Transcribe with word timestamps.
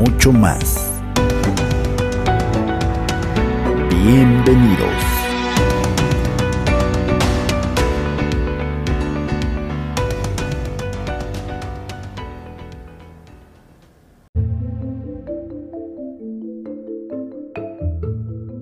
mucho 0.00 0.32
más. 0.32 0.90
Bienvenidos. 3.90 4.88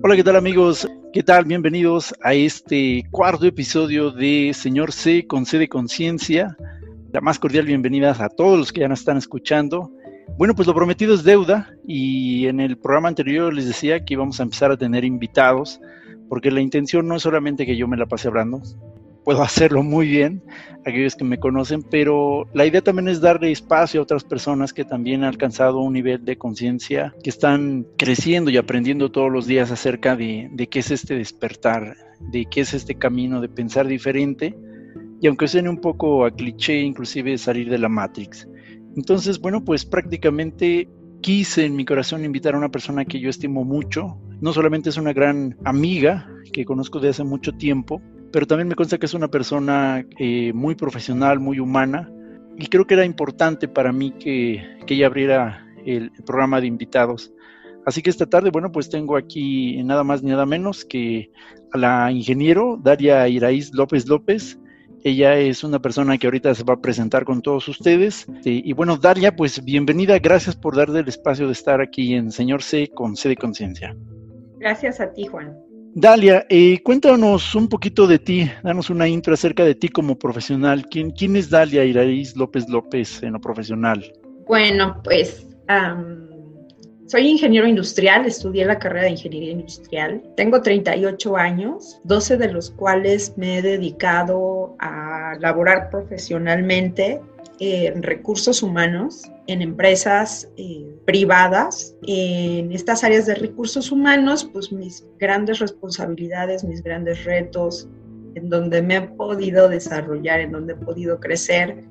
Hola, 0.03 0.17
¿qué 0.17 0.23
tal 0.25 0.35
amigos? 0.35 0.89
¿Qué 1.13 1.23
tal? 1.23 1.45
Bienvenidos 1.45 2.13
a 2.21 2.33
este 2.33 3.05
cuarto 3.11 3.45
episodio 3.45 4.11
de 4.11 4.51
Señor 4.53 4.91
C 4.91 5.25
con 5.25 5.45
C 5.45 5.57
de 5.57 5.69
Conciencia. 5.69 6.57
La 7.13 7.21
más 7.21 7.39
cordial 7.39 7.65
bienvenida 7.65 8.13
a 8.19 8.27
todos 8.27 8.59
los 8.59 8.73
que 8.73 8.81
ya 8.81 8.89
nos 8.89 8.99
están 8.99 9.15
escuchando. 9.15 9.93
Bueno, 10.37 10.55
pues 10.55 10.67
lo 10.67 10.73
prometido 10.73 11.13
es 11.13 11.23
deuda 11.23 11.73
y 11.85 12.47
en 12.47 12.59
el 12.59 12.77
programa 12.77 13.09
anterior 13.09 13.53
les 13.53 13.67
decía 13.67 14.05
que 14.05 14.13
íbamos 14.13 14.39
a 14.39 14.43
empezar 14.43 14.71
a 14.71 14.77
tener 14.77 15.03
invitados 15.03 15.81
porque 16.29 16.51
la 16.51 16.61
intención 16.61 17.07
no 17.07 17.15
es 17.15 17.23
solamente 17.23 17.65
que 17.65 17.75
yo 17.75 17.87
me 17.87 17.97
la 17.97 18.05
pase 18.05 18.27
hablando, 18.27 18.61
puedo 19.29 19.43
hacerlo 19.43 19.83
muy 19.83 20.07
bien, 20.07 20.41
aquellos 20.85 21.15
que 21.15 21.23
me 21.23 21.39
conocen, 21.39 21.83
pero 21.83 22.47
la 22.53 22.65
idea 22.65 22.81
también 22.81 23.09
es 23.09 23.21
darle 23.21 23.51
espacio 23.51 23.99
a 23.99 24.03
otras 24.03 24.23
personas 24.23 24.73
que 24.73 24.85
también 24.85 25.21
han 25.21 25.29
alcanzado 25.29 25.79
un 25.79 25.93
nivel 25.93 26.25
de 26.25 26.35
conciencia, 26.35 27.13
que 27.23 27.29
están 27.29 27.85
creciendo 27.95 28.49
y 28.49 28.57
aprendiendo 28.57 29.11
todos 29.11 29.31
los 29.31 29.45
días 29.45 29.69
acerca 29.69 30.15
de, 30.15 30.49
qué 30.71 30.79
es 30.79 30.89
este 30.89 31.13
despertar, 31.15 31.95
de 32.19 32.45
qué 32.45 32.61
es 32.61 32.73
este 32.73 32.95
camino 32.95 33.39
de 33.39 33.49
pensar 33.49 33.85
diferente, 33.85 34.57
y 35.21 35.27
aunque 35.27 35.47
suene 35.47 35.69
un 35.69 35.79
poco 35.79 36.25
a 36.25 36.31
cliché, 36.31 36.79
inclusive 36.79 37.37
salir 37.37 37.69
de 37.69 37.77
la 37.77 37.89
Matrix. 37.89 38.47
Entonces, 38.99 39.39
bueno, 39.39 39.63
pues 39.63 39.85
prácticamente 39.85 40.89
quise 41.21 41.63
en 41.63 41.77
mi 41.77 41.85
corazón 41.85 42.25
invitar 42.25 42.53
a 42.53 42.57
una 42.57 42.67
persona 42.67 43.05
que 43.05 43.21
yo 43.21 43.29
estimo 43.29 43.63
mucho. 43.63 44.17
No 44.41 44.51
solamente 44.51 44.89
es 44.89 44.97
una 44.97 45.13
gran 45.13 45.57
amiga 45.63 46.29
que 46.51 46.65
conozco 46.65 46.99
de 46.99 47.07
hace 47.07 47.23
mucho 47.23 47.53
tiempo, 47.53 48.01
pero 48.33 48.45
también 48.45 48.67
me 48.67 48.75
consta 48.75 48.97
que 48.97 49.05
es 49.05 49.13
una 49.13 49.29
persona 49.29 50.05
eh, 50.17 50.51
muy 50.51 50.75
profesional, 50.75 51.39
muy 51.39 51.61
humana, 51.61 52.11
y 52.57 52.67
creo 52.67 52.85
que 52.85 52.95
era 52.95 53.05
importante 53.05 53.69
para 53.69 53.93
mí 53.93 54.11
que, 54.19 54.61
que 54.85 54.95
ella 54.95 55.07
abriera 55.07 55.65
el, 55.85 56.11
el, 56.17 56.23
programa 56.25 56.59
de 56.59 56.67
invitados. 56.67 57.31
Así 57.85 58.01
que 58.01 58.09
esta 58.09 58.25
tarde, 58.25 58.49
bueno, 58.51 58.69
pues 58.69 58.89
tengo 58.89 59.15
aquí 59.15 59.81
nada 59.81 60.03
más 60.03 60.23
ni 60.23 60.31
nada 60.31 60.45
menos 60.45 60.83
que 60.83 61.31
a 61.71 61.77
la 61.77 62.11
ingeniero 62.11 62.77
Daria 62.83 63.29
Iraíz 63.29 63.73
López 63.73 64.09
López. 64.09 64.59
Ella 65.03 65.37
es 65.37 65.63
una 65.63 65.79
persona 65.79 66.17
que 66.17 66.27
ahorita 66.27 66.53
se 66.53 66.63
va 66.63 66.75
a 66.75 66.81
presentar 66.81 67.23
con 67.25 67.41
todos 67.41 67.67
ustedes. 67.67 68.25
Y, 68.43 68.69
y 68.69 68.73
bueno, 68.73 68.97
Daria, 68.97 69.35
pues 69.35 69.63
bienvenida, 69.63 70.19
gracias 70.19 70.55
por 70.55 70.75
darle 70.75 70.99
el 70.99 71.07
espacio 71.07 71.47
de 71.47 71.53
estar 71.53 71.81
aquí 71.81 72.13
en 72.13 72.31
Señor 72.31 72.61
C 72.63 72.89
con 72.89 73.15
C 73.15 73.29
de 73.29 73.35
Conciencia. 73.35 73.95
Gracias 74.59 74.99
a 74.99 75.11
ti, 75.13 75.25
Juan. 75.25 75.57
Dalia, 75.95 76.45
eh, 76.49 76.81
cuéntanos 76.83 77.55
un 77.55 77.67
poquito 77.67 78.05
de 78.05 78.19
ti, 78.19 78.49
danos 78.63 78.89
una 78.89 79.07
intro 79.07 79.33
acerca 79.33 79.65
de 79.65 79.73
ti 79.73 79.89
como 79.89 80.19
profesional. 80.19 80.85
¿Quién, 80.89 81.11
quién 81.11 81.35
es 81.35 81.49
Dalia 81.49 81.83
Iraíz 81.83 82.35
López 82.35 82.69
López 82.69 83.23
en 83.23 83.33
lo 83.33 83.41
profesional? 83.41 84.13
Bueno, 84.47 85.01
pues 85.03 85.47
um, 85.67 86.28
soy 87.09 87.27
ingeniero 87.27 87.67
industrial, 87.67 88.27
estudié 88.27 88.65
la 88.65 88.77
carrera 88.77 89.05
de 89.05 89.11
ingeniería 89.11 89.51
industrial. 89.51 90.21
Tengo 90.37 90.61
38 90.61 91.37
años, 91.37 91.99
12 92.03 92.37
de 92.37 92.51
los 92.51 92.69
cuales 92.69 93.33
me 93.35 93.57
he 93.57 93.61
dedicado 93.63 94.75
a 94.77 95.35
laborar 95.39 95.89
profesionalmente 95.89 97.19
en 97.59 98.03
recursos 98.03 98.61
humanos, 98.61 99.23
en 99.47 99.63
empresas 99.63 100.49
eh, 100.55 100.85
privadas. 101.05 101.95
En 102.05 102.71
estas 102.71 103.03
áreas 103.03 103.25
de 103.25 103.33
recursos 103.33 103.91
humanos, 103.91 104.47
pues 104.53 104.71
mis 104.71 105.03
grandes 105.17 105.57
responsabilidades, 105.57 106.63
mis 106.63 106.83
grandes 106.83 107.23
retos, 107.25 107.89
en 108.35 108.51
donde 108.51 108.83
me 108.83 108.97
he 108.97 109.01
podido 109.01 109.67
desarrollar, 109.67 110.41
en 110.41 110.51
donde 110.51 110.73
he 110.73 110.77
podido 110.77 111.19
crecer, 111.19 111.83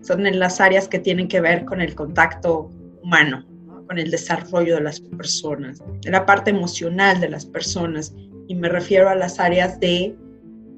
son 0.00 0.26
en 0.26 0.38
las 0.38 0.62
áreas 0.62 0.88
que 0.88 0.98
tienen 0.98 1.28
que 1.28 1.42
ver 1.42 1.66
con 1.66 1.82
el 1.82 1.94
contacto 1.94 2.70
humano, 3.02 3.44
¿no? 3.46 3.51
Con 3.92 3.98
el 3.98 4.10
desarrollo 4.10 4.76
de 4.76 4.80
las 4.80 5.00
personas, 5.00 5.82
de 6.00 6.10
la 6.10 6.24
parte 6.24 6.50
emocional 6.50 7.20
de 7.20 7.28
las 7.28 7.44
personas. 7.44 8.14
Y 8.48 8.54
me 8.54 8.70
refiero 8.70 9.10
a 9.10 9.14
las 9.14 9.38
áreas 9.38 9.78
de 9.80 10.16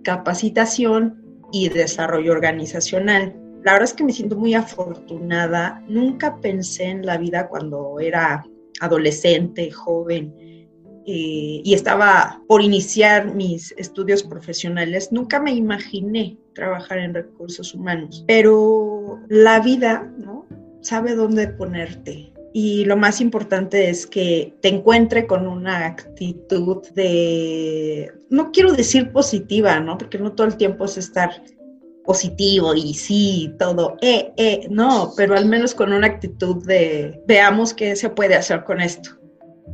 capacitación 0.02 1.22
y 1.52 1.68
desarrollo 1.68 2.32
organizacional 2.32 3.34
la 3.64 3.72
verdad 3.72 3.88
es 3.88 3.94
que 3.94 4.04
me 4.04 4.12
siento 4.12 4.36
muy 4.36 4.52
afortunada. 4.52 5.82
Nunca 5.88 6.38
pensé 6.40 6.84
en 6.84 7.06
la 7.06 7.16
vida 7.16 7.48
cuando 7.48 7.98
era 7.98 8.44
adolescente, 8.80 9.70
joven, 9.70 10.34
eh, 11.06 11.62
y 11.64 11.72
estaba 11.72 12.42
por 12.46 12.60
iniciar 12.60 13.34
mis 13.34 13.72
estudios 13.78 14.22
profesionales. 14.22 15.10
Nunca 15.12 15.40
me 15.40 15.54
imaginé 15.54 16.36
trabajar 16.54 16.98
en 16.98 17.14
recursos 17.14 17.74
humanos, 17.74 18.22
pero 18.26 19.18
la 19.28 19.60
vida, 19.60 20.12
¿no? 20.18 20.46
Sabe 20.82 21.14
dónde 21.14 21.48
ponerte. 21.48 22.33
Y 22.56 22.84
lo 22.84 22.96
más 22.96 23.20
importante 23.20 23.90
es 23.90 24.06
que 24.06 24.54
te 24.60 24.68
encuentre 24.68 25.26
con 25.26 25.48
una 25.48 25.86
actitud 25.86 26.86
de, 26.94 28.12
no 28.30 28.52
quiero 28.52 28.72
decir 28.72 29.10
positiva, 29.10 29.80
¿no? 29.80 29.98
Porque 29.98 30.20
no 30.20 30.34
todo 30.34 30.46
el 30.46 30.56
tiempo 30.56 30.84
es 30.84 30.96
estar 30.96 31.42
positivo 32.04 32.72
y 32.72 32.94
sí, 32.94 33.52
todo, 33.58 33.96
eh, 34.00 34.32
eh, 34.36 34.68
no, 34.70 35.12
pero 35.16 35.34
al 35.34 35.46
menos 35.46 35.74
con 35.74 35.92
una 35.92 36.06
actitud 36.06 36.64
de 36.64 37.20
veamos 37.26 37.74
qué 37.74 37.96
se 37.96 38.08
puede 38.10 38.36
hacer 38.36 38.62
con 38.62 38.80
esto. 38.80 39.10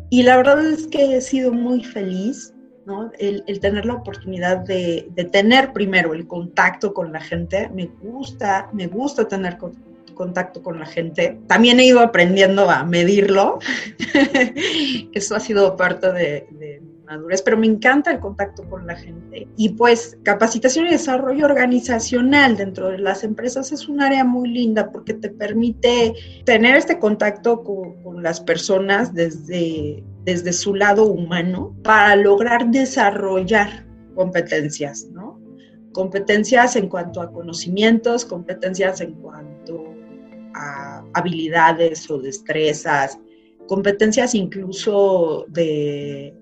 Y 0.09 0.23
la 0.23 0.39
verdad 0.39 0.65
es 0.65 0.87
que 0.87 1.17
he 1.17 1.21
sido 1.21 1.53
muy 1.53 1.85
feliz, 1.85 2.55
¿no? 2.87 3.11
El, 3.19 3.45
el 3.47 3.61
tener 3.61 3.85
la 3.85 3.97
oportunidad 3.97 4.57
de, 4.57 5.07
de, 5.11 5.25
tener 5.25 5.75
primero 5.75 6.15
el 6.15 6.27
contacto 6.27 6.95
con 6.95 7.13
la 7.13 7.21
gente, 7.21 7.69
me 7.75 7.91
gusta, 8.01 8.71
me 8.73 8.87
gusta 8.87 9.29
tener 9.29 9.59
con, 9.59 9.90
contacto 10.21 10.63
con 10.63 10.79
la 10.79 10.85
gente. 10.85 11.41
También 11.47 11.81
he 11.81 11.87
ido 11.87 12.01
aprendiendo 12.01 12.69
a 12.69 12.85
medirlo, 12.85 13.59
eso 15.15 15.35
ha 15.35 15.41
sido 15.41 15.79
parte 15.79 16.13
de, 16.13 16.47
de 16.51 16.83
madurez, 17.07 17.41
pero 17.41 17.57
me 17.57 17.67
encanta 17.67 18.11
el 18.11 18.21
contacto 18.21 18.69
con 18.69 18.87
la 18.87 18.97
gente. 18.97 19.49
Y 19.57 19.71
pues 19.71 20.19
capacitación 20.23 20.87
y 20.87 20.91
desarrollo 20.91 21.47
organizacional 21.47 22.59
dentro 22.59 22.91
de 22.91 22.99
las 22.99 23.25
empresas 23.25 23.73
es 23.73 23.89
un 23.89 24.03
área 24.03 24.23
muy 24.23 24.51
linda 24.51 24.93
porque 24.93 25.15
te 25.15 25.31
permite 25.31 26.13
tener 26.45 26.77
este 26.77 26.99
contacto 26.99 27.63
con, 27.63 28.03
con 28.03 28.23
las 28.23 28.43
personas 28.43 29.15
desde, 29.15 30.05
desde 30.27 30.53
su 30.53 30.75
lado 30.75 31.07
humano 31.07 31.75
para 31.83 32.15
lograr 32.15 32.71
desarrollar 32.71 33.87
competencias, 34.15 35.07
¿no? 35.13 35.41
Competencias 35.93 36.77
en 36.77 36.91
cuanto 36.91 37.23
a 37.23 37.33
conocimientos, 37.33 38.27
competencias 38.27 39.01
en 39.01 39.15
cuanto 39.15 39.90
a 40.55 41.05
habilidades 41.15 42.11
o 42.11 42.19
destrezas, 42.19 43.19
competencias 43.67 44.35
incluso 44.35 45.45
de 45.49 46.35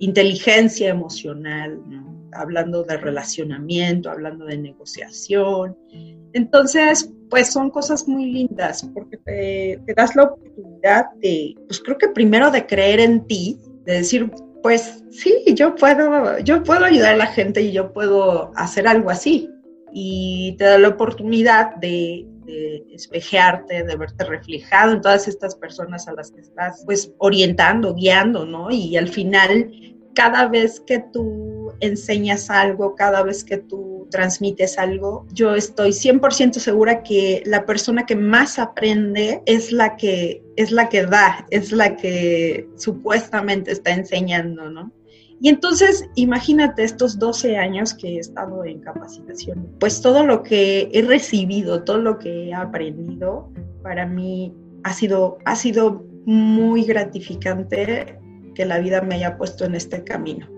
inteligencia 0.00 0.90
emocional, 0.90 1.80
hablando 2.32 2.82
de 2.82 2.96
relacionamiento, 2.96 4.10
hablando 4.10 4.44
de 4.44 4.58
negociación. 4.58 5.76
Entonces, 6.32 7.10
pues 7.30 7.52
son 7.52 7.70
cosas 7.70 8.06
muy 8.08 8.26
lindas 8.26 8.88
porque 8.92 9.16
te, 9.18 9.80
te, 9.86 9.94
das 9.94 10.14
la 10.16 10.24
oportunidad 10.24 11.06
de, 11.20 11.54
pues 11.66 11.80
creo 11.80 11.96
que 11.96 12.08
primero 12.08 12.50
de 12.50 12.66
creer 12.66 13.00
en 13.00 13.26
ti, 13.26 13.58
de 13.84 13.94
decir, 13.94 14.30
pues 14.62 15.04
sí, 15.10 15.44
yo 15.54 15.74
puedo, 15.74 16.38
yo 16.40 16.62
puedo 16.62 16.84
ayudar 16.84 17.14
a 17.14 17.18
la 17.18 17.26
gente 17.26 17.62
y 17.62 17.72
yo 17.72 17.92
puedo 17.92 18.50
hacer 18.56 18.88
algo 18.88 19.10
así. 19.10 19.48
Y 19.92 20.56
te 20.58 20.64
da 20.64 20.78
la 20.78 20.88
oportunidad 20.88 21.76
de, 21.76 22.26
de 22.44 22.84
espejearte, 22.92 23.84
de 23.84 23.96
verte 23.96 24.24
reflejado 24.24 24.92
en 24.92 25.00
todas 25.00 25.28
estas 25.28 25.54
personas 25.54 26.08
a 26.08 26.12
las 26.12 26.30
que 26.30 26.40
estás 26.40 26.82
pues 26.84 27.12
orientando, 27.18 27.94
guiando, 27.94 28.44
¿no? 28.44 28.70
Y 28.70 28.96
al 28.96 29.08
final, 29.08 29.70
cada 30.14 30.48
vez 30.48 30.80
que 30.80 31.00
tú 31.12 31.72
enseñas 31.80 32.50
algo, 32.50 32.94
cada 32.94 33.22
vez 33.22 33.44
que 33.44 33.58
tú 33.58 34.06
transmites 34.10 34.78
algo, 34.78 35.26
yo 35.32 35.54
estoy 35.54 35.90
100% 35.90 36.54
segura 36.54 37.02
que 37.02 37.42
la 37.46 37.66
persona 37.66 38.06
que 38.06 38.16
más 38.16 38.58
aprende 38.58 39.42
es 39.46 39.72
la 39.72 39.96
que 39.96 40.42
es 40.56 40.70
la 40.70 40.88
que 40.88 41.04
da, 41.04 41.46
es 41.50 41.72
la 41.72 41.96
que 41.96 42.68
supuestamente 42.76 43.72
está 43.72 43.90
enseñando, 43.90 44.70
¿no? 44.70 44.92
Y 45.40 45.48
entonces, 45.48 46.08
imagínate 46.14 46.84
estos 46.84 47.18
12 47.18 47.56
años 47.56 47.92
que 47.94 48.16
he 48.16 48.18
estado 48.18 48.64
en 48.64 48.80
capacitación, 48.80 49.68
pues 49.78 50.00
todo 50.00 50.24
lo 50.24 50.42
que 50.42 50.88
he 50.92 51.02
recibido, 51.02 51.82
todo 51.84 51.98
lo 51.98 52.18
que 52.18 52.48
he 52.48 52.54
aprendido, 52.54 53.50
para 53.82 54.06
mí 54.06 54.54
ha 54.84 54.92
sido, 54.92 55.38
ha 55.44 55.56
sido 55.56 56.04
muy 56.24 56.84
gratificante 56.84 58.18
que 58.54 58.64
la 58.64 58.78
vida 58.78 59.02
me 59.02 59.16
haya 59.16 59.36
puesto 59.36 59.64
en 59.64 59.74
este 59.74 60.02
camino. 60.04 60.48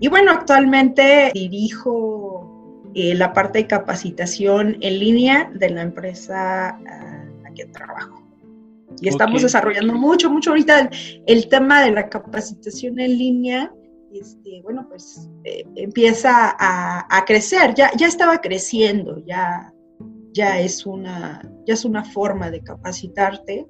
Y 0.00 0.08
bueno, 0.08 0.32
actualmente 0.32 1.30
dirijo 1.32 2.90
eh, 2.94 3.14
la 3.14 3.32
parte 3.32 3.60
de 3.60 3.66
capacitación 3.66 4.76
en 4.80 4.98
línea 4.98 5.50
de 5.54 5.70
la 5.70 5.82
empresa 5.82 6.70
a 6.70 7.24
la 7.42 7.54
que 7.54 7.66
trabajo. 7.66 8.22
Y 9.00 9.08
estamos 9.08 9.42
desarrollando 9.42 9.94
mucho, 9.94 10.28
mucho 10.28 10.50
ahorita 10.50 10.90
el, 11.26 11.48
tema 11.48 11.82
de 11.82 11.92
la 11.92 12.08
capacitación 12.08 13.00
en 13.00 13.16
línea. 13.16 13.72
Este, 14.12 14.60
bueno, 14.62 14.86
pues 14.88 15.30
eh, 15.44 15.64
empieza 15.74 16.54
a, 16.58 17.24
crecer, 17.26 17.74
ya, 17.74 17.90
ya 17.96 18.06
estaba 18.06 18.38
creciendo, 18.38 19.18
ya, 19.24 19.72
ya, 20.32 20.60
es 20.60 20.84
una, 20.84 21.40
ya 21.66 21.72
es 21.74 21.84
una 21.86 22.04
forma 22.04 22.50
de 22.50 22.60
capacitarte, 22.60 23.66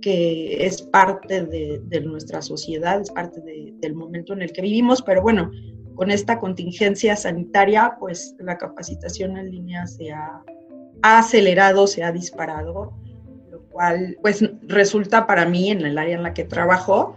que 0.00 0.66
es 0.66 0.82
parte 0.82 1.44
de, 1.44 2.00
nuestra 2.00 2.42
sociedad, 2.42 3.00
es 3.00 3.10
parte 3.10 3.40
del 3.40 3.94
momento 3.94 4.32
en 4.32 4.42
el 4.42 4.52
que 4.52 4.62
vivimos, 4.62 5.02
pero 5.02 5.22
bueno, 5.22 5.50
con 5.94 6.10
esta 6.10 6.40
contingencia 6.40 7.14
sanitaria, 7.14 7.96
pues 8.00 8.34
la 8.40 8.58
capacitación 8.58 9.36
en 9.36 9.50
línea 9.50 9.86
se 9.86 10.10
ha, 10.10 10.42
acelerado, 11.02 11.86
se 11.86 12.02
ha 12.02 12.10
disparado, 12.10 12.92
lo 13.50 13.62
cual 13.68 14.16
pues 14.20 14.44
resulta 14.62 15.28
para 15.28 15.46
mí 15.46 15.70
en 15.70 15.82
el 15.82 15.96
área 15.96 16.16
en 16.16 16.24
la 16.24 16.34
que 16.34 16.42
trabajo, 16.42 17.16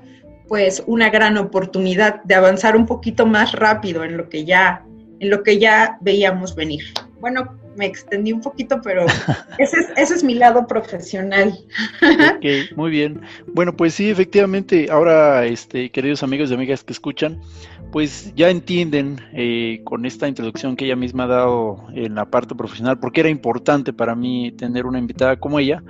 pues 0.51 0.83
una 0.85 1.09
gran 1.09 1.37
oportunidad 1.37 2.21
de 2.23 2.35
avanzar 2.35 2.75
un 2.75 2.85
poquito 2.85 3.25
más 3.25 3.53
rápido 3.53 4.03
en 4.03 4.17
lo 4.17 4.27
que 4.27 4.43
ya, 4.43 4.83
en 5.21 5.29
lo 5.29 5.43
que 5.43 5.59
ya 5.59 5.97
veíamos 6.01 6.55
venir. 6.55 6.83
Bueno, 7.21 7.57
me 7.77 7.85
extendí 7.85 8.33
un 8.33 8.41
poquito, 8.41 8.81
pero 8.83 9.05
ese 9.57 9.77
es, 9.79 9.87
ese 9.95 10.15
es 10.15 10.25
mi 10.25 10.33
lado 10.33 10.67
profesional. 10.67 11.57
Ok, 12.01 12.75
muy 12.75 12.91
bien. 12.91 13.21
Bueno, 13.47 13.77
pues 13.77 13.93
sí, 13.93 14.09
efectivamente, 14.09 14.89
ahora, 14.91 15.45
este, 15.45 15.89
queridos 15.89 16.21
amigos 16.21 16.51
y 16.51 16.55
amigas 16.55 16.83
que 16.83 16.91
escuchan, 16.91 17.39
pues 17.93 18.33
ya 18.35 18.49
entienden 18.49 19.21
eh, 19.31 19.79
con 19.85 20.05
esta 20.05 20.27
introducción 20.27 20.75
que 20.75 20.83
ella 20.83 20.97
misma 20.97 21.23
ha 21.23 21.27
dado 21.27 21.87
en 21.93 22.13
la 22.13 22.25
parte 22.25 22.55
profesional, 22.55 22.99
porque 22.99 23.21
era 23.21 23.29
importante 23.29 23.93
para 23.93 24.15
mí 24.15 24.51
tener 24.51 24.85
una 24.85 24.99
invitada 24.99 25.37
como 25.37 25.59
ella, 25.59 25.81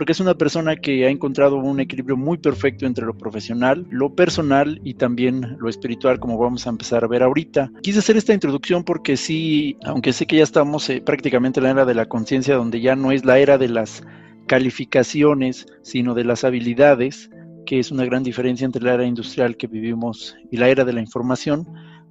porque 0.00 0.12
es 0.12 0.20
una 0.20 0.32
persona 0.34 0.76
que 0.76 1.04
ha 1.04 1.10
encontrado 1.10 1.56
un 1.56 1.78
equilibrio 1.78 2.16
muy 2.16 2.38
perfecto 2.38 2.86
entre 2.86 3.04
lo 3.04 3.18
profesional, 3.18 3.86
lo 3.90 4.14
personal 4.14 4.80
y 4.82 4.94
también 4.94 5.58
lo 5.60 5.68
espiritual, 5.68 6.18
como 6.18 6.38
vamos 6.38 6.66
a 6.66 6.70
empezar 6.70 7.04
a 7.04 7.06
ver 7.06 7.22
ahorita. 7.22 7.70
Quise 7.82 7.98
hacer 7.98 8.16
esta 8.16 8.32
introducción 8.32 8.82
porque 8.82 9.18
sí, 9.18 9.76
aunque 9.84 10.14
sé 10.14 10.26
que 10.26 10.36
ya 10.38 10.42
estamos 10.42 10.88
eh, 10.88 11.02
prácticamente 11.04 11.60
en 11.60 11.64
la 11.64 11.70
era 11.72 11.84
de 11.84 11.92
la 11.92 12.06
conciencia, 12.06 12.54
donde 12.54 12.80
ya 12.80 12.96
no 12.96 13.12
es 13.12 13.26
la 13.26 13.40
era 13.40 13.58
de 13.58 13.68
las 13.68 14.02
calificaciones, 14.46 15.66
sino 15.82 16.14
de 16.14 16.24
las 16.24 16.44
habilidades, 16.44 17.28
que 17.66 17.78
es 17.78 17.90
una 17.90 18.06
gran 18.06 18.22
diferencia 18.22 18.64
entre 18.64 18.82
la 18.82 18.94
era 18.94 19.04
industrial 19.04 19.58
que 19.58 19.66
vivimos 19.66 20.34
y 20.50 20.56
la 20.56 20.70
era 20.70 20.86
de 20.86 20.94
la 20.94 21.02
información, 21.02 21.66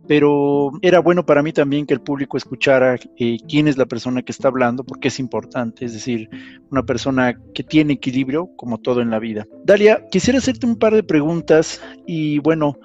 pero 0.09 0.71
era 0.81 0.97
bueno 1.01 1.23
para 1.23 1.43
mí 1.43 1.53
también 1.53 1.85
que 1.85 1.93
el 1.93 2.01
público 2.01 2.35
escuchara 2.35 2.95
eh, 2.95 3.37
quién 3.47 3.67
es 3.67 3.77
la 3.77 3.85
persona 3.85 4.23
que 4.23 4.31
está 4.31 4.47
hablando, 4.47 4.83
porque 4.83 5.09
es 5.09 5.19
importante, 5.19 5.85
es 5.85 5.93
decir, 5.93 6.27
una 6.71 6.81
persona 6.81 7.39
que 7.53 7.61
tiene 7.61 7.93
equilibrio, 7.93 8.49
como 8.55 8.79
todo 8.79 9.01
en 9.01 9.11
la 9.11 9.19
vida. 9.19 9.45
Dalia, 9.65 10.03
quisiera 10.09 10.39
hacerte 10.39 10.65
un 10.65 10.79
par 10.79 10.95
de 10.95 11.03
preguntas 11.03 11.79
y 12.07 12.39
bueno, 12.39 12.79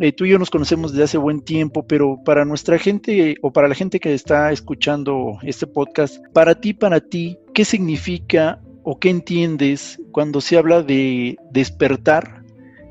eh, 0.00 0.10
tú 0.10 0.24
y 0.24 0.30
yo 0.30 0.38
nos 0.40 0.50
conocemos 0.50 0.90
desde 0.90 1.04
hace 1.04 1.16
buen 1.16 1.42
tiempo, 1.42 1.86
pero 1.86 2.18
para 2.24 2.44
nuestra 2.44 2.76
gente 2.76 3.36
o 3.40 3.52
para 3.52 3.68
la 3.68 3.76
gente 3.76 4.00
que 4.00 4.12
está 4.12 4.50
escuchando 4.50 5.38
este 5.44 5.68
podcast, 5.68 6.18
para 6.32 6.56
ti, 6.56 6.74
para 6.74 6.98
ti, 6.98 7.38
¿qué 7.54 7.64
significa 7.64 8.60
o 8.82 8.98
qué 8.98 9.10
entiendes 9.10 10.02
cuando 10.10 10.40
se 10.40 10.58
habla 10.58 10.82
de 10.82 11.36
despertar 11.52 12.42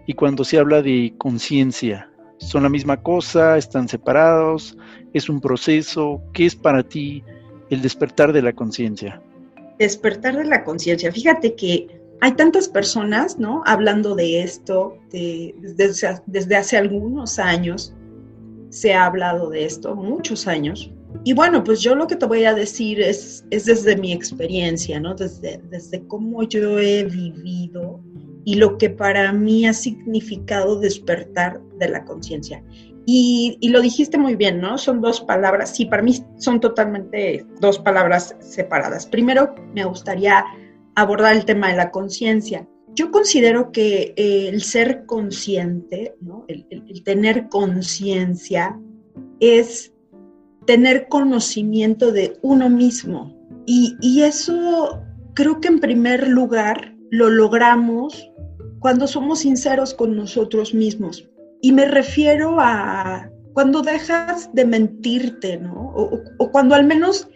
y 0.07 0.13
cuando 0.13 0.45
se 0.45 0.57
habla 0.57 0.81
de 0.81 1.15
conciencia? 1.17 2.12
Son 2.43 2.63
la 2.63 2.69
misma 2.69 3.01
cosa, 3.01 3.57
están 3.57 3.87
separados, 3.87 4.77
es 5.13 5.29
un 5.29 5.39
proceso. 5.39 6.21
¿Qué 6.33 6.45
es 6.45 6.55
para 6.55 6.83
ti 6.83 7.23
el 7.69 7.81
despertar 7.81 8.33
de 8.33 8.41
la 8.41 8.53
conciencia? 8.53 9.21
Despertar 9.79 10.37
de 10.37 10.45
la 10.45 10.63
conciencia. 10.63 11.11
Fíjate 11.11 11.55
que 11.55 11.87
hay 12.21 12.33
tantas 12.33 12.67
personas, 12.67 13.39
¿no? 13.39 13.63
Hablando 13.65 14.15
de 14.15 14.43
esto 14.43 14.97
desde, 15.11 16.21
desde 16.25 16.55
hace 16.55 16.77
algunos 16.77 17.39
años. 17.39 17.93
Se 18.69 18.93
ha 18.93 19.05
hablado 19.05 19.49
de 19.49 19.65
esto, 19.65 19.95
muchos 19.95 20.47
años. 20.47 20.91
Y 21.23 21.33
bueno, 21.33 21.63
pues 21.63 21.81
yo 21.81 21.95
lo 21.95 22.07
que 22.07 22.15
te 22.15 22.25
voy 22.25 22.45
a 22.45 22.53
decir 22.53 22.99
es, 22.99 23.45
es 23.51 23.65
desde 23.65 23.95
mi 23.95 24.11
experiencia, 24.11 24.99
¿no? 24.99 25.13
Desde, 25.13 25.61
desde 25.69 26.05
cómo 26.07 26.43
yo 26.43 26.79
he 26.79 27.03
vivido 27.03 27.99
y 28.45 28.55
lo 28.55 28.77
que 28.77 28.89
para 28.89 29.31
mí 29.31 29.65
ha 29.65 29.73
significado 29.73 30.79
despertar 30.79 31.61
de 31.79 31.89
la 31.89 32.03
conciencia. 32.05 32.63
Y, 33.05 33.59
lo 33.67 33.81
dijiste 33.81 34.17
muy 34.17 34.35
bien, 34.35 34.61
¿no? 34.61 34.77
Son 34.77 35.01
dos 35.01 35.21
palabras, 35.21 35.75
sí, 35.75 35.85
para 35.85 36.01
mí 36.01 36.23
son 36.37 36.59
totalmente 36.59 37.45
dos 37.59 37.79
palabras 37.79 38.35
separadas. 38.39 39.05
Primero, 39.05 39.53
me 39.73 39.83
gustaría 39.83 40.45
abordar 40.95 41.35
el 41.35 41.43
tema 41.43 41.69
de 41.69 41.77
la 41.77 41.91
conciencia. 41.91 42.67
Yo 42.95 43.11
considero 43.11 43.71
que 43.71 44.13
eh, 44.15 44.47
el 44.47 44.61
ser 44.61 45.05
consciente, 45.05 46.15
¿no? 46.21 46.45
el, 46.47 46.65
tener 47.03 47.49
conciencia, 47.49 48.79
es 49.39 49.91
tener 50.65 51.07
conocimiento 51.09 52.11
de 52.11 52.37
uno 52.41 52.69
mismo. 52.69 53.35
Y, 53.65 53.95
y 53.99 54.21
eso 54.21 55.01
creo 55.33 55.59
que 55.59 55.67
en 55.67 55.79
primer 55.79 56.27
lugar 56.29 56.95
lo 57.09 57.29
logramos 57.29 58.31
cuando 58.83 59.07
somos 59.07 59.39
sinceros 59.39 59.93
con 59.93 60.17
nosotros 60.17 60.73
mismos. 60.73 61.25
Y 61.61 61.71
me 61.71 61.85
refiero 61.85 62.57
a 62.59 63.31
cuando 63.53 63.81
dejas 63.81 64.53
de 64.53 64.65
mentirte, 64.65 65.57
¿no? 65.57 65.93
O, 66.37 66.51
cuando 66.51 66.75
al 66.75 66.85
menos 66.85 67.29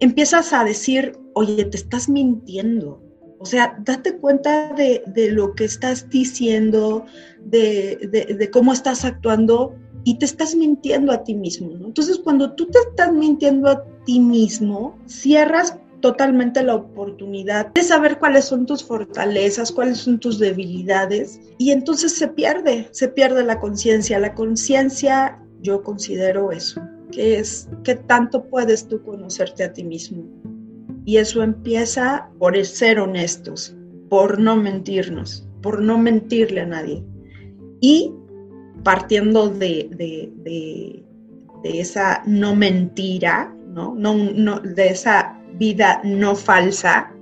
empiezas 0.00 0.52
a 0.52 0.64
decir, 0.64 1.16
oye, 1.34 1.64
te 1.66 1.76
estás 1.76 2.08
mintiendo. 2.08 3.00
O 3.38 3.46
sea, 3.46 3.78
date 3.84 4.16
cuenta 4.16 4.74
de, 4.74 5.30
lo 5.30 5.54
que 5.54 5.66
estás 5.66 6.10
diciendo, 6.10 7.06
de, 7.44 8.36
de, 8.36 8.50
cómo 8.50 8.72
estás 8.72 9.04
actuando 9.04 9.76
y 10.02 10.18
te 10.18 10.24
estás 10.24 10.56
mintiendo 10.56 11.12
a 11.12 11.22
ti 11.22 11.36
mismo. 11.36 11.76
¿no? 11.78 11.86
Entonces, 11.86 12.18
cuando 12.18 12.54
tú 12.54 12.66
te 12.66 12.80
estás 12.80 13.12
mintiendo 13.12 13.68
a 13.68 13.84
ti 14.04 14.18
mismo, 14.18 14.98
cierras 15.06 15.78
totalmente 16.00 16.62
la 16.62 16.74
oportunidad 16.74 17.72
de 17.74 17.82
saber 17.82 18.18
cuáles 18.18 18.44
son 18.44 18.66
tus 18.66 18.84
fortalezas, 18.84 19.72
cuáles 19.72 19.98
son 19.98 20.18
tus 20.18 20.38
debilidades 20.38 21.40
y 21.58 21.70
entonces 21.70 22.14
se 22.14 22.28
pierde, 22.28 22.88
se 22.92 23.08
pierde 23.08 23.44
la 23.44 23.58
conciencia. 23.60 24.18
La 24.18 24.34
conciencia 24.34 25.40
yo 25.60 25.82
considero 25.82 26.52
eso, 26.52 26.80
que 27.10 27.38
es 27.38 27.68
que 27.84 27.94
tanto 27.94 28.44
puedes 28.44 28.86
tú 28.86 29.02
conocerte 29.02 29.64
a 29.64 29.72
ti 29.72 29.84
mismo. 29.84 30.24
Y 31.04 31.16
eso 31.16 31.42
empieza 31.42 32.28
por 32.38 32.62
ser 32.64 33.00
honestos, 33.00 33.74
por 34.08 34.38
no 34.38 34.56
mentirnos, 34.56 35.48
por 35.62 35.80
no 35.80 35.98
mentirle 35.98 36.60
a 36.60 36.66
nadie. 36.66 37.02
Y 37.80 38.12
partiendo 38.82 39.48
de, 39.48 39.88
de, 39.90 41.04
esa 41.64 42.22
no 42.26 42.54
mentira, 42.54 43.54
¿no? 43.68 43.94
No, 43.94 44.14
no, 44.14 44.60
de 44.60 44.88
esa 44.88 45.37
vida 45.58 46.00
no 46.04 46.34
falsa, 46.34 47.12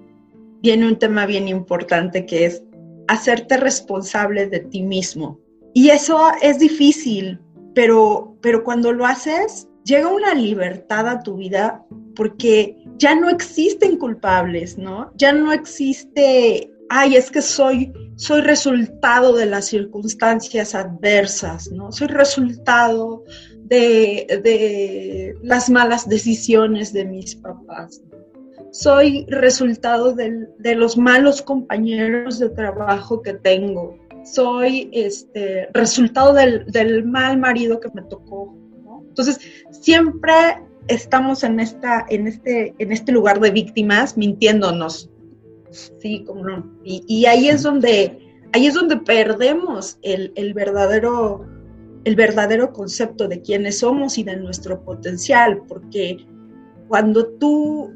viene 0.63 0.87
un 0.87 0.99
tema 0.99 1.27
bien 1.27 1.49
importante 1.49 2.27
que 2.27 2.47
es 2.47 2.63
hacerte 3.09 3.57
responsable 3.57 4.47
de 4.47 4.61
ti 4.61 4.83
mismo. 4.83 5.39
Y 5.75 5.91
eso 5.91 6.31
es 6.43 6.59
difícil, 6.59 7.41
pero, 7.75 8.37
pero 8.41 8.65
cuando 8.65 8.93
lo 8.93 9.07
haces, 9.07 9.69
llega 9.85 10.09
una 10.09 10.35
libertad 10.35 11.09
a 11.09 11.23
tu 11.23 11.37
vida 11.37 11.85
porque 12.15 12.77
ya 12.97 13.15
no 13.15 13.29
existen 13.29 13.99
culpables, 13.99 14.79
¿no? 14.79 15.13
Ya 15.17 15.33
no 15.33 15.53
existe, 15.53 16.71
ay, 16.89 17.17
es 17.17 17.31
que 17.31 17.43
soy, 17.43 17.93
soy 18.17 18.41
resultado 18.41 19.35
de 19.35 19.47
las 19.47 19.67
circunstancias 19.67 20.75
adversas, 20.75 21.71
¿no? 21.71 21.93
Soy 21.93 22.09
resultado 22.09 23.23
de, 23.65 24.27
de 24.43 25.35
las 25.43 25.69
malas 25.69 26.09
decisiones 26.09 26.93
de 26.93 27.05
mis 27.05 27.37
papás 27.37 28.01
soy 28.79 29.25
resultado 29.29 30.13
de 30.13 30.75
los 30.75 30.99
malos 30.99 31.41
compañeros 31.41 32.39
de 32.39 32.51
trabajo 32.51 33.23
que 33.23 33.33
tengo, 33.33 33.99
soy 34.27 34.91
este, 34.93 35.69
resultado 35.73 36.35
del, 36.35 37.05
mal 37.07 37.39
marido 37.39 37.81
que 37.81 37.89
me 37.95 38.03
tocó. 38.03 38.55
Entonces, 39.09 39.41
siempre 39.71 40.35
estamos 40.89 41.43
en, 41.43 41.61
esta, 41.61 42.05
en, 42.11 42.27
este, 42.27 42.75
en 42.79 42.93
este 42.93 43.13
lugar 43.13 43.41
de 43.41 43.51
víctimas 43.51 44.17
mintiéndonos. 44.17 45.11
Sí, 45.71 46.25
como 46.25 46.45
no. 46.45 46.79
Y, 46.85 47.25
ahí 47.27 47.49
es 47.49 47.63
donde, 47.63 48.19
ahí 48.53 48.67
es 48.67 48.75
donde 48.75 48.99
perdemos 48.99 49.99
el, 50.03 50.33
el, 50.37 50.53
verdadero, 50.53 51.47
el 52.05 52.15
verdadero 52.15 52.73
concepto 52.73 53.27
de 53.27 53.41
quiénes 53.41 53.79
somos 53.79 54.19
y 54.19 54.25
de 54.25 54.37
nuestro 54.37 54.83
potencial, 54.83 55.63
porque 55.67 56.27
cuando 56.89 57.27
tú 57.27 57.93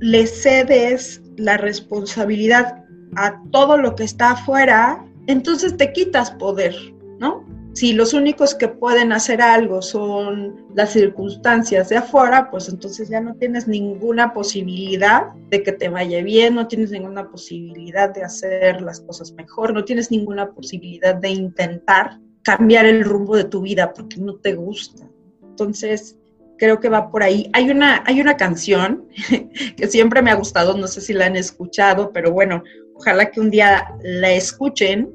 le 0.00 0.26
cedes 0.26 1.22
la 1.36 1.56
responsabilidad 1.56 2.84
a 3.16 3.40
todo 3.50 3.78
lo 3.78 3.94
que 3.94 4.04
está 4.04 4.32
afuera, 4.32 5.04
entonces 5.26 5.76
te 5.76 5.92
quitas 5.92 6.30
poder, 6.32 6.74
¿no? 7.18 7.46
Si 7.78 7.92
los 7.92 8.12
únicos 8.12 8.56
que 8.56 8.66
pueden 8.66 9.12
hacer 9.12 9.40
algo 9.40 9.82
son 9.82 10.66
las 10.74 10.90
circunstancias 10.90 11.88
de 11.88 11.98
afuera, 11.98 12.50
pues 12.50 12.68
entonces 12.68 13.08
ya 13.08 13.20
no 13.20 13.36
tienes 13.36 13.68
ninguna 13.68 14.32
posibilidad 14.32 15.28
de 15.50 15.62
que 15.62 15.70
te 15.70 15.88
vaya 15.88 16.20
bien, 16.24 16.56
no 16.56 16.66
tienes 16.66 16.90
ninguna 16.90 17.30
posibilidad 17.30 18.12
de 18.12 18.24
hacer 18.24 18.82
las 18.82 19.00
cosas 19.00 19.32
mejor, 19.32 19.72
no 19.72 19.84
tienes 19.84 20.10
ninguna 20.10 20.50
posibilidad 20.50 21.14
de 21.14 21.30
intentar 21.30 22.18
cambiar 22.42 22.84
el 22.84 23.04
rumbo 23.04 23.36
de 23.36 23.44
tu 23.44 23.60
vida 23.60 23.92
porque 23.92 24.16
no 24.16 24.34
te 24.34 24.54
gusta. 24.54 25.08
Entonces, 25.42 26.17
creo 26.58 26.80
que 26.80 26.88
va 26.88 27.10
por 27.10 27.22
ahí. 27.22 27.48
Hay 27.52 27.70
una, 27.70 28.02
hay 28.06 28.20
una 28.20 28.36
canción 28.36 29.08
que 29.76 29.86
siempre 29.86 30.22
me 30.22 30.30
ha 30.30 30.34
gustado, 30.34 30.76
no 30.76 30.86
sé 30.86 31.00
si 31.00 31.12
la 31.12 31.26
han 31.26 31.36
escuchado, 31.36 32.12
pero 32.12 32.32
bueno, 32.32 32.62
ojalá 32.94 33.30
que 33.30 33.40
un 33.40 33.50
día 33.50 33.94
la 34.02 34.32
escuchen. 34.32 35.14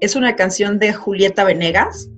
Es 0.00 0.16
una 0.16 0.36
canción 0.36 0.78
de 0.78 0.92
Julieta 0.92 1.44
Venegas 1.44 2.08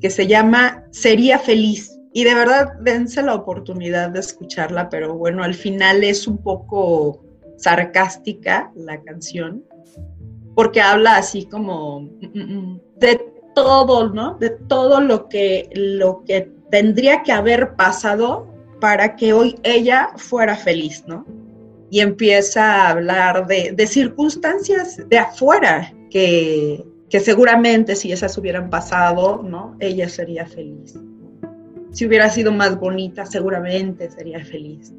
que 0.00 0.10
se 0.10 0.26
llama 0.26 0.84
Sería 0.90 1.38
feliz. 1.38 1.96
Y 2.12 2.24
de 2.24 2.34
verdad, 2.34 2.72
dense 2.80 3.22
la 3.22 3.34
oportunidad 3.34 4.10
de 4.10 4.20
escucharla, 4.20 4.88
pero 4.88 5.14
bueno, 5.14 5.44
al 5.44 5.54
final 5.54 6.02
es 6.02 6.26
un 6.26 6.38
poco 6.38 7.24
sarcástica 7.56 8.72
la 8.74 9.00
canción, 9.02 9.64
porque 10.56 10.80
habla 10.80 11.16
así 11.16 11.44
como 11.46 12.00
mm, 12.00 12.26
mm, 12.34 12.58
mm, 12.58 12.80
de 12.96 13.20
todo, 13.54 14.08
¿no? 14.08 14.36
De 14.38 14.50
todo 14.50 15.00
lo 15.00 15.28
que, 15.28 15.68
lo 15.74 16.24
que 16.24 16.50
tendría 16.70 17.22
que 17.22 17.32
haber 17.32 17.74
pasado 17.74 18.46
para 18.80 19.16
que 19.16 19.32
hoy 19.32 19.56
ella 19.62 20.10
fuera 20.16 20.56
feliz, 20.56 21.04
¿no? 21.06 21.26
Y 21.90 22.00
empieza 22.00 22.62
a 22.64 22.90
hablar 22.90 23.46
de, 23.46 23.86
circunstancias 23.86 25.02
de 25.08 25.18
afuera 25.18 25.92
que, 26.10 26.84
que, 27.10 27.20
seguramente 27.20 27.96
si 27.96 28.12
esas 28.12 28.36
hubieran 28.38 28.70
pasado, 28.70 29.42
¿no? 29.42 29.76
Ella 29.80 30.08
sería 30.08 30.46
feliz. 30.46 30.94
Si 31.92 32.06
hubiera 32.06 32.30
sido 32.30 32.52
más 32.52 32.78
bonita, 32.78 33.26
seguramente 33.26 34.10
sería 34.10 34.44
feliz. 34.44 34.92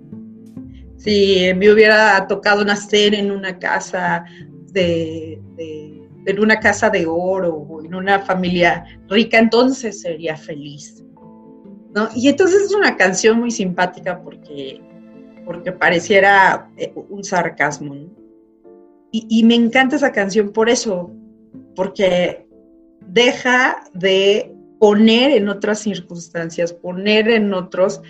Si 0.97 1.51
me 1.55 1.71
hubiera 1.71 2.27
tocado 2.27 2.63
nacer 2.65 3.15
en 3.15 3.31
una 3.31 3.57
casa 3.57 4.25
de, 4.73 5.41
de 5.55 6.01
en 6.25 6.39
una 6.39 6.59
casa 6.59 6.89
de 6.89 7.05
oro 7.07 7.55
o 7.55 7.83
en 7.83 7.95
una 7.95 8.19
familia 8.19 8.85
rica, 9.09 9.39
entonces 9.39 10.01
sería 10.01 10.37
feliz. 10.37 11.03
Y 12.15 12.29
entonces 12.29 12.63
es 12.63 12.73
una 12.73 12.95
canción 12.95 13.39
muy 13.39 13.51
simpática 13.51 14.21
porque, 14.21 14.81
porque 15.45 15.71
pareciera 15.71 16.69
eh, 16.77 16.93
un 17.09 17.23
sarcasmo, 17.23 17.95
y, 19.13 19.43
me 19.43 19.55
encanta 19.55 19.97
esa 19.97 20.13
canción 20.13 20.53
por 20.53 20.69
eso, 20.69 21.11
porque 21.75 22.47
deja 23.07 23.83
de 23.93 24.55
poner 24.79 25.31
en 25.31 25.49
otras 25.49 25.79
circunstancias, 25.79 26.71
poner 26.71 27.27
en 27.27 27.53
otros 27.53 28.01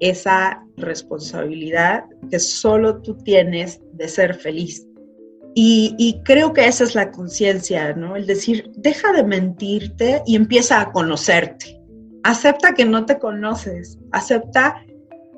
esa 0.00 0.62
responsabilidad 0.76 2.04
que 2.30 2.38
solo 2.38 3.00
tú 3.00 3.16
tienes 3.16 3.80
de 3.94 4.06
ser 4.06 4.34
feliz. 4.34 4.86
Y, 5.54 5.94
y 5.98 6.20
creo 6.24 6.52
que 6.52 6.66
esa 6.66 6.84
es 6.84 6.94
la 6.94 7.10
conciencia, 7.10 7.94
¿no? 7.94 8.14
El 8.14 8.26
decir, 8.26 8.70
deja 8.76 9.14
de 9.14 9.24
mentirte 9.24 10.22
y 10.26 10.36
empieza 10.36 10.82
a 10.82 10.92
conocerte 10.92 11.79
acepta 12.22 12.74
que 12.74 12.84
no 12.84 13.06
te 13.06 13.18
conoces, 13.18 13.98
acepta 14.12 14.84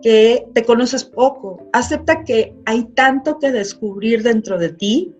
que 0.02 0.46
te 0.52 0.64
conoces 0.64 1.04
poco, 1.04 1.68
acepta 1.72 2.24
que 2.24 2.54
hay 2.66 2.84
tanto 2.94 3.38
que 3.38 3.52
descubrir 3.52 4.22
dentro 4.22 4.58
de 4.58 4.70
ti 4.70 5.14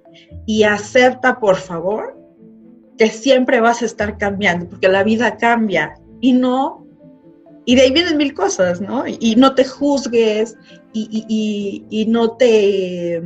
y 0.47 0.65
acepta, 0.65 1.39
por 1.39 1.57
favor, 1.57 2.19
que 2.99 3.09
siempre 3.09 3.61
vas 3.61 3.83
a 3.83 3.87
estar 3.87 4.19
cambiando, 4.19 4.69
porque 4.69 4.89
la 4.89 5.05
vida 5.05 5.37
cambia 5.37 5.95
y 6.21 6.33
no, 6.33 6.85
y 7.65 7.77
de 7.77 7.83
ahí 7.83 7.93
vienen 7.93 8.17
mil 8.17 8.35
cosas, 8.35 8.81
¿no? 8.81 9.05
Y, 9.07 9.37
no 9.37 9.55
te 9.55 9.65
juzgues 9.65 10.57
y, 10.93 12.07
no, 12.09 12.33
te, 12.33 13.23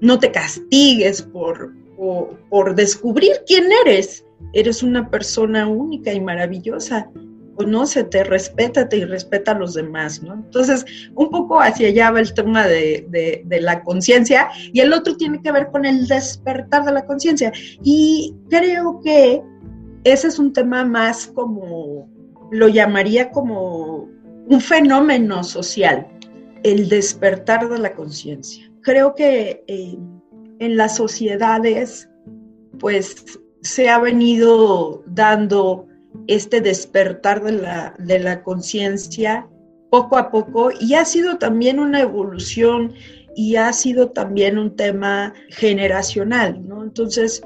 no 0.00 0.18
te 0.18 0.30
castigues 0.30 1.22
por, 1.22 1.72
por 2.50 2.74
descubrir 2.74 3.32
quién 3.46 3.68
eres. 3.86 4.24
Eres 4.52 4.82
una 4.82 5.10
persona 5.10 5.66
única 5.66 6.12
y 6.12 6.20
maravillosa 6.20 7.10
conócete, 7.58 8.22
respétate 8.22 8.98
y 8.98 9.04
respeta 9.04 9.50
a 9.50 9.58
los 9.58 9.74
demás, 9.74 10.22
¿no? 10.22 10.34
Entonces, 10.34 10.86
un 11.16 11.28
poco 11.28 11.60
hacia 11.60 11.88
allá 11.88 12.12
va 12.12 12.20
el 12.20 12.32
tema 12.32 12.66
de, 12.66 13.44
la 13.60 13.82
conciencia 13.82 14.48
y 14.72 14.78
el 14.78 14.92
otro 14.92 15.16
tiene 15.16 15.42
que 15.42 15.50
ver 15.50 15.68
con 15.72 15.84
el 15.84 16.06
despertar 16.06 16.84
de 16.84 16.92
la 16.92 17.04
conciencia. 17.04 17.52
Y 17.82 18.36
creo 18.48 19.00
que 19.02 19.42
ese 20.04 20.28
es 20.28 20.38
un 20.38 20.52
tema 20.52 20.84
más 20.84 21.26
como, 21.26 22.08
lo 22.52 22.68
llamaría 22.68 23.30
como 23.32 24.08
un 24.48 24.60
fenómeno 24.60 25.42
social, 25.42 26.06
el 26.62 26.88
despertar 26.88 27.68
de 27.68 27.78
la 27.78 27.92
conciencia. 27.92 28.70
Creo 28.82 29.16
que 29.16 29.64
eh, 29.66 29.98
en 30.60 30.76
las 30.76 30.96
sociedades, 30.96 32.08
pues 32.78 33.40
se 33.62 33.88
ha 33.88 33.98
venido 33.98 35.02
dando 35.06 35.87
este 36.26 36.60
despertar 36.60 37.42
de 37.42 37.52
la, 37.52 37.94
de 37.98 38.18
la 38.18 38.42
conciencia 38.42 39.46
poco 39.90 40.18
a 40.18 40.30
poco 40.30 40.70
y 40.78 40.94
ha 40.94 41.04
sido 41.04 41.38
también 41.38 41.78
una 41.78 42.00
evolución 42.00 42.92
y 43.34 43.56
ha 43.56 43.72
sido 43.72 44.10
también 44.10 44.58
un 44.58 44.74
tema 44.74 45.32
generacional, 45.50 46.66
¿no? 46.66 46.82
Entonces, 46.82 47.40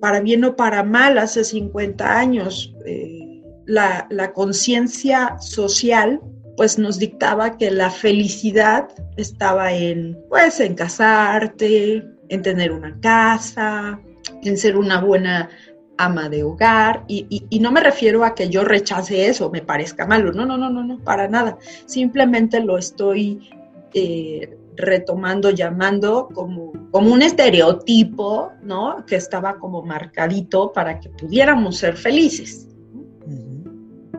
para 0.00 0.20
bien 0.20 0.44
o 0.44 0.56
para 0.56 0.82
mal, 0.82 1.18
hace 1.18 1.44
50 1.44 2.18
años, 2.18 2.74
eh, 2.84 3.42
la, 3.64 4.06
la 4.10 4.32
conciencia 4.32 5.38
social 5.40 6.20
pues 6.56 6.78
nos 6.78 6.98
dictaba 6.98 7.56
que 7.58 7.70
la 7.70 7.90
felicidad 7.90 8.88
estaba 9.16 9.72
en, 9.72 10.18
pues, 10.28 10.58
en 10.58 10.74
casarte, 10.74 12.02
en 12.28 12.42
tener 12.42 12.72
una 12.72 12.98
casa, 13.00 14.00
en 14.42 14.56
ser 14.56 14.76
una 14.76 15.00
buena 15.00 15.50
ama 15.98 16.28
de 16.28 16.42
hogar 16.42 17.04
y, 17.08 17.46
no 17.60 17.72
me 17.72 17.80
refiero 17.80 18.24
a 18.24 18.34
que 18.34 18.48
yo 18.48 18.64
rechace 18.64 19.26
eso, 19.26 19.50
me 19.50 19.62
parezca 19.62 20.06
malo, 20.06 20.32
no, 20.32 20.46
no, 20.46 20.56
no, 20.56 20.70
no, 20.70 20.84
no, 20.84 20.98
para 20.98 21.28
nada. 21.28 21.58
Simplemente 21.86 22.60
lo 22.60 22.78
estoy 22.78 23.50
eh, 23.94 24.56
retomando, 24.76 25.50
llamando 25.50 26.28
como, 26.32 26.72
como 26.90 27.12
un 27.12 27.22
estereotipo, 27.22 28.52
¿no? 28.62 29.04
Que 29.06 29.16
estaba 29.16 29.58
como 29.58 29.82
marcadito 29.82 30.72
para 30.72 31.00
que 31.00 31.08
pudiéramos 31.10 31.78
ser 31.78 31.96
felices. 31.96 32.68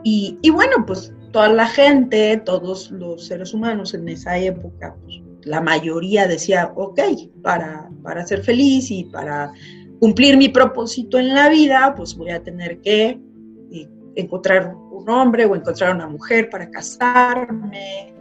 y, 0.03 0.49
bueno, 0.49 0.85
pues 0.85 1.13
toda 1.31 1.49
la 1.49 1.67
gente, 1.67 2.41
todos 2.45 2.91
los 2.91 3.25
seres 3.25 3.53
humanos 3.53 3.93
en 3.93 4.07
esa 4.07 4.37
época, 4.37 4.95
pues, 5.03 5.21
la 5.43 5.61
mayoría 5.61 6.27
decía, 6.27 6.71
ok, 6.75 6.99
para, 7.41 7.89
para 8.03 8.25
ser 8.25 8.43
feliz 8.43 8.91
y 8.91 9.05
para 9.05 9.53
cumplir 9.99 10.37
mi 10.37 10.49
propósito 10.49 11.17
en 11.17 11.33
la 11.33 11.49
vida, 11.49 11.93
pues 11.95 12.15
voy 12.15 12.31
a 12.31 12.41
tener 12.41 12.79
que 12.81 13.19
eh, 13.71 13.89
encontrar 14.15 14.75
un 14.91 15.09
hombre 15.09 15.45
o 15.45 15.55
encontrar 15.55 15.95
una 15.95 16.07
mujer 16.07 16.49
para 16.49 16.69
casarme 16.69 18.13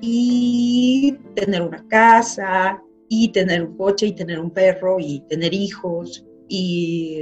y 0.00 1.16
tener 1.34 1.62
una 1.62 1.86
casa 1.88 2.80
y 3.08 3.28
tener 3.28 3.64
un 3.64 3.76
coche 3.76 4.06
y 4.06 4.12
tener 4.12 4.38
un 4.38 4.50
perro 4.50 4.98
y 4.98 5.20
tener 5.28 5.54
hijos 5.54 6.24
y, 6.48 7.20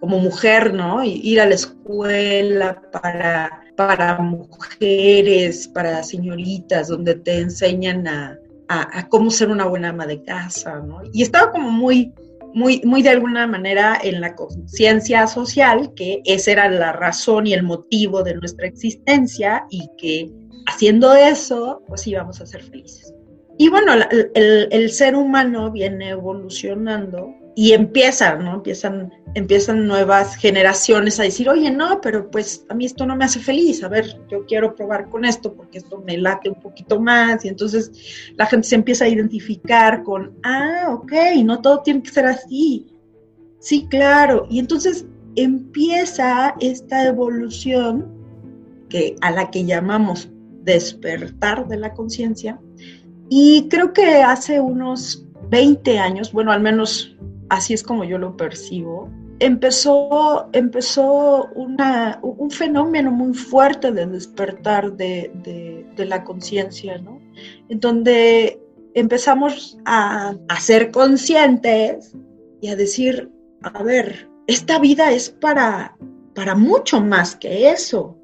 como 0.00 0.18
mujer, 0.18 0.74
¿no? 0.74 1.04
ir 1.04 1.40
a 1.40 1.46
la 1.46 1.54
escuela 1.54 2.80
para, 2.90 3.62
para 3.76 4.18
mujeres, 4.18 5.68
para 5.68 6.02
señoritas, 6.02 6.88
donde 6.88 7.14
te 7.14 7.38
enseñan 7.38 8.06
a, 8.08 8.38
a 8.68 9.08
cómo 9.08 9.30
ser 9.30 9.50
una 9.50 9.66
buena 9.66 9.90
ama 9.90 10.06
de 10.06 10.22
casa, 10.22 10.80
¿no? 10.80 11.02
Y 11.12 11.22
estaba 11.22 11.52
como 11.52 11.70
muy, 11.70 12.12
muy, 12.54 12.80
muy 12.84 13.02
de 13.02 13.10
alguna 13.10 13.46
manera 13.46 13.98
en 14.02 14.20
la 14.20 14.34
conciencia 14.34 15.26
social 15.26 15.92
que 15.94 16.22
esa 16.24 16.52
era 16.52 16.70
la 16.70 16.92
razón 16.92 17.46
y 17.46 17.52
el 17.52 17.64
motivo 17.64 18.22
de 18.22 18.34
nuestra 18.36 18.66
existencia 18.66 19.66
y 19.70 19.88
que 19.98 20.30
haciendo 20.66 21.14
eso, 21.14 21.82
pues 21.88 22.06
íbamos 22.06 22.40
a 22.40 22.46
ser 22.46 22.62
felices. 22.62 23.12
Y 23.58 23.68
bueno, 23.68 23.92
el, 23.92 24.68
el, 24.70 24.90
ser 24.90 25.14
humano 25.14 25.70
viene 25.70 26.10
evolucionando 26.10 27.34
y 27.56 27.72
empiezan, 27.72 28.44
¿no? 28.44 28.54
Empiezan, 28.54 29.12
empiezan 29.34 29.86
nuevas 29.86 30.36
generaciones 30.36 31.20
a 31.20 31.22
decir, 31.22 31.48
oye, 31.48 31.70
no, 31.70 32.00
pero 32.00 32.30
pues 32.30 32.66
a 32.68 32.74
mí 32.74 32.84
esto 32.84 33.06
no 33.06 33.16
me 33.16 33.24
hace 33.24 33.38
feliz, 33.38 33.84
a 33.84 33.88
ver, 33.88 34.20
yo 34.28 34.44
quiero 34.46 34.74
probar 34.74 35.08
con 35.08 35.24
esto 35.24 35.54
porque 35.54 35.78
esto 35.78 36.02
me 36.04 36.18
late 36.18 36.48
un 36.48 36.60
poquito 36.60 36.98
más 37.00 37.44
y 37.44 37.48
entonces 37.48 37.92
la 38.36 38.46
gente 38.46 38.68
se 38.68 38.74
empieza 38.74 39.04
a 39.04 39.08
identificar 39.08 40.02
con, 40.02 40.36
ah, 40.42 40.88
ok, 40.90 41.12
no 41.44 41.60
todo 41.60 41.80
tiene 41.82 42.02
que 42.02 42.10
ser 42.10 42.26
así. 42.26 42.86
Sí, 43.60 43.86
claro. 43.88 44.46
Y 44.50 44.58
entonces 44.58 45.06
empieza 45.36 46.54
esta 46.60 47.06
evolución 47.06 48.06
que, 48.88 49.16
a 49.20 49.30
la 49.30 49.50
que 49.50 49.64
llamamos 49.64 50.28
despertar 50.62 51.66
de 51.68 51.76
la 51.78 51.94
conciencia. 51.94 52.60
Y 53.30 53.68
creo 53.68 53.92
que 53.92 54.22
hace 54.22 54.60
unos 54.60 55.24
20 55.50 55.98
años, 55.98 56.32
bueno, 56.32 56.52
al 56.52 56.60
menos 56.60 57.16
así 57.54 57.74
es 57.74 57.82
como 57.82 58.04
yo 58.04 58.18
lo 58.18 58.36
percibo, 58.36 59.10
empezó, 59.38 60.48
empezó 60.52 61.48
un 61.54 62.50
fenómeno 62.50 63.10
muy 63.10 63.34
fuerte 63.34 63.92
de 63.92 64.06
despertar 64.06 64.92
de, 64.92 65.30
de, 65.96 66.04
la 66.04 66.24
conciencia, 66.24 66.98
¿no? 66.98 67.20
En 67.68 67.80
donde 67.80 68.60
empezamos 68.94 69.78
a, 69.84 70.34
a 70.48 70.60
ser 70.60 70.90
conscientes 70.90 72.14
y 72.60 72.68
a 72.68 72.76
decir, 72.76 73.30
a 73.62 73.82
ver, 73.82 74.28
esta 74.46 74.78
vida 74.78 75.10
es 75.12 75.30
para, 75.30 75.96
para 76.34 76.54
mucho 76.54 77.00
más 77.00 77.34
que 77.36 77.70
eso, 77.70 78.16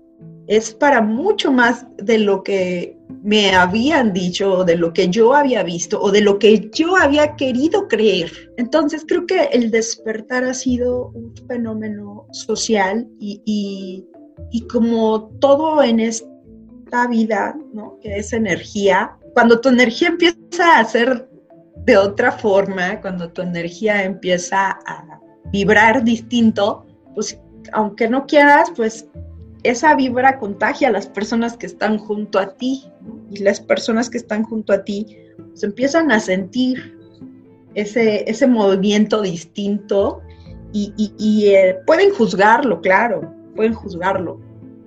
es 0.47 0.75
para 0.75 1.01
mucho 1.01 1.53
más 1.53 1.87
de 1.97 2.19
lo 2.19 2.43
que 2.43 3.00
me 3.23 3.55
habían 3.55 4.13
dicho, 4.13 4.65
de 4.65 4.77
lo 4.77 4.93
que 4.93 5.09
yo 5.09 5.35
había 5.35 5.63
visto 5.63 6.01
o 6.01 6.11
de 6.11 6.21
lo 6.21 6.39
que 6.39 6.71
yo 6.73 6.97
había 6.97 7.37
querido 7.37 7.89
creer. 7.89 8.33
Entonces 8.57 9.05
creo 9.07 9.27
que 9.27 9.45
el 9.53 9.71
despertar 9.71 10.45
ha 10.45 10.55
sido 10.55 11.09
un 11.15 11.35
fenómeno 11.49 12.27
social 12.33 13.09
y, 13.19 14.07
como 14.73 15.29
todo 15.41 15.83
en 15.83 16.01
esta 16.01 17.07
vida, 17.09 17.57
¿no? 17.73 17.99
que 18.01 18.17
es 18.17 18.33
energía, 18.33 19.17
cuando 19.35 19.61
tu 19.61 19.69
energía 19.69 20.09
empieza 20.09 20.79
a 20.79 20.85
ser 20.85 21.29
de 21.85 21.97
otra 21.97 22.33
forma, 22.33 23.01
cuando 23.01 23.31
tu 23.31 23.43
energía 23.43 24.05
empieza 24.05 24.79
a 24.87 25.21
vibrar 25.53 26.05
distinto, 26.05 26.85
pues 27.15 27.41
aunque 27.73 28.09
no 28.09 28.27
quieras, 28.27 28.71
pues 28.77 29.09
esa 29.63 29.95
vibra 29.95 30.39
contagia 30.39 30.89
a 30.89 30.93
las 30.93 31.07
personas 31.07 31.57
que 31.57 31.67
están 31.67 31.99
junto 31.99 32.39
a 32.39 32.55
ti 32.55 32.85
y 33.31 33.39
las 33.39 33.61
personas 33.61 34.09
que 34.09 34.19
están 34.19 34.45
junto 34.45 34.73
a 34.73 34.85
ti 34.85 35.07
se 35.09 35.43
pues, 35.45 35.63
empiezan 35.65 36.11
a 36.13 36.21
sentir 36.21 36.99
ese, 37.75 38.29
ese 38.29 38.47
movimiento 38.47 39.23
distinto 39.23 40.23
y, 40.73 41.47
eh, 41.47 41.79
pueden 41.85 42.15
juzgarlo, 42.15 42.81
claro, 42.81 43.35
pueden 43.57 43.75
juzgarlo, 43.75 44.41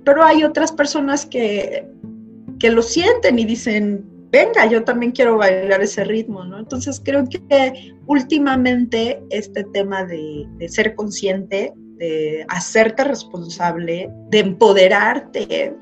pero 0.05 0.23
hay 0.23 0.43
otras 0.45 0.71
personas 0.71 1.25
que, 1.25 1.85
que 2.57 2.71
lo 2.71 2.81
sienten 2.81 3.37
y 3.37 3.45
dicen, 3.45 4.05
venga, 4.31 4.65
yo 4.65 4.83
también 4.85 5.11
quiero 5.11 5.37
bailar 5.37 5.81
ese 5.81 6.05
ritmo, 6.05 6.45
¿no? 6.45 6.57
Entonces 6.57 7.01
creo 7.03 7.25
que 7.27 7.93
últimamente 8.07 9.21
este 9.29 9.65
tema 9.65 10.05
de, 10.05 10.47
de 10.57 10.69
ser 10.69 10.95
consciente 10.95 11.73
hacerte 12.49 13.03
responsable, 13.03 14.09
de 14.29 14.39
empoderarte 14.39 15.75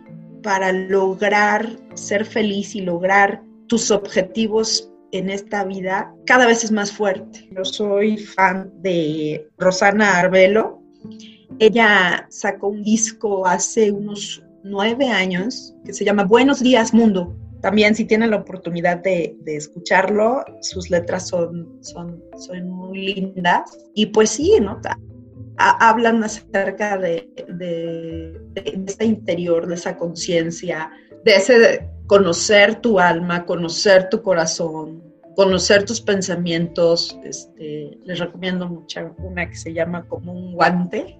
para 0.43 0.71
lograr 0.71 1.67
ser 1.93 2.25
feliz 2.25 2.75
y 2.75 2.81
lograr 2.81 3.43
tus 3.67 3.91
objetivos 3.91 4.91
en 5.11 5.29
esta 5.29 5.63
vida 5.63 6.13
cada 6.25 6.45
vez 6.45 6.63
es 6.63 6.71
más 6.71 6.91
fuerte. 6.91 7.49
Yo 7.55 7.65
soy 7.65 8.17
fan 8.17 8.71
de 8.81 9.49
Rosana 9.57 10.19
Arbelo. 10.19 10.81
Ella 11.59 12.27
sacó 12.29 12.67
un 12.67 12.83
disco 12.83 13.45
hace 13.45 13.91
unos 13.91 14.43
nueve 14.63 15.09
años 15.09 15.75
que 15.85 15.93
se 15.93 16.05
llama 16.05 16.23
Buenos 16.23 16.61
días 16.61 16.93
Mundo. 16.93 17.35
También 17.61 17.93
si 17.93 18.05
tienen 18.05 18.31
la 18.31 18.37
oportunidad 18.37 18.97
de, 18.97 19.37
escucharlo, 19.45 20.43
sus 20.61 20.89
letras 20.89 21.27
son, 21.27 21.77
son, 21.81 22.23
son 22.37 22.69
muy 22.69 23.13
lindas. 23.13 23.77
Y 23.93 24.07
pues 24.07 24.31
sí, 24.31 24.57
¿no? 24.59 24.81
Hablan 25.69 26.23
acerca 26.23 26.97
de, 26.97 27.29
de, 27.47 28.39
ese 28.87 29.05
interior, 29.05 29.67
de 29.67 29.75
esa 29.75 29.97
conciencia, 29.97 30.91
de 31.23 31.35
ese 31.35 31.89
conocer 32.07 32.75
tu 32.81 32.99
alma, 32.99 33.45
conocer 33.45 34.09
tu 34.09 34.21
corazón, 34.21 35.03
conocer 35.35 35.85
tus 35.85 36.01
pensamientos. 36.01 37.17
Este, 37.23 37.97
les 38.03 38.19
recomiendo 38.19 38.67
mucho 38.67 39.15
una 39.19 39.49
que 39.49 39.55
se 39.55 39.73
llama 39.73 40.05
como 40.07 40.33
un 40.33 40.53
guante, 40.53 41.19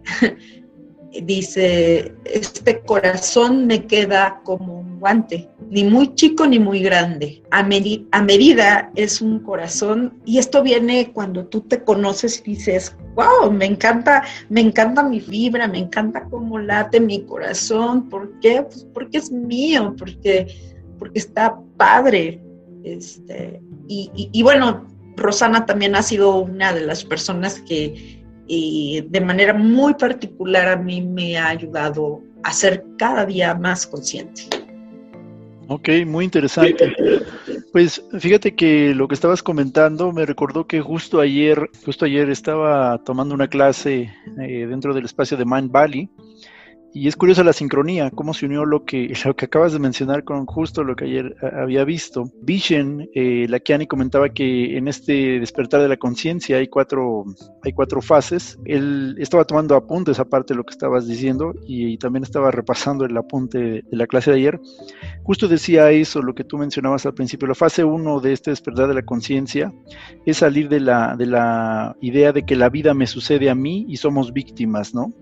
dice, 1.24 2.13
este 2.26 2.80
corazón 2.82 3.67
me 3.67 3.86
queda 3.86 4.41
como 4.43 4.80
un 4.80 5.00
guante, 5.00 5.50
ni 5.69 5.84
muy 5.84 6.15
chico 6.15 6.45
ni 6.47 6.60
muy 6.60 6.82
grande. 6.82 7.43
A, 7.52 7.63
medida 7.63 8.91
es 8.95 9.21
un 9.21 9.39
corazón 9.39 10.21
y 10.26 10.38
esto 10.38 10.63
viene 10.63 11.12
cuando 11.12 11.45
tú 11.47 11.62
te 11.62 11.84
conoces 11.84 12.41
y 12.45 12.52
dices, 12.52 12.95
wow, 13.15 13.52
me 13.52 13.65
encanta, 13.65 14.24
me 14.50 14.62
encanta 14.62 15.04
mi 15.04 15.19
fibra, 15.19 15.67
me 15.67 15.80
encanta 15.80 16.26
cómo 16.30 16.60
late 16.60 17.00
mi 17.00 17.26
corazón. 17.26 18.08
¿Por 18.10 18.39
qué? 18.39 18.63
Pues 18.63 18.88
porque 18.93 19.17
es 19.17 19.32
mío, 19.32 19.95
porque, 19.97 20.47
porque 20.97 21.19
está 21.19 21.60
padre. 21.78 22.41
Este, 22.84 23.62
y, 23.88 24.10
y 24.32 24.43
bueno, 24.43 24.88
Rosana 25.17 25.65
también 25.65 25.95
ha 25.95 26.04
sido 26.04 26.38
una 26.38 26.74
de 26.74 26.82
las 26.82 27.04
personas 27.04 27.62
que 27.62 28.21
y 28.54 29.00
de 29.08 29.22
manera 29.22 29.54
muy 29.54 29.94
particular 29.94 30.68
a 30.68 30.76
mí 30.76 31.02
me 31.02 31.38
ha 31.38 31.48
ayudado 31.48 32.22
a 32.44 32.52
ser 32.52 32.84
cada 32.98 33.26
día 33.26 33.56
más 33.56 33.88
consciente. 33.88 34.44
Ok, 35.70 35.88
muy 36.06 36.26
interesante. 36.26 36.92
Pues 37.72 38.04
fíjate 38.20 38.54
que 38.54 38.94
lo 38.94 39.08
que 39.08 39.16
estabas 39.16 39.42
comentando 39.42 40.12
me 40.12 40.26
recordó 40.26 40.68
que 40.68 40.82
justo 40.82 41.22
ayer, 41.22 41.70
justo 41.86 42.04
ayer 42.04 42.30
estaba 42.30 43.02
tomando 43.06 43.34
una 43.34 43.48
clase 43.48 44.14
eh, 44.42 44.66
dentro 44.68 44.94
del 44.94 45.06
espacio 45.06 45.38
de 45.38 45.46
Mind 45.46 45.72
Valley 45.72 46.10
y 46.94 47.08
es 47.08 47.16
curiosa 47.16 47.44
la 47.44 47.54
sincronía, 47.54 48.12
cómo 48.12 48.34
se 48.34 48.46
unió 48.46 48.66
lo 48.66 48.84
que, 48.84 49.14
lo 49.26 49.36
que 49.36 49.46
acabas 49.46 49.74
de 49.74 49.80
mencionar 49.80 50.24
con 50.24 50.46
justo 50.46 50.84
lo 50.84 50.96
que 50.96 51.06
ayer 51.06 51.36
había 51.54 51.86
visto. 51.86 52.32
Vishen, 52.42 53.10
eh, 53.16 53.46
Lakiani 53.48 53.88
comentaba 53.88 54.30
que 54.30 54.78
en 54.78 54.88
este 54.88 55.40
despertar 55.40 55.82
de 55.82 55.88
la 55.88 55.98
conciencia 55.98 56.58
hay 56.58 56.68
cuatro, 56.68 57.26
hay 57.64 57.72
cuatro 57.74 58.02
fases. 58.02 58.60
Él 58.66 59.16
estaba 59.20 59.46
tomando 59.46 59.76
apuntes 59.76 60.20
aparte 60.20 60.54
de 60.54 60.58
lo 60.58 60.64
que 60.64 60.72
estabas 60.72 61.08
diciendo 61.08 61.54
y, 61.68 61.98
también 62.02 62.24
estaba 62.24 62.50
repasando 62.50 63.06
el 63.06 63.16
apunte 63.16 63.60
de, 63.60 63.84
la 63.92 64.08
clase 64.08 64.32
de 64.32 64.38
ayer. 64.38 64.60
Justo 65.24 65.48
decía 65.48 65.92
eso, 65.92 66.22
lo 66.22 66.34
que 66.34 66.44
tú 66.44 66.58
mencionabas 66.58 67.06
al 67.06 67.14
principio. 67.14 67.48
La 67.48 67.54
fase 67.54 67.84
uno 67.84 68.20
de 68.20 68.34
este 68.34 68.50
despertar 68.50 68.88
de 68.88 68.96
la 68.96 69.04
conciencia 69.04 69.72
es 70.26 70.38
salir 70.38 70.68
de 70.68 70.80
la, 70.80 71.16
de 71.16 71.28
la 71.28 71.96
idea 72.02 72.32
de 72.32 72.44
que 72.44 72.56
la 72.56 72.70
vida 72.70 72.94
me 72.94 73.08
sucede 73.08 73.50
a 73.50 73.56
mí 73.56 73.86
y 73.88 73.98
somos 73.98 74.34
víctimas, 74.34 74.96
¿no? 74.96 75.14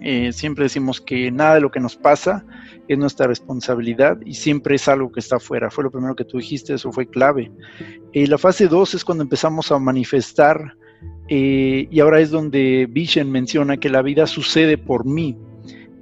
Eh, 0.00 0.32
siempre 0.32 0.64
decimos 0.64 1.00
que 1.00 1.30
nada 1.30 1.54
de 1.54 1.60
lo 1.60 1.70
que 1.70 1.80
nos 1.80 1.96
pasa 1.96 2.44
es 2.86 2.96
nuestra 2.98 3.26
responsabilidad 3.26 4.18
y 4.24 4.34
siempre 4.34 4.76
es 4.76 4.88
algo 4.88 5.10
que 5.10 5.20
está 5.20 5.36
afuera. 5.36 5.70
Fue 5.70 5.84
lo 5.84 5.90
primero 5.90 6.14
que 6.14 6.24
tú 6.24 6.38
dijiste, 6.38 6.74
eso 6.74 6.92
fue 6.92 7.08
clave. 7.08 7.50
Eh, 8.12 8.26
la 8.26 8.38
fase 8.38 8.68
2 8.68 8.94
es 8.94 9.04
cuando 9.04 9.24
empezamos 9.24 9.72
a 9.72 9.78
manifestar 9.78 10.76
eh, 11.28 11.88
y 11.90 12.00
ahora 12.00 12.20
es 12.20 12.30
donde 12.30 12.86
Vishen 12.88 13.30
menciona 13.30 13.76
que 13.76 13.90
la 13.90 14.02
vida 14.02 14.26
sucede 14.26 14.78
por 14.78 15.04
mí. 15.04 15.36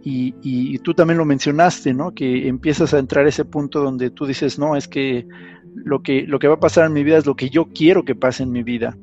Y, 0.09 0.79
tú 0.85 0.95
también 0.95 1.19
lo 1.19 1.25
mencionaste, 1.25 1.93
¿no? 1.93 2.15
Que 2.15 2.47
empiezas 2.47 2.95
a 2.95 3.01
entrar 3.01 3.27
a 3.27 3.29
ese 3.29 3.45
punto 3.45 3.81
donde 3.81 4.11
tú 4.11 4.25
dices, 4.25 4.57
no, 4.57 4.77
es 4.77 4.87
que 4.87 5.27
lo 5.75 6.01
que, 6.01 6.23
lo 6.23 6.39
que 6.39 6.47
va 6.47 6.55
a 6.55 6.61
pasar 6.61 6.87
en 6.87 6.93
mi 6.93 7.03
vida 7.03 7.19
es 7.19 7.27
lo 7.27 7.35
que 7.35 7.51
yo 7.51 7.67
quiero 7.75 8.05
que 8.05 8.15
pase 8.15 8.45
en 8.45 8.53
mi 8.53 8.63
vida. 8.63 8.97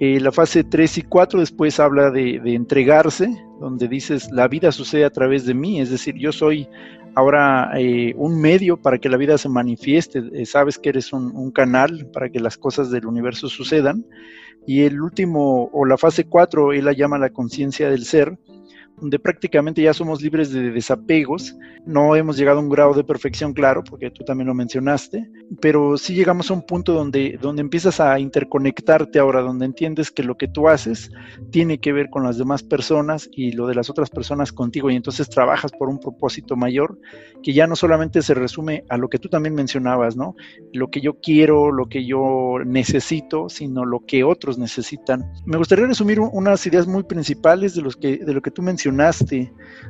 La 0.00 0.30
fase 0.30 0.62
3 0.62 0.98
y 0.98 1.02
4 1.02 1.40
después 1.40 1.80
habla 1.80 2.10
de, 2.10 2.40
entregarse, 2.44 3.28
donde 3.60 3.88
dices, 3.88 4.30
la 4.30 4.46
vida 4.46 4.70
sucede 4.70 5.04
a 5.04 5.10
través 5.10 5.44
de 5.44 5.54
mí, 5.54 5.80
es 5.80 5.90
decir, 5.90 6.14
yo 6.16 6.30
soy 6.30 6.68
ahora 7.16 7.72
eh, 7.76 8.14
un 8.16 8.40
medio 8.40 8.76
para 8.76 8.98
que 8.98 9.08
la 9.08 9.16
vida 9.16 9.38
se 9.38 9.48
manifieste, 9.48 10.22
eh, 10.32 10.46
sabes 10.46 10.78
que 10.78 10.90
eres 10.90 11.12
un, 11.12 11.50
canal 11.50 12.08
para 12.12 12.30
que 12.30 12.38
las 12.38 12.56
cosas 12.56 12.90
del 12.90 13.06
universo 13.06 13.48
sucedan. 13.48 14.06
Y 14.66 14.82
el 14.82 15.00
último, 15.00 15.70
o 15.72 15.84
la 15.84 15.96
fase 15.96 16.24
4, 16.24 16.74
él 16.74 16.84
la 16.84 16.92
llama 16.92 17.18
la 17.18 17.30
conciencia 17.30 17.90
del 17.90 18.04
ser, 18.04 18.38
donde 19.00 19.18
prácticamente 19.18 19.82
ya 19.82 19.94
somos 19.94 20.22
libres 20.22 20.52
de 20.52 20.70
desapegos. 20.70 21.56
No 21.86 22.14
hemos 22.16 22.36
llegado 22.36 22.58
a 22.58 22.62
un 22.62 22.68
grado 22.68 22.94
de 22.94 23.04
perfección, 23.04 23.52
claro, 23.52 23.82
porque 23.84 24.10
tú 24.10 24.24
también 24.24 24.48
lo 24.48 24.54
mencionaste, 24.54 25.30
pero 25.60 25.96
sí 25.96 26.14
llegamos 26.14 26.50
a 26.50 26.54
un 26.54 26.62
punto 26.62 26.92
donde, 26.92 27.38
donde 27.40 27.62
empiezas 27.62 28.00
a 28.00 28.18
interconectarte 28.18 29.18
ahora, 29.18 29.40
donde 29.40 29.64
entiendes 29.64 30.10
que 30.10 30.22
lo 30.22 30.36
que 30.36 30.48
tú 30.48 30.68
haces 30.68 31.10
tiene 31.50 31.78
que 31.78 31.92
ver 31.92 32.10
con 32.10 32.24
las 32.24 32.38
demás 32.38 32.62
personas 32.62 33.28
y 33.32 33.52
lo 33.52 33.66
de 33.66 33.74
las 33.74 33.90
otras 33.90 34.10
personas 34.10 34.52
contigo, 34.52 34.90
y 34.90 34.96
entonces 34.96 35.28
trabajas 35.28 35.72
por 35.72 35.88
un 35.88 35.98
propósito 35.98 36.56
mayor 36.56 36.98
que 37.42 37.52
ya 37.52 37.66
no 37.66 37.76
solamente 37.76 38.22
se 38.22 38.34
resume 38.34 38.84
a 38.88 38.96
lo 38.96 39.08
que 39.08 39.18
tú 39.18 39.28
también 39.28 39.54
mencionabas, 39.54 40.16
¿no? 40.16 40.34
Lo 40.72 40.88
que 40.90 41.00
yo 41.00 41.14
quiero, 41.20 41.72
lo 41.72 41.88
que 41.88 42.04
yo 42.04 42.56
necesito, 42.64 43.48
sino 43.48 43.84
lo 43.84 44.04
que 44.06 44.24
otros 44.24 44.58
necesitan. 44.58 45.32
Me 45.46 45.56
gustaría 45.56 45.86
resumir 45.86 46.20
unas 46.20 46.66
ideas 46.66 46.86
muy 46.86 47.04
principales 47.04 47.74
de, 47.74 47.82
los 47.82 47.96
que, 47.96 48.18
de 48.18 48.34
lo 48.34 48.42
que 48.42 48.50
tú 48.50 48.62
mencionaste. 48.62 48.87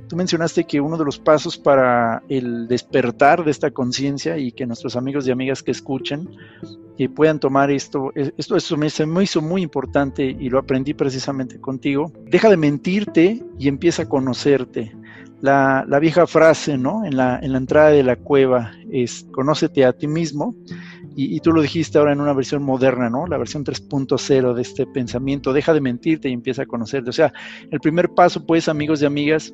Tú 0.08 0.16
mencionaste 0.16 0.64
que 0.64 0.80
uno 0.80 0.96
de 0.96 1.04
los 1.04 1.18
pasos 1.18 1.58
para 1.58 2.22
el 2.28 2.66
despertar 2.66 3.44
de 3.44 3.50
esta 3.50 3.70
conciencia 3.70 4.38
y 4.38 4.52
que 4.52 4.66
nuestros 4.66 4.96
amigos 4.96 5.26
y 5.26 5.30
amigas 5.30 5.62
que 5.62 5.70
escuchen 5.70 6.28
que 6.96 7.08
puedan 7.08 7.38
tomar 7.38 7.70
esto, 7.70 8.10
esto, 8.14 8.56
esto 8.56 8.76
me, 8.76 9.22
hizo 9.22 9.42
muy 9.42 9.62
importante 9.62 10.24
y 10.24 10.48
lo 10.48 10.58
aprendí 10.58 10.94
precisamente 10.94 11.60
contigo. 11.60 12.12
Deja 12.24 12.50
de 12.50 12.56
mentirte 12.56 13.42
y 13.58 13.68
empieza 13.68 14.02
a 14.02 14.08
conocerte. 14.08 14.96
La, 15.40 15.84
vieja 16.00 16.26
frase, 16.26 16.76
¿no? 16.76 17.04
En 17.04 17.16
la 17.16 17.38
entrada 17.42 17.90
de 17.90 18.02
la 18.02 18.16
cueva 18.16 18.72
es 18.90 19.26
conócete 19.30 19.84
a 19.84 19.92
ti 19.92 20.08
mismo 20.08 20.56
y, 21.20 21.40
tú 21.40 21.50
lo 21.50 21.60
dijiste 21.60 21.98
ahora 21.98 22.12
en 22.12 22.20
una 22.20 22.32
versión 22.32 22.62
moderna, 22.62 23.10
¿no? 23.10 23.26
La 23.26 23.38
versión 23.38 23.64
3.0 23.64 24.54
de 24.54 24.62
este 24.62 24.86
pensamiento, 24.86 25.52
deja 25.52 25.74
de 25.74 25.80
mentirte 25.80 26.28
y 26.28 26.32
empieza 26.32 26.62
a 26.62 26.66
conocerte. 26.66 27.10
O 27.10 27.12
sea, 27.12 27.32
el 27.72 27.80
primer 27.80 28.10
paso, 28.10 28.46
pues, 28.46 28.68
amigos 28.68 29.02
y 29.02 29.06
amigas, 29.06 29.52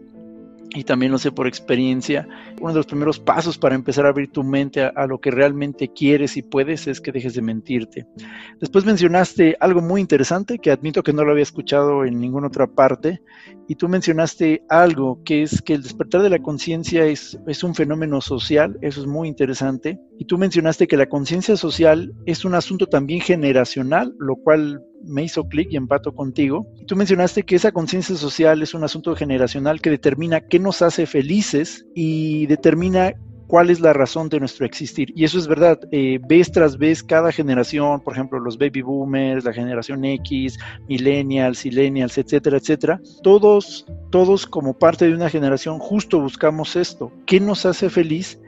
y 0.74 0.84
también 0.84 1.12
lo 1.12 1.18
sé 1.18 1.32
por 1.32 1.46
experiencia, 1.46 2.28
uno 2.60 2.70
de 2.70 2.78
los 2.80 2.86
primeros 2.86 3.18
pasos 3.18 3.56
para 3.56 3.74
empezar 3.74 4.04
a 4.04 4.10
abrir 4.10 4.30
tu 4.30 4.42
mente 4.42 4.82
a, 4.82 5.06
lo 5.06 5.20
que 5.20 5.30
realmente 5.30 5.88
quieres 5.88 6.36
y 6.36 6.42
puedes 6.42 6.86
es 6.86 7.00
que 7.00 7.12
dejes 7.12 7.34
de 7.34 7.42
mentirte. 7.42 8.06
Después 8.60 8.84
mencionaste 8.84 9.56
algo 9.60 9.80
muy 9.80 10.00
interesante 10.00 10.58
que 10.58 10.70
admito 10.70 11.02
que 11.02 11.12
no 11.12 11.24
lo 11.24 11.30
había 11.30 11.44
escuchado 11.44 12.04
en 12.04 12.18
ninguna 12.18 12.48
otra 12.48 12.66
parte, 12.66 13.22
y 13.68 13.76
tú 13.76 13.88
mencionaste 13.88 14.62
algo 14.68 15.22
que 15.24 15.42
es 15.42 15.62
que 15.62 15.74
el 15.74 15.82
despertar 15.82 16.22
de 16.22 16.30
la 16.30 16.40
conciencia 16.40 17.06
es, 17.06 17.38
es 17.46 17.64
un 17.64 17.74
fenómeno 17.74 18.20
social, 18.20 18.76
eso 18.82 19.00
es 19.00 19.06
muy 19.06 19.28
interesante, 19.28 19.98
y 20.18 20.26
tú 20.26 20.38
mencionaste 20.38 20.86
que 20.86 20.96
la 20.96 21.06
conciencia 21.06 21.56
social 21.56 22.12
es 22.26 22.44
un 22.44 22.54
asunto 22.54 22.86
también 22.86 23.20
generacional, 23.20 24.14
lo 24.18 24.36
cual 24.36 24.82
me 25.06 25.24
hizo 25.24 25.48
clic 25.48 25.68
y 25.70 25.76
empato 25.76 26.14
contigo. 26.14 26.66
Y 26.80 26.86
tú 26.86 26.96
mencionaste 26.96 27.42
que 27.42 27.56
esa 27.56 27.72
conciencia 27.72 28.16
social 28.16 28.62
es 28.62 28.74
un 28.74 28.84
asunto 28.84 29.14
generacional 29.14 29.80
que 29.80 29.90
determina 29.90 30.40
qué 30.40 30.58
nos 30.58 30.82
hace 30.82 31.06
felices 31.06 31.86
y 31.94 32.46
determina 32.46 33.14
cuál 33.46 33.70
es 33.70 33.80
la 33.80 33.92
razón 33.92 34.28
de 34.28 34.40
nuestro 34.40 34.66
existir. 34.66 35.12
Y 35.14 35.24
eso 35.24 35.38
es 35.38 35.46
verdad, 35.46 35.80
eh, 35.92 36.18
vez 36.28 36.50
tras 36.50 36.76
vez 36.76 37.02
cada 37.02 37.32
generación, 37.32 38.00
por 38.00 38.14
ejemplo, 38.14 38.38
los 38.38 38.58
baby 38.58 38.82
boomers, 38.82 39.44
la 39.44 39.52
generación 39.52 40.04
X, 40.04 40.58
millennials, 40.88 41.64
millennials, 41.64 42.18
etcétera, 42.18 42.58
etcétera, 42.58 43.00
todos, 43.22 43.86
todos 44.10 44.46
como 44.46 44.78
parte 44.78 45.06
de 45.06 45.14
una 45.14 45.30
generación 45.30 45.78
justo 45.78 46.20
buscamos 46.20 46.76
esto, 46.76 47.12
qué 47.26 47.40
nos 47.40 47.66
hace 47.66 47.90
feliz 47.90 48.38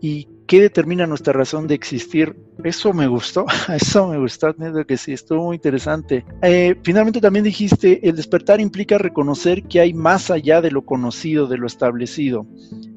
y 0.00 0.28
qué 0.46 0.60
determina 0.60 1.06
nuestra 1.06 1.32
razón 1.32 1.66
de 1.66 1.74
existir. 1.74 2.36
Eso 2.64 2.92
me 2.92 3.06
gustó, 3.06 3.46
eso 3.74 4.08
me 4.08 4.18
gustó, 4.18 4.54
que 4.86 4.96
sí, 4.96 5.12
estuvo 5.12 5.46
muy 5.46 5.56
interesante. 5.56 6.24
Eh, 6.42 6.76
finalmente 6.82 7.20
también 7.20 7.44
dijiste, 7.44 8.06
el 8.08 8.16
despertar 8.16 8.60
implica 8.60 8.98
reconocer 8.98 9.62
que 9.64 9.80
hay 9.80 9.94
más 9.94 10.30
allá 10.30 10.60
de 10.60 10.70
lo 10.70 10.82
conocido, 10.82 11.46
de 11.46 11.58
lo 11.58 11.66
establecido. 11.66 12.46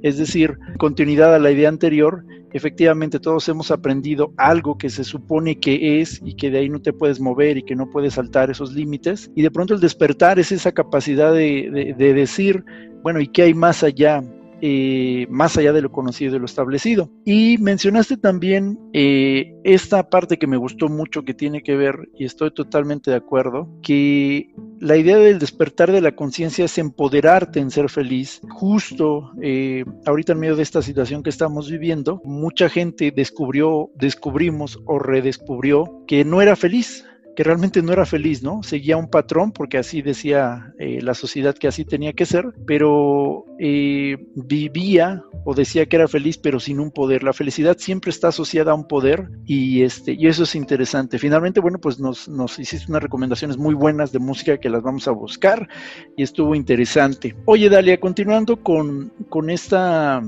Es 0.01 0.17
decir, 0.17 0.57
continuidad 0.77 1.33
a 1.33 1.39
la 1.39 1.51
idea 1.51 1.69
anterior, 1.69 2.25
efectivamente 2.53 3.19
todos 3.19 3.47
hemos 3.49 3.71
aprendido 3.71 4.33
algo 4.37 4.77
que 4.77 4.89
se 4.89 5.03
supone 5.03 5.59
que 5.59 6.01
es 6.01 6.21
y 6.23 6.35
que 6.35 6.51
de 6.51 6.59
ahí 6.59 6.69
no 6.69 6.81
te 6.81 6.93
puedes 6.93 7.19
mover 7.19 7.57
y 7.57 7.63
que 7.63 7.75
no 7.75 7.89
puedes 7.89 8.13
saltar 8.13 8.49
esos 8.49 8.73
límites. 8.73 9.31
Y 9.35 9.41
de 9.41 9.51
pronto 9.51 9.73
el 9.73 9.79
despertar 9.79 10.39
es 10.39 10.51
esa 10.51 10.71
capacidad 10.71 11.33
de 11.33 11.95
decir, 11.97 12.63
bueno, 13.01 13.19
¿y 13.19 13.27
qué 13.27 13.43
hay 13.43 13.53
más 13.53 13.83
allá? 13.83 14.23
Eh, 14.61 15.27
más 15.29 15.57
allá 15.57 15.73
de 15.73 15.81
lo 15.81 15.91
conocido 15.91 16.35
y 16.35 16.39
lo 16.39 16.45
establecido. 16.45 17.09
Y 17.25 17.57
mencionaste 17.59 18.17
también 18.17 18.79
eh, 18.93 19.53
esta 19.63 20.09
parte 20.09 20.37
que 20.37 20.47
me 20.47 20.57
gustó 20.57 20.87
mucho 20.87 21.23
que 21.23 21.33
tiene 21.33 21.61
que 21.61 21.75
ver, 21.75 22.09
y 22.17 22.25
estoy 22.25 22.51
totalmente 22.51 23.11
de 23.11 23.17
acuerdo, 23.17 23.69
que 23.81 24.53
la 24.79 24.97
idea 24.97 25.17
del 25.17 25.39
despertar 25.39 25.91
de 25.91 26.01
la 26.01 26.15
conciencia 26.15 26.65
es 26.65 26.77
empoderarte 26.77 27.59
en 27.59 27.71
ser 27.71 27.89
feliz. 27.89 28.41
Justo 28.49 29.31
eh, 29.41 29.83
ahorita 30.05 30.33
en 30.33 30.39
medio 30.39 30.55
de 30.55 30.63
esta 30.63 30.81
situación 30.81 31.23
que 31.23 31.29
estamos 31.29 31.69
viviendo, 31.69 32.21
mucha 32.23 32.69
gente 32.69 33.11
descubrió, 33.11 33.89
descubrimos 33.95 34.79
o 34.85 34.99
redescubrió 34.99 36.03
que 36.07 36.23
no 36.23 36.41
era 36.41 36.55
feliz 36.55 37.05
que 37.35 37.43
realmente 37.43 37.81
no 37.81 37.91
era 37.91 38.05
feliz, 38.05 38.41
¿no? 38.41 38.63
Seguía 38.63 38.97
un 38.97 39.09
patrón 39.09 39.51
porque 39.51 39.77
así 39.77 40.01
decía 40.01 40.73
eh, 40.79 40.99
la 41.01 41.13
sociedad 41.13 41.55
que 41.55 41.67
así 41.67 41.85
tenía 41.85 42.13
que 42.13 42.25
ser, 42.25 42.45
pero 42.65 43.45
eh, 43.59 44.17
vivía 44.35 45.23
o 45.43 45.53
decía 45.53 45.85
que 45.85 45.97
era 45.97 46.07
feliz 46.07 46.37
pero 46.37 46.59
sin 46.59 46.79
un 46.79 46.91
poder. 46.91 47.23
La 47.23 47.33
felicidad 47.33 47.77
siempre 47.77 48.09
está 48.09 48.29
asociada 48.29 48.71
a 48.71 48.75
un 48.75 48.87
poder 48.87 49.29
y, 49.45 49.83
este, 49.83 50.13
y 50.13 50.27
eso 50.27 50.43
es 50.43 50.55
interesante. 50.55 51.19
Finalmente, 51.19 51.59
bueno, 51.59 51.79
pues 51.79 51.99
nos, 51.99 52.27
nos 52.27 52.57
hiciste 52.57 52.89
unas 52.89 53.03
recomendaciones 53.03 53.57
muy 53.57 53.75
buenas 53.75 54.11
de 54.11 54.19
música 54.19 54.57
que 54.57 54.69
las 54.69 54.81
vamos 54.81 55.07
a 55.07 55.11
buscar 55.11 55.67
y 56.15 56.23
estuvo 56.23 56.55
interesante. 56.55 57.35
Oye, 57.45 57.69
Dalia, 57.69 57.99
continuando 57.99 58.63
con, 58.63 59.11
con 59.29 59.49
esta 59.49 60.23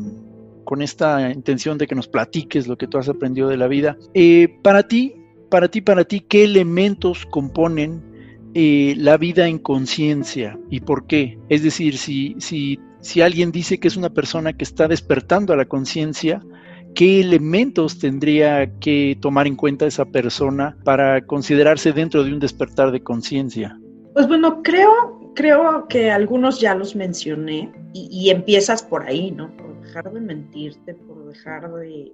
con 0.68 0.82
esta 0.82 1.32
intención 1.32 1.78
de 1.78 1.88
que 1.88 1.96
nos 1.96 2.10
platiques 2.10 2.68
lo 2.68 2.78
que 2.78 2.88
tú 2.88 2.98
has 2.98 3.08
aprendido 3.08 3.48
de 3.48 3.56
la 3.56 3.70
vida. 3.70 3.96
Eh, 4.14 4.60
para 4.62 4.84
ti, 4.84 5.16
para 5.50 5.68
ti, 5.70 5.82
para 5.82 6.04
ti, 6.04 6.22
¿qué 6.22 6.44
elementos 6.44 7.26
componen 7.26 8.02
eh, 8.54 8.96
la 8.98 9.18
vida 9.18 9.48
en 9.48 9.60
conciencia 9.60 10.58
y 10.70 10.82
por 10.82 11.08
qué? 11.08 11.38
Es 11.50 11.64
decir, 11.64 11.98
si, 11.98 12.36
si, 12.40 12.80
si 13.02 13.22
alguien 13.22 13.52
dice 13.52 13.80
que 13.80 13.88
es 13.88 13.98
una 13.98 14.10
persona 14.10 14.54
que 14.54 14.64
está 14.64 14.88
despertando 14.88 15.54
a 15.54 15.58
la 15.58 15.66
conciencia, 15.66 16.44
¿qué 16.96 17.22
elementos 17.22 18.00
tendría 18.00 18.72
que 18.80 19.18
tomar 19.22 19.48
en 19.48 19.56
cuenta 19.56 19.86
esa 19.86 20.06
persona 20.06 20.78
para 20.84 21.26
considerarse 21.26 21.94
dentro 21.94 22.24
de 22.24 22.34
un 22.34 22.40
despertar 22.40 22.92
de 22.92 23.04
conciencia? 23.04 23.80
Pues 24.14 24.28
bueno, 24.28 24.64
creo, 24.64 25.32
creo 25.36 25.88
que 25.88 26.12
algunos 26.12 26.60
ya 26.60 26.74
los 26.74 26.96
mencioné 26.96 27.72
y, 27.94 28.10
y 28.12 28.30
empiezas 28.32 28.82
por 28.82 29.04
ahí, 29.04 29.32
¿no? 29.32 29.56
Por 29.56 29.80
dejar 29.82 30.12
de 30.12 30.20
mentirte, 30.20 30.96
por 30.96 31.28
dejar 31.28 31.72
de, 31.74 32.12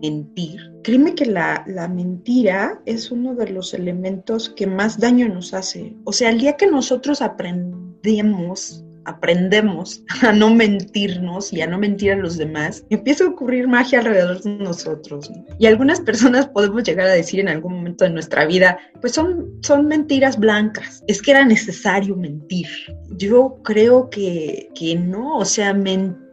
mentir. 0.00 0.60
Créeme 0.82 1.14
que 1.14 1.26
la, 1.26 1.64
la, 1.66 1.88
mentira 1.88 2.80
es 2.86 3.10
uno 3.10 3.34
de 3.34 3.48
los 3.48 3.74
elementos 3.74 4.50
que 4.50 4.66
más 4.66 4.98
daño 4.98 5.28
nos 5.28 5.54
hace. 5.54 5.96
O 6.04 6.12
sea, 6.12 6.30
el 6.30 6.38
día 6.38 6.56
que 6.56 6.66
nosotros 6.66 7.22
aprendemos 7.22 8.84
aprendemos 9.06 10.02
a 10.22 10.32
no 10.32 10.54
mentirnos 10.54 11.52
y 11.52 11.62
a 11.62 11.66
no 11.66 11.78
mentir 11.78 12.12
a 12.12 12.16
los 12.16 12.36
demás, 12.36 12.84
empieza 12.90 13.24
a 13.24 13.28
ocurrir 13.28 13.66
magia 13.66 14.00
alrededor 14.00 14.42
de 14.42 14.56
nosotros. 14.56 15.30
Y 15.58 15.66
algunas 15.66 16.00
personas 16.00 16.48
podemos 16.48 16.82
llegar 16.82 17.06
a 17.06 17.12
decir 17.12 17.40
en 17.40 17.48
algún 17.48 17.74
momento 17.74 18.04
de 18.04 18.10
nuestra 18.10 18.44
vida, 18.44 18.78
pues 19.00 19.12
son, 19.12 19.46
son 19.62 19.86
mentiras 19.86 20.38
blancas, 20.38 21.02
es 21.06 21.22
que 21.22 21.30
era 21.30 21.44
necesario 21.44 22.16
mentir. 22.16 22.66
Yo 23.16 23.60
creo 23.62 24.10
que, 24.10 24.68
que 24.74 24.96
no, 24.96 25.38
o 25.38 25.44
sea, 25.44 25.72
mentir 25.72 26.25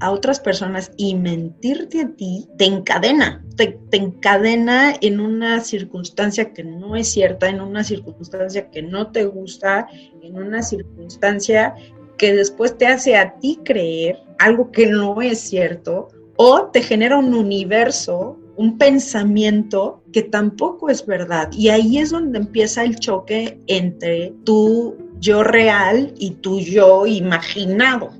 a 0.00 0.10
otras 0.10 0.40
personas 0.40 0.90
y 0.96 1.14
mentirte 1.14 2.00
a 2.00 2.08
ti 2.08 2.48
te 2.58 2.64
encadena, 2.64 3.44
te, 3.56 3.78
te, 3.90 3.96
encadena 3.98 4.94
en 5.00 5.20
una 5.20 5.60
circunstancia 5.60 6.52
que 6.52 6.64
no 6.64 6.96
es 6.96 7.08
cierta, 7.08 7.48
en 7.48 7.60
una 7.60 7.84
circunstancia 7.84 8.70
que 8.70 8.82
no 8.82 9.12
te 9.12 9.24
gusta, 9.24 9.88
en 10.22 10.36
una 10.36 10.62
circunstancia 10.62 11.74
que 12.18 12.34
después 12.34 12.76
te 12.76 12.86
hace 12.86 13.16
a 13.16 13.38
ti 13.38 13.60
creer 13.64 14.18
algo 14.38 14.72
que 14.72 14.86
no 14.86 15.22
es 15.22 15.40
cierto 15.40 16.08
o 16.36 16.66
te 16.72 16.82
genera 16.82 17.18
un 17.18 17.34
universo, 17.34 18.38
un 18.56 18.78
pensamiento 18.78 20.02
que 20.12 20.22
tampoco 20.22 20.88
es 20.88 21.06
verdad. 21.06 21.50
Y 21.52 21.68
ahí 21.68 21.98
es 21.98 22.10
donde 22.10 22.38
empieza 22.38 22.82
el 22.82 22.98
choque 22.98 23.60
entre 23.66 24.32
tu 24.44 24.96
yo 25.20 25.42
real 25.44 26.14
y 26.18 26.30
tu 26.30 26.58
yo 26.60 27.06
imaginado. 27.06 28.19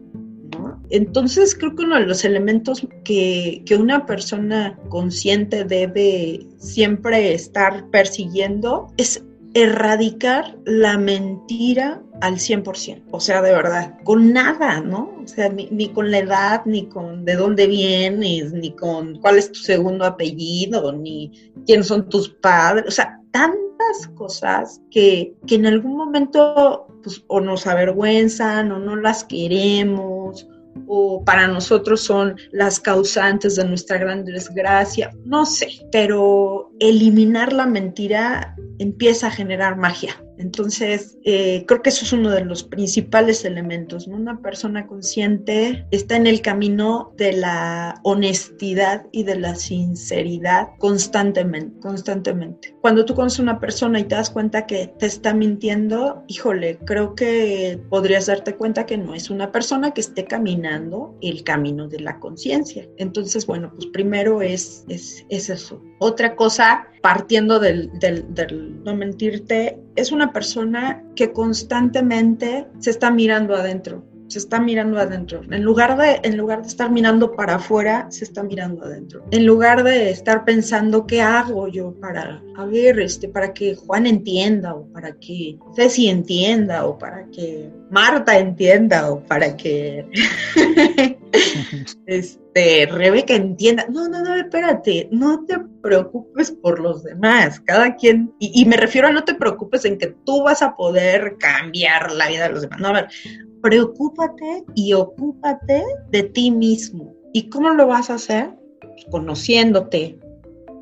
Entonces 0.91 1.55
creo 1.55 1.75
que 1.75 1.85
uno 1.85 1.97
de 1.97 2.07
los 2.07 2.25
elementos 2.25 2.87
que, 3.05 3.63
que, 3.65 3.77
una 3.77 4.07
persona 4.07 4.79
consciente 4.89 5.65
debe 5.65 6.47
siempre 6.59 7.33
estar 7.33 7.89
persiguiendo 7.91 8.93
es 8.97 9.23
erradicar 9.55 10.57
la 10.65 10.97
mentira 10.99 12.03
al 12.21 12.35
100%, 12.35 13.03
o 13.11 13.21
sea, 13.21 13.41
de 13.43 13.53
verdad, 13.53 13.99
con 14.05 14.33
nada, 14.33 14.81
¿no? 14.81 15.17
O 15.23 15.27
sea, 15.27 15.49
ni, 15.49 15.89
con 15.89 16.11
la 16.11 16.19
edad, 16.19 16.63
ni 16.67 16.87
con 16.87 17.25
de 17.25 17.35
dónde 17.35 17.67
vienes, 17.67 18.53
ni 18.53 18.73
con 18.73 19.19
cuál 19.21 19.39
es 19.39 19.51
tu 19.51 19.61
segundo 19.61 20.05
apellido, 20.05 20.93
ni 20.93 21.33
quiénes 21.67 21.87
son 21.87 22.09
tus 22.09 22.29
padres, 22.29 22.87
o 22.87 22.91
sea, 22.91 23.19
tantas 23.33 24.09
cosas 24.15 24.81
que, 24.91 25.35
que 25.47 25.55
en 25.55 25.67
algún 25.67 25.97
momento 25.97 26.87
pues, 27.03 27.25
o 27.29 27.41
nos 27.41 27.67
avergüenzan 27.67 28.71
o 28.71 28.79
no 28.79 28.97
las 28.97 29.25
queremos 29.25 30.47
o 30.87 31.25
para 31.25 31.47
nosotros 31.47 32.01
son 32.01 32.37
las 32.53 32.81
causantes 32.81 33.57
de 33.57 33.65
nuestra 33.65 33.99
gran 33.99 34.25
desgracia, 34.25 35.11
no 35.25 35.47
sé, 35.47 35.69
pero 35.93 36.70
eliminar 36.81 37.53
la 37.53 37.67
mentira 37.67 38.57
empieza 38.79 39.29
a 39.29 39.31
generar 39.31 39.77
magia. 39.77 40.17
Entonces, 40.41 41.19
eh, 41.27 41.65
creo 41.67 41.83
que 41.83 41.91
eso 41.91 42.07
es 42.07 42.15
uno 42.15 42.31
de 42.31 42.47
los 42.47 42.65
principales 42.65 43.45
elementos. 43.45 44.07
Una 44.07 44.41
persona 44.41 44.87
consciente 44.87 45.87
está 45.91 46.17
en 46.17 46.27
el 46.27 46.41
camino 46.41 47.13
de 47.19 47.35
la 47.35 48.01
honestidad 48.05 49.05
y 49.13 49.25
de 49.25 49.39
la 49.39 49.55
sinceridad 49.55 50.69
constantemente, 50.79 51.79
constantemente. 51.81 52.75
Cuando 52.81 53.05
tú 53.05 53.15
conoces 53.15 53.41
a 53.41 53.43
una 53.43 53.61
persona 53.61 54.01
y 54.01 54.05
te 54.05 54.15
das 54.15 54.31
cuenta 54.31 54.67
que 54.67 54.91
te 54.99 55.05
está 55.05 55.35
mintiendo, 55.35 56.25
híjole, 56.27 56.79
creo 56.87 57.15
que 57.15 57.79
podrías 57.91 58.25
darte 58.25 58.57
cuenta 58.57 58.87
que 58.87 58.97
no 58.97 59.15
es 59.15 59.29
una 59.29 59.53
persona 59.53 59.91
que 59.91 60.01
esté 60.01 60.25
caminando 60.25 61.15
el 61.21 61.45
camino 61.45 61.87
de 61.87 62.01
la 62.01 62.19
conciencia. 62.19 62.89
Entonces, 62.97 63.45
bueno, 63.45 63.71
pues 63.75 63.89
primero 63.89 64.41
es, 64.41 64.87
es, 64.89 65.27
es 65.29 65.51
eso. 65.51 65.83
Otra 65.99 66.35
cosa, 66.35 66.70
partiendo 67.03 67.59
del, 67.59 67.91
del, 67.99 68.83
no 68.85 68.95
mentirte, 68.95 69.79
es 69.97 70.13
una 70.13 70.33
persona 70.33 71.03
que 71.15 71.33
constantemente 71.33 72.67
se 72.79 72.91
está 72.91 73.11
mirando 73.11 73.55
adentro, 73.55 74.05
se 74.29 74.39
está 74.39 74.61
mirando 74.61 74.99
adentro. 74.99 75.41
En 75.51 75.65
lugar 75.65 75.97
de, 75.97 76.21
en 76.23 76.37
lugar 76.37 76.63
de 76.63 76.69
estar 76.69 76.91
mirando 76.91 77.33
para 77.33 77.57
afuera, 77.57 78.07
se 78.11 78.25
está 78.25 78.43
mirando 78.43 78.85
adentro. 78.85 79.25
En 79.31 79.47
lugar 79.47 79.83
de 79.83 80.11
estar 80.11 80.45
pensando 80.45 81.07
qué 81.07 81.21
hago 81.21 81.69
yo 81.69 81.95
para, 82.01 82.43
a 82.57 82.65
ver, 82.67 83.01
este, 83.01 83.29
para 83.29 83.53
que 83.53 83.75
Juan 83.75 84.07
entienda, 84.07 84.75
o 84.75 84.87
para 84.93 85.13
que 85.19 85.59
Ceci 85.75 86.09
entienda, 86.09 86.87
o 86.87 86.99
para 86.99 87.27
que 87.31 87.71
Marta 87.91 88.39
entienda, 88.39 89.11
o 89.11 89.21
para 89.21 89.57
que 89.57 90.07
este, 92.07 92.87
Rebeca 92.87 93.35
entienda. 93.35 93.87
No, 93.89 94.09
no, 94.09 94.23
no, 94.23 94.35
espérate, 94.35 95.09
no 95.11 95.45
te 95.45 95.59
preocupes 95.83 96.51
por 96.51 96.81
los 96.81 97.05
demás. 97.05 97.61
Cada 97.61 97.95
quien, 97.97 98.33
y, 98.39 98.65
me 98.65 98.77
refiero 98.77 99.09
a 99.09 99.13
no 99.13 99.25
te 99.25 99.35
preocupes 99.35 99.85
en 99.85 99.99
que 99.99 100.15
tú 100.25 100.43
vas 100.43 100.63
a 100.63 100.77
poder 100.77 101.37
cambiar 101.39 102.13
la 102.13 102.29
vida 102.29 102.49
de 102.49 102.55
los 102.55 102.63
demás. 102.63 102.81
No, 102.81 102.89
a 102.89 102.93
ver, 102.93 103.09
preocúpate 103.63 104.65
y 104.75 104.93
ocúpate 104.93 105.83
de 106.11 106.23
ti 106.25 106.51
mismo. 106.51 107.15
¿Y 107.33 107.49
cómo 107.49 107.71
lo 107.71 107.87
vas 107.87 108.11
a 108.11 108.15
hacer? 108.15 108.51
Conociéndote. 109.11 110.19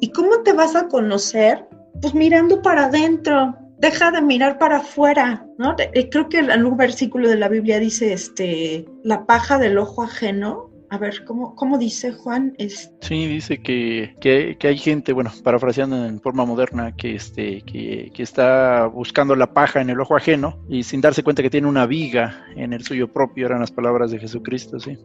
¿Y 0.01 0.11
cómo 0.11 0.43
te 0.43 0.53
vas 0.53 0.75
a 0.77 0.89
conocer? 0.89 1.67
Pues 2.01 2.15
mirando 2.15 2.63
para 2.63 2.87
adentro. 2.87 3.57
Deja 3.79 4.11
de 4.11 4.21
mirar 4.21 4.59
para 4.59 4.79
afuera, 4.79 5.47
¿no? 5.57 5.77
Eh, 5.79 6.09
creo 6.11 6.29
que 6.29 6.39
en 6.39 6.65
un 6.65 6.77
versículo 6.77 7.29
de 7.29 7.37
la 7.37 7.49
Biblia 7.49 7.79
dice, 7.79 8.13
este, 8.13 8.87
la 9.05 9.25
paja 9.25 9.59
del 9.59 9.79
ojo 9.79 10.03
ajeno 10.03 10.69
a 10.91 10.97
ver, 10.97 11.25
¿cómo, 11.25 11.55
cómo 11.55 11.77
dice 11.77 12.13
Juan? 12.13 12.55
Es... 12.59 12.91
Sí, 13.01 13.27
dice 13.27 13.59
que, 13.59 14.17
que, 14.21 14.57
hay 14.67 14.79
gente, 14.79 15.13
bueno, 15.13 15.31
parafraseando 15.45 16.07
en 16.07 16.21
forma 16.21 16.47
moderna, 16.47 16.97
que, 16.97 17.15
este, 17.15 17.61
que, 17.63 18.11
que, 18.15 18.23
está 18.23 18.87
buscando 18.87 19.37
la 19.37 19.53
paja 19.53 19.81
en 19.81 19.91
el 19.91 20.01
ojo 20.01 20.17
ajeno 20.17 20.59
y 20.69 20.83
sin 20.85 21.01
darse 21.01 21.23
cuenta 21.23 21.43
que 21.43 21.51
tiene 21.51 21.67
una 21.67 21.87
viga 21.87 22.47
en 22.57 22.73
el 22.73 22.85
suyo 22.85 23.13
propio, 23.13 23.47
eran 23.47 23.61
las 23.61 23.71
palabras 23.71 24.11
de 24.11 24.19
Jesucristo, 24.19 24.81
sí. 24.81 24.97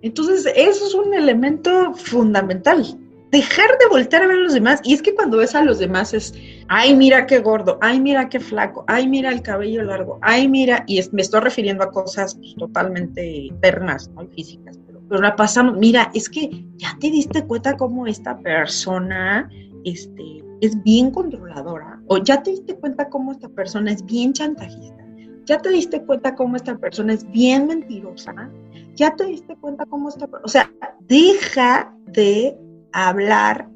Entonces, 0.00 0.46
eso 0.56 0.86
es 0.86 0.94
un 0.94 1.12
elemento 1.12 1.92
fundamental. 1.94 2.86
Dejar 3.30 3.70
de 3.78 3.88
voltear 3.90 4.22
a 4.22 4.26
ver 4.26 4.38
a 4.38 4.40
los 4.40 4.54
demás. 4.54 4.80
Y 4.84 4.94
es 4.94 5.02
que 5.02 5.14
cuando 5.14 5.38
ves 5.38 5.54
a 5.54 5.62
los 5.62 5.78
demás 5.78 6.14
es, 6.14 6.34
ay, 6.68 6.94
mira 6.94 7.26
qué 7.26 7.40
gordo, 7.40 7.78
ay, 7.82 8.00
mira 8.00 8.28
qué 8.28 8.40
flaco, 8.40 8.84
ay, 8.86 9.06
mira 9.06 9.30
el 9.30 9.42
cabello 9.42 9.82
largo, 9.82 10.18
ay, 10.22 10.48
mira, 10.48 10.84
y 10.86 11.00
me 11.12 11.22
estoy 11.22 11.40
refiriendo 11.40 11.84
a 11.84 11.90
cosas 11.90 12.34
pues, 12.34 12.54
totalmente 12.56 13.26
internas, 13.26 14.10
¿no? 14.14 14.26
físicas 14.28 14.78
pero 15.08 15.22
la 15.22 15.36
pasamos, 15.36 15.78
mira, 15.78 16.10
es 16.14 16.28
que 16.28 16.64
ya 16.76 16.96
te 17.00 17.10
diste 17.10 17.44
cuenta 17.44 17.76
cómo 17.76 18.06
esta 18.06 18.38
persona 18.38 19.48
este, 19.84 20.44
es 20.60 20.80
bien 20.82 21.10
controladora, 21.10 22.00
o 22.08 22.18
ya 22.18 22.42
te 22.42 22.50
diste 22.50 22.76
cuenta 22.76 23.08
cómo 23.08 23.32
esta 23.32 23.48
persona 23.48 23.92
es 23.92 24.04
bien 24.04 24.32
chantajista, 24.32 25.04
ya 25.44 25.58
te 25.58 25.70
diste 25.70 26.02
cuenta 26.04 26.34
cómo 26.34 26.56
esta 26.56 26.76
persona 26.76 27.14
es 27.14 27.28
bien 27.30 27.66
mentirosa, 27.66 28.50
ya 28.94 29.14
te 29.16 29.24
diste 29.24 29.56
cuenta 29.56 29.86
cómo 29.86 30.10
esta 30.10 30.28
o 30.44 30.48
sea, 30.48 30.70
deja 31.00 31.94
de 32.06 32.56
hablar 32.92 33.68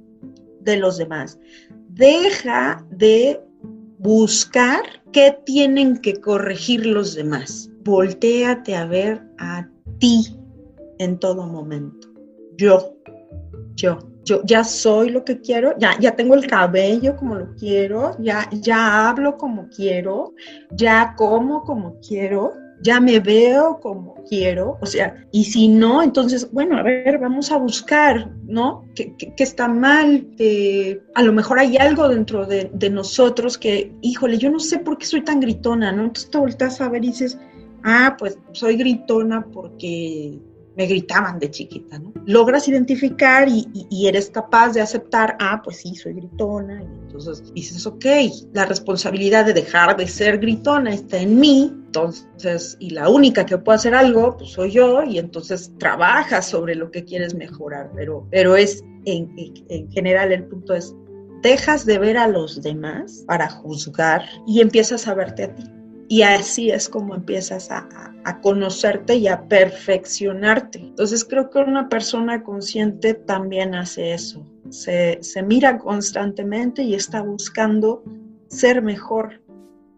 de 0.61 0.77
los 0.77 0.99
demás, 0.99 1.39
deja 1.89 2.85
de 2.91 3.41
buscar 3.99 4.83
qué 5.13 5.39
tienen 5.45 5.99
que 5.99 6.15
corregir 6.21 6.87
los 6.87 7.15
demás, 7.15 7.71
volteate 7.85 8.75
a 8.75 8.87
ver 8.87 9.23
a 9.39 9.69
ti 9.99 10.37
en 10.99 11.19
todo 11.19 11.47
momento. 11.47 12.09
Yo, 12.57 12.97
yo, 13.75 13.99
yo 14.25 14.43
ya 14.45 14.65
soy 14.65 15.11
lo 15.11 15.25
que 15.25 15.41
quiero, 15.41 15.75
ya, 15.79 15.99
ya 16.01 16.15
tengo 16.17 16.35
el 16.35 16.47
cabello 16.47 17.17
como 17.17 17.35
lo 17.35 17.55
quiero, 17.55 18.17
ya, 18.21 18.49
ya 18.51 19.09
hablo 19.09 19.37
como 19.37 19.69
quiero, 19.69 20.35
ya 20.73 21.15
como 21.17 21.63
como 21.63 21.99
quiero, 22.01 22.55
ya 22.83 23.01
me 23.01 23.21
veo 23.21 23.79
como 23.81 24.15
quiero, 24.29 24.79
o 24.81 24.87
sea, 24.87 25.27
y 25.31 25.45
si 25.45 25.69
no, 25.69 26.03
entonces, 26.03 26.51
bueno, 26.53 26.77
a 26.77 26.83
ver, 26.83 27.19
vamos 27.19 27.53
a 27.53 27.57
buscar, 27.57 28.31
¿no? 28.45 28.85
¿Qué, 28.95 29.15
está 29.39 29.69
mal? 29.69 30.27
a 31.15 31.23
lo 31.23 31.33
mejor 31.33 31.59
hay 31.59 31.77
algo 31.77 32.09
dentro 32.09 32.47
de, 32.47 32.71
de, 32.73 32.91
nosotros 32.91 33.57
que, 33.59 33.93
híjole, 34.03 34.39
yo 34.39 34.51
no 34.51 34.61
sé 34.61 34.79
por 34.79 34.99
qué 34.99 35.07
soy 35.07 35.23
tan 35.23 35.41
gritona, 35.41 35.93
¿no? 35.93 36.03
Entonces 36.03 36.31
te 36.31 36.39
volteas 36.39 36.81
a 36.81 36.89
ver 36.89 37.05
y 37.05 37.09
dices, 37.09 37.39
ah, 37.85 38.17
pues 38.19 38.39
soy 38.53 38.77
gritona 38.77 39.47
porque 39.53 40.39
me 40.77 40.87
gritaban 40.87 41.39
de 41.39 41.51
chiquita, 41.51 41.99
¿no? 41.99 42.13
Logras 42.27 42.69
identificar 42.69 43.49
y, 43.49 44.07
eres 44.07 44.31
capaz 44.31 44.71
de 44.71 44.81
aceptar, 44.81 45.37
ah, 45.41 45.61
pues 45.63 45.79
sí, 45.79 45.95
soy 45.95 46.15
gritona, 46.15 46.83
y 46.83 46.87
entonces 46.87 47.53
dices, 47.55 47.87
ok, 47.87 48.05
la 48.53 48.65
responsabilidad 48.65 49.45
de 49.45 49.53
dejar 49.53 49.97
de 49.97 50.09
ser 50.09 50.39
gritona 50.39 50.93
está 50.93 51.19
en 51.19 51.39
mí, 51.39 51.71
entonces, 51.87 52.77
y 52.81 52.91
la 52.91 53.09
única 53.09 53.45
que 53.45 53.59
puedo 53.59 53.77
hacer 53.77 53.95
algo, 53.95 54.37
pues 54.37 54.51
soy 54.53 54.71
yo, 54.71 55.03
y 55.03 55.19
entonces 55.19 55.73
trabajas 55.79 56.47
sobre 56.47 56.75
lo 56.75 56.91
que 56.91 57.05
quieres 57.05 57.35
mejorar, 57.35 57.91
pero, 57.95 58.27
pero 58.31 58.57
es, 58.57 58.83
en 59.05 59.91
general, 59.91 60.33
el 60.33 60.45
punto 60.45 60.75
es, 60.75 60.95
dejas 61.43 61.85
de 61.85 61.99
ver 61.99 62.17
a 62.17 62.29
los 62.29 62.63
demás 62.63 63.25
para 63.27 63.51
juzgar 63.51 64.23
y 64.47 64.61
empiezas 64.61 65.09
a 65.09 65.15
verte 65.15 65.45
a 65.45 65.55
ti. 65.55 65.65
Y 66.13 66.21
así 66.21 66.71
es 66.71 66.91
como 66.91 67.15
empiezas 67.15 67.71
a, 67.71 67.89
conocerte 68.43 69.17
y 69.17 69.29
a 69.29 69.49
perfeccionarte. 69.49 70.79
Entonces 70.79 71.25
creo 71.25 71.49
que 71.49 71.61
una 71.61 71.89
persona 71.89 72.43
consciente 72.43 73.15
también 73.15 73.75
hace 73.75 74.13
eso. 74.13 74.47
Se, 74.69 75.19
mira 75.43 75.79
constantemente 75.79 76.83
y 76.83 76.93
está 76.95 77.23
buscando 77.23 78.05
ser 78.49 78.83
mejor 78.83 79.42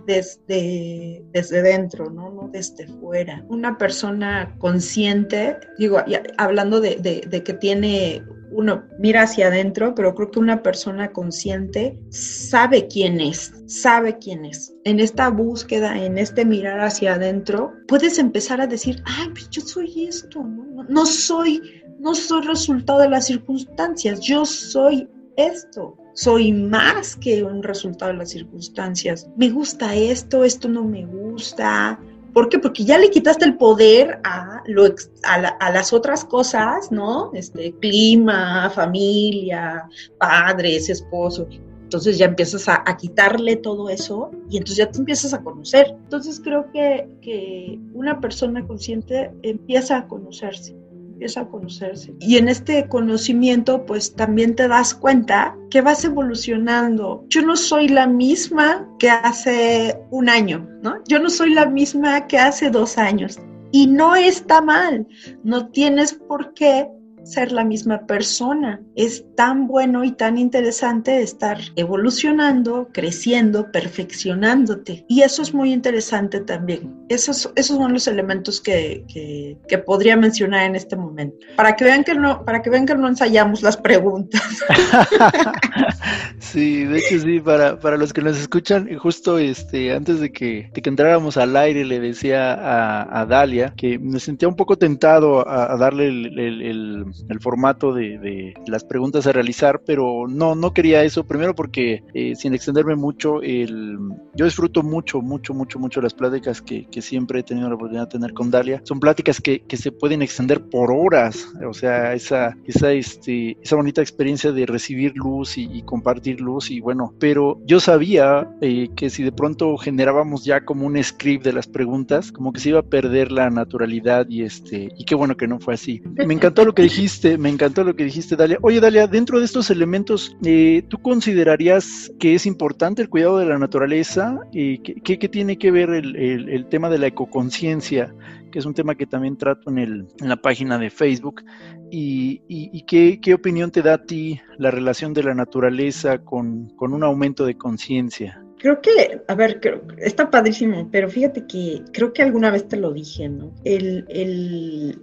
desde, 0.06 1.24
desde 1.32 1.62
dentro, 1.62 2.10
¿no? 2.10 2.30
no 2.30 2.48
desde 2.52 2.86
fuera. 2.86 3.44
Una 3.48 3.78
persona 3.78 4.54
consciente, 4.58 5.56
digo, 5.78 5.98
hablando 6.38 6.80
de, 6.80 6.96
de 6.96 7.42
que 7.42 7.54
tiene 7.54 8.22
uno 8.54 8.84
mira 8.98 9.22
hacia 9.22 9.48
adentro, 9.48 9.94
pero 9.94 10.14
creo 10.14 10.30
que 10.30 10.38
una 10.38 10.62
persona 10.62 11.12
consciente 11.12 11.98
sabe 12.10 12.86
quién 12.86 13.20
es, 13.20 13.52
sabe 13.66 14.18
quién 14.18 14.44
es. 14.44 14.72
En 14.84 15.00
esta 15.00 15.28
búsqueda, 15.28 16.02
en 16.02 16.18
este 16.18 16.44
mirar 16.44 16.80
hacia 16.80 17.14
adentro, 17.14 17.72
puedes 17.88 18.18
empezar 18.18 18.60
a 18.60 18.66
decir, 18.66 19.02
ay, 19.04 19.28
pues 19.30 19.50
yo 19.50 19.60
soy 19.60 20.06
esto, 20.06 20.42
no, 20.42 20.84
no 20.84 21.06
soy, 21.06 21.82
no 21.98 22.14
soy 22.14 22.46
resultado 22.46 23.00
de 23.00 23.10
las 23.10 23.26
circunstancias, 23.26 24.20
yo 24.20 24.44
soy 24.44 25.08
esto. 25.36 25.96
Soy 26.14 26.52
más 26.52 27.16
que 27.16 27.42
un 27.42 27.62
resultado 27.62 28.12
de 28.12 28.18
las 28.18 28.30
circunstancias. 28.30 29.28
Me 29.36 29.50
gusta 29.50 29.94
esto, 29.94 30.44
esto 30.44 30.68
no 30.68 30.84
me 30.84 31.04
gusta, 31.04 31.98
¿Por 32.34 32.48
qué? 32.48 32.58
Porque 32.58 32.84
ya 32.84 32.98
le 32.98 33.10
quitaste 33.10 33.44
el 33.44 33.56
poder 33.56 34.18
a, 34.24 34.60
lo, 34.66 34.86
a, 35.22 35.70
las 35.70 35.92
otras 35.92 36.24
cosas, 36.24 36.90
¿no? 36.90 37.30
Este, 37.32 37.72
clima, 37.74 38.68
familia, 38.70 39.88
padres, 40.18 40.90
esposo. 40.90 41.46
Entonces 41.84 42.18
ya 42.18 42.26
empiezas 42.26 42.68
a, 42.68 42.82
quitarle 42.96 43.54
todo 43.54 43.88
eso 43.88 44.32
y 44.50 44.56
entonces 44.56 44.78
ya 44.78 44.90
te 44.90 44.98
empiezas 44.98 45.32
a 45.32 45.44
conocer. 45.44 45.94
Entonces 46.02 46.40
creo 46.42 46.72
que, 46.72 47.08
que 47.22 47.78
una 47.92 48.20
persona 48.20 48.66
consciente 48.66 49.30
empieza 49.42 49.98
a 49.98 50.08
conocerse 50.08 50.74
empieza 51.14 51.42
a 51.42 51.48
conocerse. 51.48 52.12
Y 52.20 52.36
en 52.36 52.48
este 52.48 52.88
conocimiento, 52.88 53.86
pues 53.86 54.14
también 54.14 54.54
te 54.54 54.68
das 54.68 54.94
cuenta 54.94 55.56
que 55.70 55.80
vas 55.80 56.04
evolucionando. 56.04 57.24
Yo 57.28 57.42
no 57.42 57.56
soy 57.56 57.88
la 57.88 58.06
misma 58.06 58.88
que 58.98 59.10
hace 59.10 59.98
un 60.10 60.28
año, 60.28 60.68
¿no? 60.82 60.96
Yo 61.08 61.20
no 61.20 61.30
soy 61.30 61.54
la 61.54 61.66
misma 61.66 62.26
que 62.26 62.38
hace 62.38 62.70
dos 62.70 62.98
años. 62.98 63.38
Y 63.70 63.86
no 63.86 64.14
está 64.14 64.60
mal. 64.60 65.06
No 65.42 65.68
tienes 65.68 66.12
por 66.14 66.52
qué 66.54 66.88
ser 67.24 67.52
la 67.52 67.64
misma 67.64 68.06
persona. 68.06 68.80
Es 68.94 69.24
tan 69.36 69.66
bueno 69.66 70.04
y 70.04 70.12
tan 70.12 70.38
interesante 70.38 71.20
estar 71.22 71.58
evolucionando, 71.76 72.88
creciendo, 72.92 73.70
perfeccionándote. 73.72 75.04
Y 75.08 75.22
eso 75.22 75.42
es 75.42 75.54
muy 75.54 75.72
interesante 75.72 76.40
también. 76.40 76.94
Esos, 77.08 77.50
esos 77.56 77.76
son 77.76 77.92
los 77.92 78.06
elementos 78.06 78.60
que, 78.60 79.04
que, 79.08 79.78
podría 79.78 80.16
mencionar 80.16 80.66
en 80.66 80.76
este 80.76 80.96
momento. 80.96 81.46
Para 81.56 81.74
que 81.74 81.84
vean 81.84 82.04
que 82.04 82.14
no, 82.14 82.44
para 82.44 82.62
que 82.62 82.70
vean 82.70 82.86
que 82.86 82.94
no 82.94 83.08
ensayamos 83.08 83.62
las 83.62 83.76
preguntas. 83.76 84.40
sí, 86.38 86.84
de 86.84 86.98
hecho 86.98 87.18
sí, 87.18 87.40
para, 87.40 87.78
para 87.78 87.96
los 87.96 88.12
que 88.12 88.22
nos 88.22 88.38
escuchan, 88.38 88.88
justo 88.98 89.38
este, 89.38 89.92
antes 89.92 90.20
de 90.20 90.32
que, 90.32 90.70
de 90.72 90.82
que 90.82 90.88
entráramos 90.88 91.36
al 91.36 91.56
aire, 91.56 91.84
le 91.84 92.00
decía 92.00 92.54
a, 92.54 93.20
a 93.20 93.26
Dalia 93.26 93.74
que 93.76 93.98
me 93.98 94.20
sentía 94.20 94.48
un 94.48 94.56
poco 94.56 94.76
tentado 94.76 95.46
a, 95.48 95.76
darle 95.76 96.08
el, 96.08 96.38
el, 96.38 97.06
el, 97.28 97.40
formato 97.40 97.92
de, 97.92 98.54
las 98.66 98.84
preguntas 98.84 99.26
a 99.26 99.32
realizar, 99.32 99.82
pero 99.84 100.26
no, 100.28 100.54
no 100.54 100.72
quería 100.72 101.02
eso. 101.04 101.24
Primero 101.24 101.54
porque, 101.54 102.02
eh, 102.14 102.34
sin 102.34 102.54
extenderme 102.54 102.96
mucho, 102.96 103.42
el, 103.42 103.98
yo 104.34 104.44
disfruto 104.44 104.82
mucho, 104.82 105.20
mucho, 105.20 105.54
mucho, 105.54 105.78
mucho 105.78 106.00
las 106.00 106.14
pláticas 106.14 106.60
que, 106.62 106.86
siempre 107.00 107.40
he 107.40 107.42
tenido 107.42 107.68
la 107.68 107.74
oportunidad 107.74 108.06
de 108.06 108.12
tener 108.12 108.32
con 108.32 108.50
Dalia. 108.50 108.80
Son 108.84 108.98
pláticas 108.98 109.40
que, 109.40 109.62
se 109.74 109.92
pueden 109.92 110.22
extender 110.22 110.62
por 110.70 110.92
horas, 110.92 111.48
o 111.68 111.74
sea, 111.74 112.14
esa, 112.14 112.56
esa, 112.64 112.92
este, 112.92 113.56
bonita 113.72 114.00
experiencia 114.00 114.52
de 114.52 114.66
recibir 114.66 115.14
luz 115.16 115.58
y, 115.58 115.82
compartir 115.82 116.40
luz 116.40 116.70
y 116.70 116.80
bueno, 116.80 117.12
pero 117.18 117.60
yo 117.66 117.80
sabía 117.80 118.48
eh, 118.60 118.88
que 118.96 119.10
si 119.10 119.22
de 119.22 119.32
pronto 119.32 119.76
generábamos 119.76 120.44
ya 120.44 120.64
como 120.64 120.86
un 120.86 121.02
script 121.02 121.44
de 121.44 121.52
las 121.52 121.66
preguntas, 121.66 122.32
como 122.32 122.52
que 122.52 122.60
se 122.60 122.70
iba 122.70 122.78
a 122.78 122.82
perder 122.82 123.32
la 123.32 123.50
naturalidad 123.50 124.26
y 124.28 124.42
este, 124.42 124.88
y 124.96 125.04
qué 125.04 125.14
bueno 125.14 125.36
que 125.36 125.46
no 125.46 125.58
fue 125.58 125.74
así. 125.74 126.02
Me 126.26 126.32
encantó 126.32 126.64
lo 126.64 126.74
que 126.74 126.82
dijiste, 126.82 127.03
me 127.38 127.48
encantó 127.48 127.84
lo 127.84 127.94
que 127.96 128.04
dijiste, 128.04 128.36
Dalia. 128.36 128.58
Oye, 128.62 128.80
Dalia, 128.80 129.06
dentro 129.06 129.38
de 129.38 129.44
estos 129.44 129.70
elementos, 129.70 130.36
eh, 130.44 130.82
¿tú 130.88 130.98
considerarías 131.00 132.10
que 132.18 132.34
es 132.34 132.46
importante 132.46 133.02
el 133.02 133.08
cuidado 133.08 133.38
de 133.38 133.46
la 133.46 133.58
naturaleza? 133.58 134.40
¿Qué, 134.52 135.02
qué, 135.02 135.28
tiene 135.28 135.58
que 135.58 135.70
ver 135.70 135.90
el, 135.90 136.66
tema 136.68 136.88
de 136.88 136.98
la 136.98 137.06
ecoconciencia? 137.06 138.14
que 138.50 138.60
es 138.60 138.66
un 138.66 138.74
tema 138.74 138.94
que 138.94 139.06
también 139.06 139.36
trato 139.36 139.68
en, 139.68 140.06
la 140.20 140.36
página 140.36 140.78
de 140.78 140.88
Facebook. 140.88 141.42
¿Y, 141.90 142.40
y, 142.46 142.82
qué, 142.82 143.34
opinión 143.34 143.72
te 143.72 143.82
da 143.82 143.94
a 143.94 144.04
ti 144.04 144.40
la 144.58 144.70
relación 144.70 145.12
de 145.12 145.24
la 145.24 145.34
naturaleza 145.34 146.18
con, 146.18 146.72
un 146.78 147.02
aumento 147.02 147.44
de 147.46 147.56
conciencia? 147.56 148.40
Creo 148.58 148.80
que, 148.80 149.20
a 149.26 149.34
ver, 149.34 149.60
está 149.98 150.30
padrísimo, 150.30 150.88
pero 150.92 151.10
fíjate 151.10 151.48
que 151.48 151.82
creo 151.92 152.12
que 152.12 152.22
alguna 152.22 152.52
vez 152.52 152.68
te 152.68 152.76
lo 152.76 152.92
dije, 152.92 153.28
¿no? 153.28 153.52
El, 153.64 154.04
el, 154.08 155.00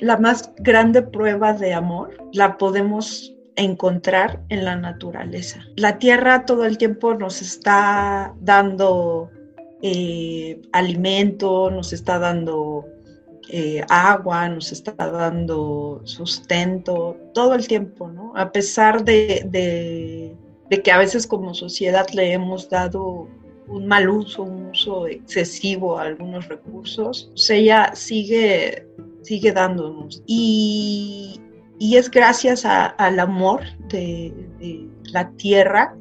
la 0.00 0.16
más 0.16 0.52
grande 0.58 1.02
prueba 1.02 1.52
de 1.52 1.74
amor 1.74 2.16
la 2.32 2.58
podemos 2.58 3.34
encontrar 3.56 4.40
en 4.48 4.64
la 4.64 4.76
naturaleza. 4.76 5.60
La 5.76 5.98
tierra 5.98 6.44
todo 6.44 6.64
el 6.64 6.78
tiempo 6.78 7.14
nos 7.14 7.42
está 7.42 8.34
dando 8.40 9.30
eh, 9.82 10.60
alimento, 10.72 11.70
nos 11.70 11.92
está 11.92 12.18
dando 12.18 12.86
eh, 13.48 13.84
agua, 13.88 14.48
nos 14.48 14.72
está 14.72 14.92
dando 14.92 16.00
sustento, 16.04 17.16
todo 17.34 17.54
el 17.54 17.66
tiempo, 17.66 18.08
¿no? 18.08 18.32
A 18.36 18.52
pesar 18.52 19.04
de, 19.04 19.44
de, 19.50 20.82
que 20.82 20.90
a 20.90 20.98
veces 20.98 21.26
como 21.26 21.52
sociedad 21.52 22.06
le 22.14 22.32
hemos 22.32 22.70
dado 22.70 23.28
un 23.68 23.86
mal 23.86 24.08
uso, 24.08 24.44
un 24.44 24.70
uso 24.70 25.06
excesivo 25.06 25.98
a 25.98 26.02
algunos 26.04 26.48
recursos, 26.48 27.28
pues 27.32 27.50
ella 27.50 27.92
sigue 27.94 28.86
sigue 29.22 29.52
dándonos. 29.52 30.22
Y, 30.26 31.40
es 31.80 32.10
gracias 32.10 32.64
al 32.64 33.18
amor 33.18 33.62
de, 33.88 34.32
la 35.12 35.30
tierra 35.32 35.96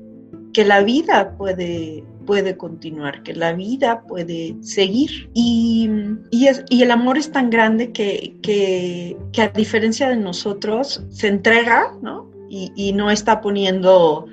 que 0.53 0.63
la 0.63 0.81
vida 0.81 1.35
puede, 1.37 2.03
puede 2.27 2.55
continuar, 2.55 3.23
que 3.23 3.33
la 3.33 3.53
vida 3.53 4.03
puede 4.03 4.55
seguir. 4.61 5.29
Y, 5.33 5.89
y, 6.29 6.81
el 6.83 6.91
amor 6.91 7.17
es 7.17 7.31
tan 7.31 7.49
grande 7.49 7.91
que, 7.91 8.35
que, 8.41 9.17
a 9.41 9.47
diferencia 9.47 10.09
de 10.09 10.17
nosotros, 10.17 11.03
se 11.09 11.27
entrega, 11.27 11.93
¿no? 12.01 12.29
Y, 12.49 12.93
no 12.93 13.09
está 13.09 13.41
poniendo 13.41 14.27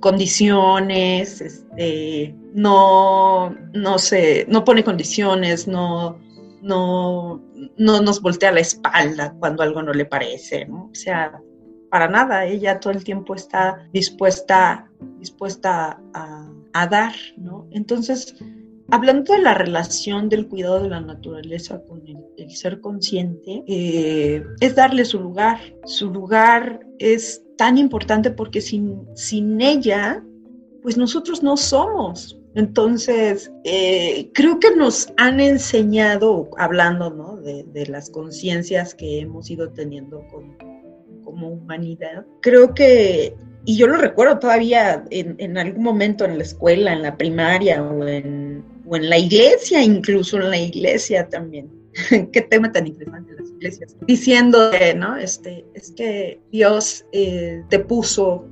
condiciones, 0.00 1.40
este, 1.40 2.34
no, 2.54 3.54
no 3.72 3.98
sé, 3.98 4.46
no 4.48 4.64
pone 4.64 4.84
condiciones, 4.84 5.66
no, 5.66 6.18
no, 6.64 7.44
no 7.76 8.00
nos 8.00 8.22
voltea 8.22 8.50
la 8.50 8.60
espalda 8.60 9.34
cuando 9.38 9.62
algo 9.62 9.82
no 9.82 9.92
le 9.92 10.06
parece, 10.06 10.64
¿no? 10.64 10.88
O 10.90 10.94
sea, 10.94 11.40
para 11.90 12.08
nada, 12.08 12.46
ella 12.46 12.80
todo 12.80 12.92
el 12.92 13.04
tiempo 13.04 13.34
está 13.34 13.86
dispuesta, 13.92 14.90
dispuesta 15.18 16.00
a, 16.14 16.86
dar, 16.90 17.14
¿no? 17.36 17.68
Entonces, 17.70 18.34
hablando 18.90 19.32
de 19.32 19.40
la 19.40 19.54
relación 19.54 20.28
del 20.28 20.48
cuidado 20.48 20.82
de 20.82 20.88
la 20.88 21.00
naturaleza 21.00 21.80
con 21.84 22.02
el, 22.36 22.50
ser 22.50 22.80
consciente, 22.80 23.62
eh, 23.68 24.42
es 24.60 24.74
darle 24.74 25.04
su 25.04 25.20
lugar. 25.20 25.60
Su 25.84 26.10
lugar 26.10 26.80
es 26.98 27.42
tan 27.56 27.78
importante 27.78 28.30
porque 28.30 28.60
sin, 28.60 29.06
sin 29.14 29.60
ella, 29.60 30.24
pues 30.82 30.96
nosotros 30.96 31.42
no 31.42 31.56
somos. 31.56 32.40
Entonces, 32.54 33.52
eh, 33.64 34.30
creo 34.32 34.60
que 34.60 34.74
nos 34.76 35.12
han 35.16 35.40
enseñado, 35.40 36.50
hablando 36.56 37.10
¿no? 37.10 37.36
de, 37.36 37.86
las 37.86 38.10
conciencias 38.10 38.94
que 38.94 39.20
hemos 39.20 39.50
ido 39.50 39.70
teniendo 39.70 40.24
como 41.24 41.48
humanidad, 41.48 42.24
creo 42.40 42.74
que, 42.74 43.34
y 43.64 43.76
yo 43.76 43.88
lo 43.88 43.96
recuerdo 43.96 44.38
todavía 44.38 45.04
en, 45.10 45.58
algún 45.58 45.82
momento 45.82 46.24
en 46.24 46.38
la 46.38 46.44
escuela, 46.44 46.92
en 46.92 47.02
la 47.02 47.16
primaria 47.16 47.82
o 47.82 48.06
en, 48.06 48.64
o 48.86 48.96
en 48.96 49.10
la 49.10 49.18
iglesia, 49.18 49.82
incluso 49.82 50.36
en 50.36 50.50
la 50.50 50.58
iglesia 50.58 51.28
también. 51.28 51.68
Qué 52.32 52.40
tema 52.40 52.70
tan 52.70 52.86
interesante 52.86 53.34
las 53.38 53.50
iglesias. 53.50 53.96
Diciendo, 54.06 54.70
¿no? 54.96 55.16
Este, 55.16 55.64
es 55.74 55.92
que 55.92 56.40
Dios 56.50 57.04
eh, 57.12 57.62
te 57.68 57.78
puso 57.80 58.46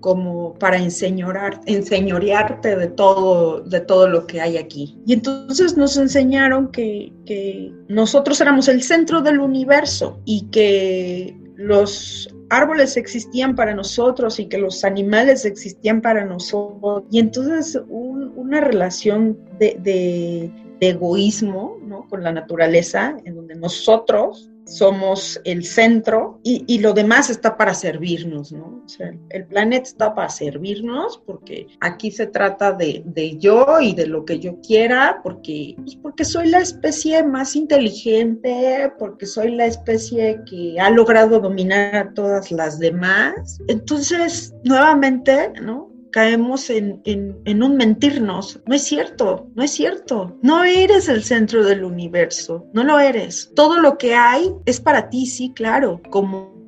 como 0.00 0.54
para 0.54 0.78
enseñorar, 0.78 1.60
enseñorearte 1.66 2.76
de 2.76 2.88
todo, 2.88 3.60
de 3.60 3.80
todo 3.80 4.08
lo 4.08 4.26
que 4.26 4.40
hay 4.40 4.56
aquí. 4.56 4.98
Y 5.06 5.12
entonces 5.12 5.76
nos 5.76 5.96
enseñaron 5.96 6.70
que, 6.70 7.12
que 7.24 7.72
nosotros 7.88 8.40
éramos 8.40 8.68
el 8.68 8.82
centro 8.82 9.22
del 9.22 9.40
universo 9.40 10.20
y 10.24 10.48
que 10.50 11.36
los 11.56 12.28
árboles 12.50 12.96
existían 12.96 13.54
para 13.54 13.74
nosotros 13.74 14.38
y 14.38 14.46
que 14.46 14.58
los 14.58 14.84
animales 14.84 15.44
existían 15.44 16.00
para 16.00 16.24
nosotros. 16.24 17.04
Y 17.10 17.18
entonces 17.18 17.80
una 17.88 18.60
relación 18.60 19.38
de, 19.58 19.76
de, 19.80 20.52
de 20.80 20.88
egoísmo 20.88 21.78
¿no? 21.82 22.06
con 22.08 22.22
la 22.22 22.32
naturaleza, 22.32 23.16
en 23.24 23.34
donde 23.34 23.56
nosotros 23.56 24.50
somos 24.66 25.40
el 25.44 25.64
centro 25.64 26.40
y, 26.42 26.78
lo 26.78 26.92
demás 26.92 27.30
está 27.30 27.56
para 27.56 27.72
servirnos, 27.72 28.52
¿no? 28.52 28.82
O 28.84 28.88
sea, 28.88 29.12
el 29.30 29.46
planeta 29.46 29.88
está 29.88 30.14
para 30.14 30.28
servirnos 30.28 31.22
porque 31.24 31.68
aquí 31.80 32.10
se 32.10 32.26
trata 32.26 32.72
de, 32.72 33.04
yo 33.38 33.80
y 33.80 33.94
de 33.94 34.06
lo 34.06 34.24
que 34.24 34.38
yo 34.38 34.60
quiera, 34.60 35.20
porque, 35.22 35.74
pues, 35.76 35.96
porque 35.96 36.24
soy 36.24 36.48
la 36.50 36.58
especie 36.58 37.22
más 37.22 37.56
inteligente, 37.56 38.92
porque 38.98 39.26
soy 39.26 39.52
la 39.52 39.66
especie 39.66 40.40
que 40.48 40.78
ha 40.78 40.90
logrado 40.90 41.40
dominar 41.40 41.94
a 41.94 42.12
todas 42.12 42.50
las 42.50 42.78
demás. 42.78 43.58
Entonces, 43.68 44.54
nuevamente, 44.64 45.52
¿no? 45.62 45.95
Caemos 46.16 46.70
en, 46.70 47.02
un 47.44 47.76
mentirnos. 47.76 48.58
No 48.64 48.74
es 48.74 48.84
cierto, 48.84 49.50
no 49.54 49.62
es 49.62 49.72
cierto. 49.72 50.38
No 50.40 50.64
eres 50.64 51.10
el 51.10 51.22
centro 51.22 51.62
del 51.62 51.84
universo, 51.84 52.64
no 52.72 52.84
lo 52.84 52.98
eres. 52.98 53.52
Todo 53.54 53.78
lo 53.78 53.98
que 53.98 54.14
hay 54.14 54.50
es 54.64 54.80
para 54.80 55.10
ti, 55.10 55.26
sí, 55.26 55.52
claro, 55.54 56.00
como, 56.08 56.64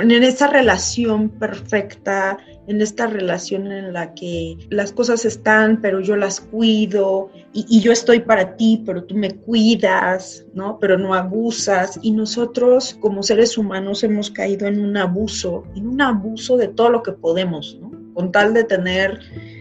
en 0.00 0.10
esa 0.10 0.48
relación 0.48 1.28
perfecta, 1.28 2.38
en 2.66 2.80
esta 2.80 3.06
relación 3.06 3.70
en 3.70 3.92
la 3.92 4.14
que 4.14 4.58
las 4.68 4.90
cosas 4.90 5.24
están, 5.24 5.80
pero 5.80 6.00
yo 6.00 6.16
las 6.16 6.40
cuido 6.40 7.30
y, 7.52 7.66
y, 7.68 7.80
yo 7.82 7.92
estoy 7.92 8.18
para 8.18 8.56
ti, 8.56 8.82
pero 8.84 9.04
tú 9.04 9.14
me 9.14 9.30
cuidas, 9.30 10.44
¿no? 10.54 10.80
Pero 10.80 10.98
no 10.98 11.14
abusas. 11.14 12.00
Y 12.02 12.10
nosotros 12.10 12.96
como 12.98 13.22
seres 13.22 13.56
humanos 13.56 14.02
hemos 14.02 14.28
caído 14.28 14.66
en 14.66 14.80
un 14.80 14.96
abuso, 14.96 15.62
en 15.76 15.86
un 15.86 16.00
abuso 16.00 16.56
de 16.56 16.66
todo 16.66 16.90
lo 16.90 17.04
que 17.04 17.12
podemos, 17.12 17.78
¿no? 17.80 17.95
Con 18.16 18.32
tal 18.32 18.54
de 18.54 18.64
tener 18.64 19.20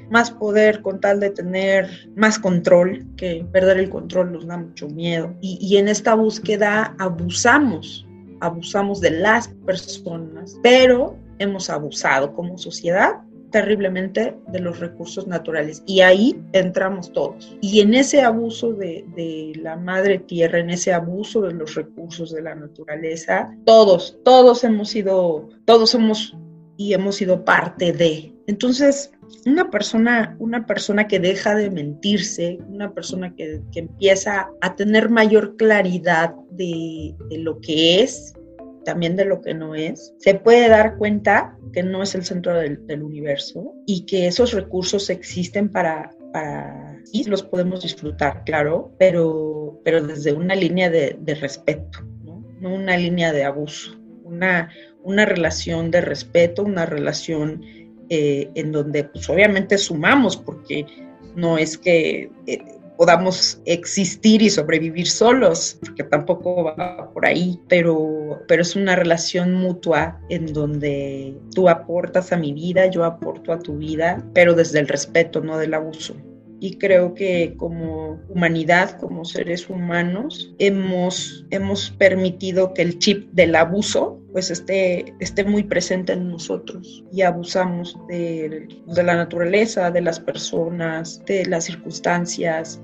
más 0.10 0.32
poder, 0.32 0.82
con 0.82 1.02
tal 1.02 1.20
de 1.20 1.30
tener 1.30 2.10
más 2.16 2.40
control, 2.40 3.06
que 3.18 3.46
perder 3.52 3.78
el 3.80 3.90
control 3.90 4.32
nos 4.32 4.48
da 4.48 4.58
mucho 4.58 4.88
miedo. 4.88 5.36
Y, 5.42 5.76
en 5.76 5.90
esta 5.90 6.16
búsqueda 6.16 6.96
abusamos, 6.98 8.08
abusamos 8.40 9.02
de 9.02 9.12
las 9.12 9.50
personas, 9.66 10.58
pero 10.64 11.18
hemos 11.38 11.70
abusado 11.70 12.34
como 12.34 12.58
sociedad 12.58 13.16
terriblemente 13.52 14.38
de 14.48 14.60
los 14.60 14.80
recursos 14.80 15.28
naturales 15.28 15.84
y 15.86 16.00
ahí 16.00 16.42
entramos 16.54 17.12
todos. 17.12 17.58
Y 17.60 17.82
en 17.82 17.94
ese 17.94 18.22
abuso 18.22 18.72
de, 18.72 19.54
la 19.62 19.76
madre 19.76 20.20
tierra, 20.20 20.60
en 20.60 20.70
ese 20.70 20.94
abuso 20.94 21.42
de 21.42 21.54
los 21.54 21.76
recursos 21.76 22.32
de 22.32 22.42
la 22.42 22.56
naturaleza, 22.56 23.54
todos, 23.66 24.18
todos 24.24 24.64
hemos 24.64 24.90
sido, 24.90 25.50
todos 25.66 25.90
somos 25.90 26.38
y 26.78 26.94
hemos 26.94 27.16
sido 27.16 27.44
parte 27.44 27.92
de. 27.92 28.35
Entonces, 28.48 29.12
una 29.46 29.72
persona, 29.72 30.36
una 30.40 30.66
persona 30.66 31.08
que 31.08 31.20
deja 31.20 31.56
de 31.56 31.70
mentirse, 31.72 32.60
una 32.68 32.94
persona 32.94 33.34
que, 33.36 33.62
que 33.72 33.80
empieza 33.80 34.50
a 34.62 34.76
tener 34.76 35.10
mayor 35.10 35.56
claridad 35.58 36.36
de, 36.52 37.16
lo 37.32 37.60
que 37.60 38.02
es, 38.02 38.34
también 38.84 39.16
de 39.16 39.26
lo 39.26 39.42
que 39.42 39.54
no 39.54 39.76
es, 39.76 40.14
se 40.20 40.36
puede 40.36 40.70
dar 40.70 40.98
cuenta 40.98 41.58
que 41.74 41.84
no 41.84 42.04
es 42.04 42.16
el 42.16 42.24
centro 42.24 42.56
del, 42.56 43.04
universo 43.04 43.74
y 43.86 44.06
que 44.06 44.28
esos 44.28 44.54
recursos 44.54 45.10
existen 45.10 45.70
para, 45.70 46.16
para 46.32 47.00
sí 47.04 47.24
los 47.24 47.44
podemos 47.44 47.82
disfrutar, 47.82 48.44
claro, 48.46 48.94
pero, 49.00 49.82
pero 49.84 50.06
desde 50.06 50.34
una 50.34 50.56
línea 50.56 50.90
de, 50.90 51.38
respeto, 51.42 52.00
¿no? 52.24 52.76
una 52.76 52.96
línea 52.96 53.34
de 53.34 53.44
abuso, 53.44 54.00
una, 54.24 54.70
una 55.04 55.26
relación 55.26 55.92
de 55.92 56.02
respeto, 56.02 56.64
una 56.64 56.86
relación 56.86 57.62
eh, 58.10 58.50
en 58.56 58.72
donde 58.72 59.06
pues 59.06 59.30
obviamente 59.30 59.78
sumamos, 59.78 60.38
porque 60.38 60.86
no 61.36 61.58
es 61.58 61.78
que 61.78 62.32
eh, 62.48 62.60
podamos 62.98 63.62
existir 63.66 64.42
y 64.42 64.50
sobrevivir 64.50 65.08
solos, 65.08 65.78
porque 65.80 66.04
tampoco 66.04 66.64
va 66.64 67.12
por 67.14 67.26
ahí, 67.26 67.60
pero, 67.68 68.42
pero 68.48 68.62
es 68.62 68.76
una 68.76 68.96
relación 68.96 69.54
mutua 69.54 70.20
en 70.30 70.54
donde 70.54 71.38
tú 71.54 71.70
aportas 71.70 72.32
a 72.32 72.38
mi 72.38 72.54
vida, 72.54 72.88
yo 72.88 73.04
aporto 73.04 73.52
a 73.52 73.60
tu 73.60 73.78
vida, 73.78 74.24
pero 74.34 74.54
desde 74.54 74.80
el 74.80 74.88
respeto, 74.88 75.42
no 75.42 75.58
del 75.58 75.74
abuso. 75.74 76.16
Y 76.62 76.78
creo 76.78 77.14
que 77.14 77.54
como 77.58 78.20
humanidad, 78.30 78.98
como 79.00 79.26
seres 79.26 79.70
humanos, 79.70 80.54
hemos, 80.58 81.46
hemos 81.50 81.92
permitido 81.92 82.74
que 82.74 82.82
el 82.82 82.98
chip 82.98 83.30
del 83.34 83.56
abuso 83.56 84.22
pues 84.36 84.52
esté, 84.52 85.16
esté 85.22 85.46
muy 85.46 85.64
presente 85.64 86.12
en 86.12 86.28
nosotros 86.28 87.06
y 87.10 87.22
abusamos 87.22 87.98
de, 88.10 88.68
de 88.86 89.04
la 89.04 89.16
naturaleza, 89.16 89.92
de 89.92 90.02
las 90.02 90.20
personas, 90.20 91.24
de 91.26 91.46
las 91.46 91.64
circunstancias, 91.64 92.82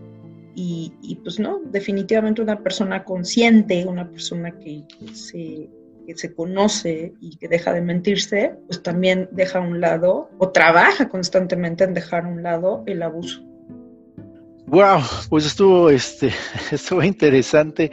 y, 0.55 0.93
y, 1.01 1.15
pues 1.17 1.41
no, 1.41 1.59
definitivamente 1.65 2.41
una 2.41 2.63
persona 2.63 3.03
consciente, 3.03 3.85
una 3.85 4.09
persona 4.09 4.57
que, 4.59 4.85
se, 5.13 5.69
que, 6.07 6.15
se, 6.15 6.33
conoce 6.33 7.15
y 7.19 7.35
que 7.35 7.49
deja 7.49 7.73
de 7.73 7.81
mentirse, 7.81 8.55
pues 8.67 8.81
también 8.81 9.27
deja 9.33 9.59
a 9.59 9.61
un 9.61 9.81
lado 9.81 10.29
o 10.37 10.51
trabaja 10.51 11.09
constantemente 11.09 11.83
en 11.83 11.93
dejar 11.93 12.23
a 12.23 12.29
un 12.29 12.43
lado 12.43 12.83
el 12.85 13.03
abuso. 13.03 13.45
Wow, 14.71 15.01
pues 15.29 15.45
estuvo, 15.45 15.89
este, 15.89 16.31
estuvo 16.71 17.03
interesante. 17.03 17.91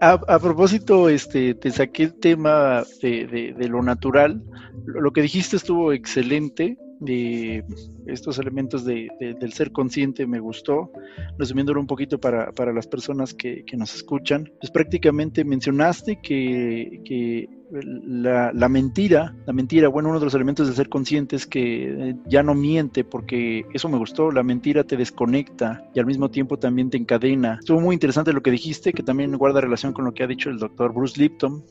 A, 0.00 0.38
propósito, 0.38 1.10
este, 1.10 1.54
te 1.54 1.70
saqué 1.70 2.04
el 2.04 2.14
tema 2.18 2.82
de, 3.02 3.54
de, 3.54 3.68
lo 3.68 3.82
natural. 3.82 4.42
Lo, 4.86 5.12
que 5.12 5.20
dijiste 5.20 5.56
estuvo 5.56 5.92
excelente. 5.92 6.78
De 7.04 7.64
estos 8.06 8.38
elementos 8.38 8.84
de, 8.84 9.08
del 9.20 9.52
ser 9.52 9.72
consciente 9.72 10.26
me 10.26 10.40
gustó. 10.40 10.90
Resumiéndolo 11.38 11.80
un 11.80 11.86
poquito 11.86 12.18
para, 12.18 12.52
para 12.52 12.72
las 12.72 12.86
personas 12.86 13.34
que, 13.34 13.64
que, 13.64 13.76
nos 13.76 13.94
escuchan, 13.94 14.50
pues 14.60 14.70
prácticamente 14.70 15.44
mencionaste 15.44 16.20
que, 16.22 17.00
que 17.04 17.48
la, 17.70 18.52
la, 18.52 18.68
mentira, 18.68 19.34
la 19.46 19.52
mentira, 19.52 19.88
bueno, 19.88 20.10
uno 20.10 20.18
de 20.18 20.26
los 20.26 20.34
elementos 20.34 20.68
de 20.68 20.74
ser 20.74 20.88
consciente 20.88 21.36
es 21.36 21.46
que 21.46 22.10
eh, 22.10 22.16
ya 22.26 22.42
no 22.42 22.54
miente, 22.54 23.04
porque 23.04 23.64
eso 23.72 23.88
me 23.88 23.98
gustó, 23.98 24.30
la 24.30 24.42
mentira 24.42 24.84
te 24.84 24.96
desconecta 24.96 25.84
y 25.94 26.00
al 26.00 26.06
mismo 26.06 26.30
tiempo 26.30 26.58
también 26.58 26.90
te 26.90 26.96
encadena. 26.96 27.58
Estuvo 27.60 27.80
muy 27.80 27.94
interesante 27.94 28.32
lo 28.32 28.42
que 28.42 28.50
dijiste, 28.50 28.92
que 28.92 29.02
también 29.02 29.36
guarda 29.36 29.60
relación 29.60 29.92
con 29.92 30.04
lo 30.04 30.12
que 30.12 30.22
ha 30.22 30.26
dicho 30.26 30.50
el 30.50 30.58
doctor 30.58 30.92
Bruce 30.92 31.20
Lipton 31.20 31.64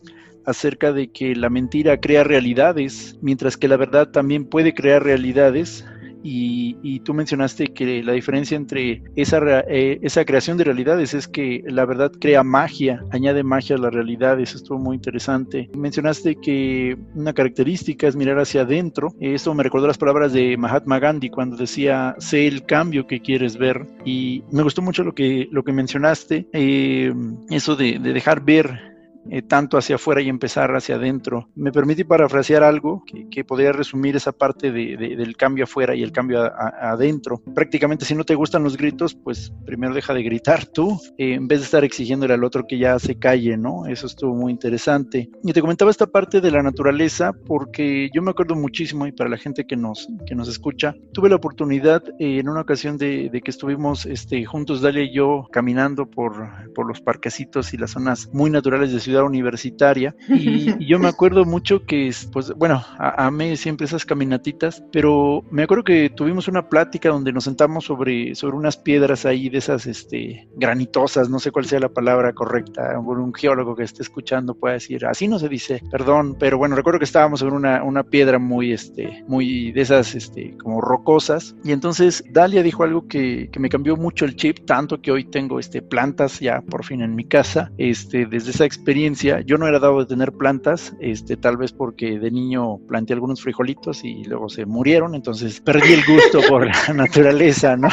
acerca 0.45 0.91
de 0.91 1.11
que 1.11 1.35
la 1.35 1.49
mentira 1.49 1.99
crea 1.99 2.23
realidades, 2.23 3.17
mientras 3.21 3.57
que 3.57 3.67
la 3.67 3.77
verdad 3.77 4.09
también 4.09 4.45
puede 4.45 4.73
crear 4.73 5.03
realidades. 5.03 5.85
Y, 6.25 7.01
tú 7.01 7.13
mencionaste 7.13 7.73
que 7.73 8.01
la 8.01 8.13
diferencia 8.13 8.55
entre 8.55 9.03
esa, 9.17 9.41
eh, 9.67 9.99
esa 10.01 10.23
creación 10.23 10.55
de 10.57 10.63
realidades 10.63 11.13
es 11.13 11.27
que 11.27 11.61
la 11.67 11.85
verdad 11.85 12.13
crea 12.17 12.43
magia, 12.43 13.03
añade 13.11 13.43
magia 13.43 13.75
a 13.75 13.79
las 13.79 13.93
realidades, 13.93 14.55
estuvo 14.55 14.79
muy 14.79 14.95
interesante. 14.95 15.69
Mencionaste 15.75 16.35
que 16.35 16.97
una 17.13 17.33
característica 17.33 18.07
es 18.07 18.15
mirar 18.15 18.39
hacia 18.39 18.61
adentro, 18.61 19.13
eso 19.19 19.53
me 19.53 19.63
recordó 19.63 19.85
las 19.85 19.97
palabras 19.97 20.31
de 20.31 20.55
Mahatma 20.55 20.99
Gandhi 20.99 21.29
cuando 21.29 21.57
decía, 21.57 22.15
sé 22.19 22.47
el 22.47 22.65
cambio 22.65 23.05
que 23.05 23.19
quieres 23.19 23.57
ver 23.57 23.85
y 24.05 24.43
me 24.49 24.63
gustó 24.63 24.81
mucho 24.81 25.03
lo 25.03 25.13
que, 25.13 25.49
lo 25.51 25.63
que 25.63 25.73
mencionaste, 25.73 26.47
eh, 26.53 27.13
eso 27.49 27.75
de, 27.75 27.99
de 27.99 28.13
dejar 28.13 28.45
ver 28.45 28.92
eh, 29.29 29.41
tanto 29.41 29.77
hacia 29.77 29.95
afuera 29.95 30.21
y 30.21 30.29
empezar 30.29 30.75
hacia 30.75 30.95
adentro. 30.95 31.49
Me 31.55 31.71
permite 31.71 32.05
parafrasear 32.05 32.63
algo 32.63 33.03
que, 33.05 33.43
podría 33.43 33.73
resumir 33.73 34.15
esa 34.15 34.31
parte 34.31 34.71
del 34.71 35.35
cambio 35.35 35.65
afuera 35.65 35.95
y 35.95 36.01
el 36.01 36.11
cambio 36.11 36.41
adentro. 36.41 37.41
Prácticamente 37.53 38.05
si 38.05 38.15
no 38.15 38.23
te 38.23 38.35
gustan 38.35 38.63
los 38.63 38.77
gritos, 38.77 39.15
pues 39.15 39.51
primero 39.65 39.93
deja 39.93 40.13
de 40.13 40.23
gritar 40.23 40.65
tú, 40.65 40.99
eh, 41.17 41.33
en 41.33 41.47
vez 41.47 41.59
de 41.59 41.65
estar 41.65 41.83
exigiéndole 41.83 42.33
al 42.33 42.43
otro 42.43 42.65
que 42.67 42.77
ya 42.77 42.97
se 42.99 43.19
calle, 43.19 43.57
¿no? 43.57 43.85
Eso 43.85 44.07
estuvo 44.07 44.33
muy 44.33 44.51
interesante. 44.51 45.29
Y 45.43 45.53
te 45.53 45.61
comentaba 45.61 45.91
esta 45.91 46.07
parte 46.07 46.41
de 46.41 46.51
la 46.51 46.63
naturaleza 46.63 47.33
porque 47.45 48.09
yo 48.13 48.21
me 48.21 48.31
acuerdo 48.31 48.55
muchísimo 48.55 49.05
y 49.07 49.11
para 49.11 49.29
la 49.29 49.37
gente 49.37 49.65
que 49.65 49.75
nos, 49.75 50.07
que 50.25 50.35
nos 50.35 50.47
escucha, 50.47 50.95
tuve 51.11 51.29
la 51.29 51.35
oportunidad 51.35 52.03
eh, 52.19 52.39
en 52.39 52.49
una 52.49 52.61
ocasión 52.61 52.97
de, 52.97 53.29
que 53.43 53.51
estuvimos 53.51 54.05
este, 54.05 54.45
juntos, 54.45 54.81
Dalia 54.81 55.03
y 55.03 55.13
yo, 55.13 55.47
caminando 55.51 56.09
por, 56.09 56.47
por 56.73 56.87
los 56.87 57.01
parquecitos 57.01 57.73
y 57.73 57.77
las 57.77 57.91
zonas 57.91 58.29
muy 58.31 58.49
naturales 58.49 58.91
de 58.91 58.99
Ciudad 58.99 59.12
universitaria. 59.21 60.15
Y, 60.33 60.85
yo 60.85 60.99
me 60.99 61.07
acuerdo 61.07 61.45
mucho 61.45 61.85
que, 61.85 62.11
pues 62.31 62.51
bueno, 62.53 62.83
amé 62.97 63.55
siempre 63.55 63.85
esas 63.85 64.05
caminatitas, 64.05 64.83
pero 64.91 65.43
me 65.51 65.63
acuerdo 65.63 65.83
que 65.83 66.09
tuvimos 66.09 66.47
una 66.47 66.69
plática 66.69 67.09
donde 67.09 67.31
nos 67.31 67.43
sentamos 67.43 67.85
sobre, 67.85 68.35
sobre 68.35 68.57
unas 68.57 68.77
piedras 68.77 69.25
ahí 69.25 69.49
de 69.49 69.59
esas 69.59 69.85
este, 69.85 70.47
granitosas, 70.55 71.29
no 71.29 71.39
sé 71.39 71.51
cuál 71.51 71.65
sea 71.65 71.79
la 71.79 71.89
palabra 71.89 72.33
correcta, 72.33 72.99
un 72.99 73.33
geólogo 73.33 73.75
que 73.75 73.83
esté 73.83 74.01
escuchando 74.01 74.55
puede 74.55 74.75
decir, 74.75 75.05
así 75.05 75.27
no 75.27 75.39
se 75.39 75.49
dice, 75.49 75.81
perdón, 75.91 76.35
pero 76.39 76.57
bueno, 76.57 76.75
recuerdo 76.75 76.99
que 76.99 77.05
estábamos 77.05 77.39
sobre 77.39 77.55
una, 77.55 77.83
una 77.83 78.03
piedra 78.03 78.39
muy, 78.39 78.71
este, 78.71 79.23
muy 79.27 79.71
de 79.71 79.81
esas, 79.81 80.15
este, 80.15 80.57
como 80.57 80.81
rocosas, 80.81 81.55
y 81.63 81.71
entonces 81.71 82.23
Dalia 82.31 82.63
dijo 82.63 82.83
algo 82.83 83.07
que, 83.07 83.49
que 83.51 83.59
me 83.59 83.69
cambió 83.69 83.95
mucho 83.95 84.25
el 84.25 84.35
chip, 84.35 84.65
tanto 84.65 85.01
que 85.01 85.11
hoy 85.11 85.25
tengo 85.25 85.59
este, 85.59 85.81
plantas 85.81 86.39
ya 86.39 86.61
por 86.61 86.83
fin 86.83 87.01
en 87.01 87.15
mi 87.15 87.25
casa, 87.25 87.71
este, 87.77 88.25
desde 88.25 88.51
esa 88.51 88.65
experiencia 88.65 89.02
yo 89.45 89.57
no 89.57 89.67
era 89.67 89.79
dado 89.79 89.99
de 89.99 90.05
tener 90.05 90.31
plantas, 90.31 90.95
este, 90.99 91.37
tal 91.37 91.57
vez 91.57 91.71
porque 91.71 92.19
de 92.19 92.31
niño 92.31 92.77
planté 92.87 93.13
algunos 93.13 93.41
frijolitos 93.41 94.03
y 94.03 94.23
luego 94.23 94.49
se 94.49 94.65
murieron, 94.65 95.15
entonces 95.15 95.59
perdí 95.61 95.93
el 95.93 96.05
gusto 96.05 96.39
por 96.47 96.65
la 96.65 96.73
naturaleza, 96.93 97.75
¿no? 97.75 97.89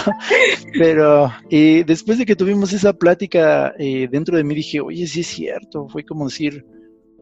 Pero 0.72 1.30
después 1.50 2.18
de 2.18 2.26
que 2.26 2.36
tuvimos 2.36 2.72
esa 2.72 2.92
plática 2.92 3.74
eh, 3.78 4.08
dentro 4.10 4.36
de 4.36 4.44
mí 4.44 4.54
dije, 4.54 4.80
oye, 4.80 5.06
sí 5.06 5.20
es 5.20 5.26
cierto, 5.26 5.88
fue 5.88 6.04
como 6.04 6.26
decir, 6.26 6.64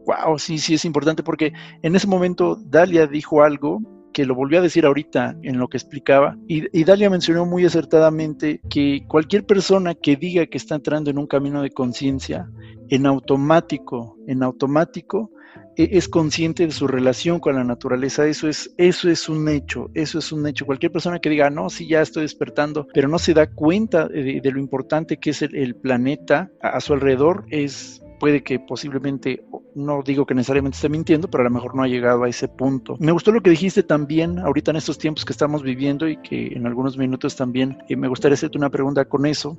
wow, 0.05 0.37
sí, 0.37 0.57
sí 0.57 0.75
es 0.75 0.85
importante 0.85 1.23
porque 1.23 1.51
en 1.81 1.95
ese 1.95 2.07
momento 2.07 2.55
Dalia 2.55 3.07
dijo 3.07 3.43
algo 3.43 3.81
que 4.13 4.25
lo 4.25 4.35
volvió 4.35 4.59
a 4.59 4.63
decir 4.63 4.85
ahorita 4.85 5.35
en 5.43 5.59
lo 5.59 5.67
que 5.67 5.77
explicaba, 5.77 6.37
y, 6.47 6.83
Dalia 6.83 7.09
mencionó 7.09 7.45
muy 7.45 7.65
acertadamente 7.65 8.61
que 8.69 9.03
cualquier 9.07 9.45
persona 9.45 9.95
que 9.95 10.15
diga 10.15 10.47
que 10.47 10.57
está 10.57 10.75
entrando 10.75 11.11
en 11.11 11.17
un 11.17 11.27
camino 11.27 11.61
de 11.61 11.69
conciencia 11.69 12.49
en 12.89 13.05
automático, 13.05 14.17
en 14.27 14.43
automático, 14.43 15.31
e, 15.75 15.97
es 15.97 16.09
consciente 16.09 16.65
de 16.65 16.71
su 16.71 16.87
relación 16.87 17.39
con 17.39 17.55
la 17.55 17.63
naturaleza. 17.63 18.25
Eso 18.27 18.47
es, 18.47 18.73
eso 18.77 19.09
es 19.09 19.29
un 19.29 19.47
hecho, 19.47 19.89
eso 19.93 20.19
es 20.19 20.31
un 20.31 20.45
hecho. 20.47 20.65
Cualquier 20.65 20.91
persona 20.91 21.19
que 21.19 21.29
diga, 21.29 21.49
no, 21.49 21.69
sí, 21.69 21.87
ya 21.87 22.01
estoy 22.01 22.23
despertando, 22.23 22.87
pero 22.93 23.07
no 23.07 23.19
se 23.19 23.33
da 23.33 23.47
cuenta 23.47 24.07
de, 24.07 24.41
lo 24.43 24.59
importante 24.59 25.17
que 25.17 25.29
es 25.29 25.41
el, 25.41 25.75
planeta 25.75 26.51
a, 26.61 26.81
su 26.81 26.93
alrededor, 26.93 27.45
es 27.49 28.01
puede 28.19 28.43
que 28.43 28.59
posiblemente, 28.59 29.43
no 29.75 30.01
digo 30.03 30.25
que 30.25 30.35
necesariamente 30.35 30.75
esté 30.75 30.89
mintiendo, 30.89 31.29
pero 31.29 31.41
a 31.41 31.45
lo 31.45 31.51
mejor 31.51 31.75
no 31.75 31.83
ha 31.83 31.87
llegado 31.87 32.23
a 32.23 32.29
ese 32.29 32.47
punto. 32.47 32.97
Me 32.99 33.11
gustó 33.11 33.31
lo 33.31 33.41
que 33.41 33.49
dijiste 33.49 33.83
también 33.83 34.39
ahorita 34.39 34.71
en 34.71 34.77
estos 34.77 34.97
tiempos 34.97 35.25
que 35.25 35.33
estamos 35.33 35.63
viviendo 35.63 36.07
y 36.07 36.17
que 36.17 36.47
en 36.47 36.67
algunos 36.67 36.97
minutos 36.97 37.35
también 37.35 37.77
eh, 37.87 37.95
me 37.95 38.07
gustaría 38.07 38.35
hacerte 38.35 38.57
una 38.57 38.69
pregunta 38.69 39.05
con 39.05 39.25
eso. 39.25 39.57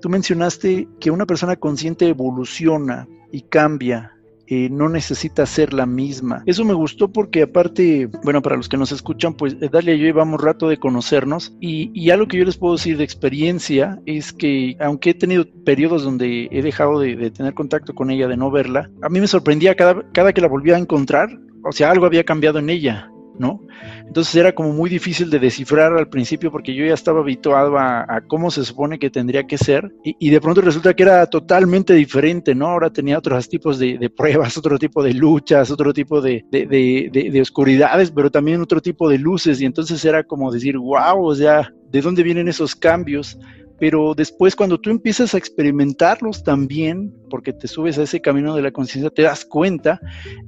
Tú 0.00 0.08
mencionaste 0.08 0.88
que 0.98 1.10
una 1.10 1.26
persona 1.26 1.56
consciente 1.56 2.08
evoluciona 2.08 3.06
y 3.30 3.42
cambia 3.42 4.16
eh, 4.50 4.68
no 4.68 4.88
necesita 4.88 5.46
ser 5.46 5.72
la 5.72 5.86
misma. 5.86 6.42
Eso 6.44 6.64
me 6.64 6.74
gustó 6.74 7.12
porque 7.12 7.42
aparte, 7.42 8.08
bueno, 8.24 8.42
para 8.42 8.56
los 8.56 8.68
que 8.68 8.76
nos 8.76 8.90
escuchan, 8.90 9.34
pues 9.34 9.56
eh, 9.60 9.68
Dalia 9.70 9.94
y 9.94 10.00
yo 10.00 10.06
llevamos 10.06 10.40
rato 10.40 10.68
de 10.68 10.76
conocernos 10.76 11.56
y, 11.60 11.90
y, 11.94 12.10
algo 12.10 12.26
que 12.26 12.38
yo 12.38 12.44
les 12.44 12.56
puedo 12.56 12.74
decir 12.74 12.96
de 12.96 13.04
experiencia 13.04 14.00
es 14.06 14.32
que 14.32 14.76
aunque 14.80 15.10
he 15.10 15.14
tenido 15.14 15.46
periodos 15.64 16.02
donde 16.02 16.48
he 16.50 16.62
dejado 16.62 16.98
de, 16.98 17.14
de 17.14 17.30
tener 17.30 17.54
contacto 17.54 17.94
con 17.94 18.10
ella, 18.10 18.26
de 18.26 18.36
no 18.36 18.50
verla, 18.50 18.90
a 19.02 19.08
mí 19.08 19.20
me 19.20 19.28
sorprendía 19.28 19.76
cada, 19.76 20.02
cada 20.12 20.32
que 20.32 20.40
la 20.40 20.48
volvía 20.48 20.74
a 20.74 20.80
encontrar, 20.80 21.30
o 21.64 21.72
sea, 21.72 21.90
algo 21.90 22.06
había 22.06 22.24
cambiado 22.24 22.58
en 22.58 22.70
ella 22.70 23.09
¿no? 23.40 23.62
Entonces 24.06 24.34
era 24.36 24.52
como 24.52 24.70
muy 24.72 24.90
difícil 24.90 25.30
de 25.30 25.38
descifrar 25.38 25.96
al 25.96 26.10
principio 26.10 26.52
porque 26.52 26.74
yo 26.74 26.84
ya 26.84 26.92
estaba 26.92 27.20
habituado 27.20 27.78
a, 27.78 28.22
cómo 28.28 28.50
se 28.50 28.64
supone 28.66 28.98
que 28.98 29.08
tendría 29.08 29.46
que 29.46 29.56
ser 29.56 29.90
y, 30.04 30.28
de 30.28 30.40
pronto 30.42 30.60
resulta 30.60 30.92
que 30.92 31.04
era 31.04 31.26
totalmente 31.26 31.94
diferente, 31.94 32.54
¿no? 32.54 32.68
Ahora 32.68 32.90
tenía 32.90 33.16
otros 33.16 33.48
tipos 33.48 33.78
de, 33.78 34.12
pruebas, 34.14 34.56
otro 34.58 34.78
tipo 34.78 35.02
de 35.02 35.14
luchas, 35.14 35.70
otro 35.70 35.94
tipo 35.94 36.20
de, 36.20 36.44
de, 36.50 37.40
oscuridades, 37.40 38.10
pero 38.10 38.30
también 38.30 38.60
otro 38.60 38.82
tipo 38.82 39.08
de 39.08 39.16
luces 39.16 39.58
y 39.60 39.64
entonces 39.64 40.04
era 40.04 40.22
como 40.22 40.52
decir, 40.52 40.76
wow, 40.76 41.24
o 41.24 41.34
sea, 41.34 41.72
¿de 41.90 42.02
dónde 42.02 42.22
vienen 42.22 42.46
esos 42.46 42.76
cambios? 42.76 43.38
Pero 43.80 44.14
después 44.14 44.54
cuando 44.54 44.78
tú 44.78 44.90
empiezas 44.90 45.34
a 45.34 45.38
experimentarlos 45.38 46.44
también, 46.44 47.12
porque 47.30 47.54
te 47.54 47.66
subes 47.66 47.98
a 47.98 48.02
ese 48.02 48.20
camino 48.20 48.54
de 48.54 48.62
la 48.62 48.70
conciencia, 48.70 49.10
te 49.10 49.22
das 49.22 49.44
cuenta, 49.44 49.98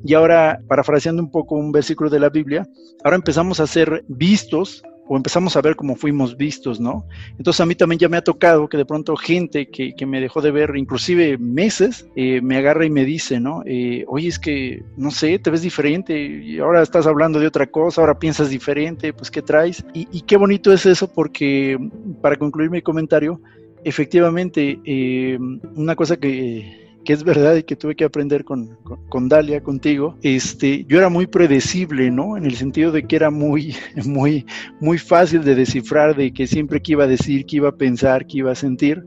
y 0.04 0.12
ahora, 0.12 0.60
parafraseando 0.68 1.22
un 1.22 1.30
poco 1.30 1.56
un 1.56 1.72
versículo 1.72 2.10
de 2.10 2.20
la 2.20 2.28
Biblia, 2.28 2.68
ahora 3.02 3.16
empezamos 3.16 3.58
a 3.58 3.66
ser 3.66 4.04
vistos 4.06 4.82
o 5.08 5.16
empezamos 5.16 5.56
a 5.56 5.60
ver 5.60 5.76
cómo 5.76 5.96
fuimos 5.96 6.36
vistos, 6.36 6.80
¿no? 6.80 7.06
Entonces 7.38 7.60
a 7.60 7.66
mí 7.66 7.74
también 7.74 7.98
ya 7.98 8.08
me 8.08 8.16
ha 8.16 8.22
tocado 8.22 8.68
que 8.68 8.76
de 8.76 8.84
pronto 8.84 9.16
gente 9.16 9.68
que, 9.68 9.94
que 9.94 10.06
me 10.06 10.20
dejó 10.20 10.40
de 10.40 10.50
ver 10.50 10.76
inclusive 10.76 11.38
meses, 11.38 12.06
eh, 12.16 12.40
me 12.40 12.56
agarra 12.56 12.86
y 12.86 12.90
me 12.90 13.04
dice, 13.04 13.40
¿no? 13.40 13.62
Eh, 13.66 14.04
Oye, 14.08 14.28
es 14.28 14.38
que, 14.38 14.82
no 14.96 15.10
sé, 15.10 15.38
te 15.38 15.50
ves 15.50 15.62
diferente 15.62 16.18
y 16.18 16.58
ahora 16.58 16.82
estás 16.82 17.06
hablando 17.06 17.40
de 17.40 17.46
otra 17.46 17.66
cosa, 17.66 18.00
ahora 18.00 18.18
piensas 18.18 18.50
diferente, 18.50 19.12
pues 19.12 19.30
¿qué 19.30 19.42
traes? 19.42 19.84
Y, 19.94 20.22
qué 20.22 20.36
bonito 20.36 20.72
es 20.72 20.86
eso 20.86 21.12
porque, 21.12 21.78
para 22.20 22.36
concluir 22.36 22.70
mi 22.70 22.80
comentario, 22.80 23.40
efectivamente, 23.84 24.78
eh, 24.84 25.38
una 25.74 25.96
cosa 25.96 26.16
que 26.16 26.91
que 27.04 27.12
es 27.12 27.24
verdad 27.24 27.56
y 27.56 27.62
que 27.62 27.76
tuve 27.76 27.96
que 27.96 28.04
aprender 28.04 28.44
con, 28.44 28.76
con, 29.08 29.28
Dalia, 29.28 29.62
contigo, 29.62 30.16
este, 30.22 30.84
yo 30.84 30.98
era 30.98 31.08
muy 31.08 31.26
predecible, 31.26 32.10
¿no? 32.10 32.36
En 32.36 32.44
el 32.44 32.56
sentido 32.56 32.92
de 32.92 33.06
que 33.06 33.16
era 33.16 33.30
muy, 33.30 33.74
muy, 34.04 34.46
muy 34.80 34.98
fácil 34.98 35.44
de 35.44 35.54
descifrar, 35.54 36.16
de 36.16 36.32
que 36.32 36.46
siempre 36.46 36.80
que 36.80 36.92
iba 36.92 37.04
a 37.04 37.08
decir, 37.08 37.46
que 37.46 37.56
iba 37.56 37.70
a 37.70 37.76
pensar, 37.76 38.26
que 38.26 38.38
iba 38.38 38.52
a 38.52 38.56
sentir. 38.56 39.04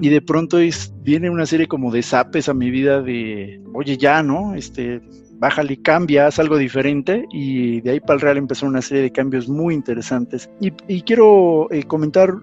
Y 0.00 0.08
de 0.08 0.22
pronto 0.22 0.58
es, 0.58 0.92
viene 1.02 1.28
una 1.28 1.46
serie 1.46 1.68
como 1.68 1.92
de 1.92 2.02
zapes 2.02 2.48
a 2.48 2.54
mi 2.54 2.70
vida 2.70 3.02
de, 3.02 3.60
oye, 3.74 3.98
ya, 3.98 4.22
¿no? 4.22 4.54
Este, 4.54 5.00
bájale, 5.40 5.80
cambia, 5.80 6.26
haz 6.26 6.38
algo 6.38 6.58
diferente 6.58 7.26
y 7.32 7.80
de 7.80 7.92
ahí 7.92 8.00
para 8.00 8.14
el 8.14 8.20
real 8.20 8.36
empezó 8.36 8.66
una 8.66 8.82
serie 8.82 9.02
de 9.02 9.10
cambios 9.10 9.48
muy 9.48 9.74
interesantes. 9.74 10.50
Y, 10.60 11.02
quiero 11.02 11.66
eh, 11.72 11.82
comentar 11.84 12.34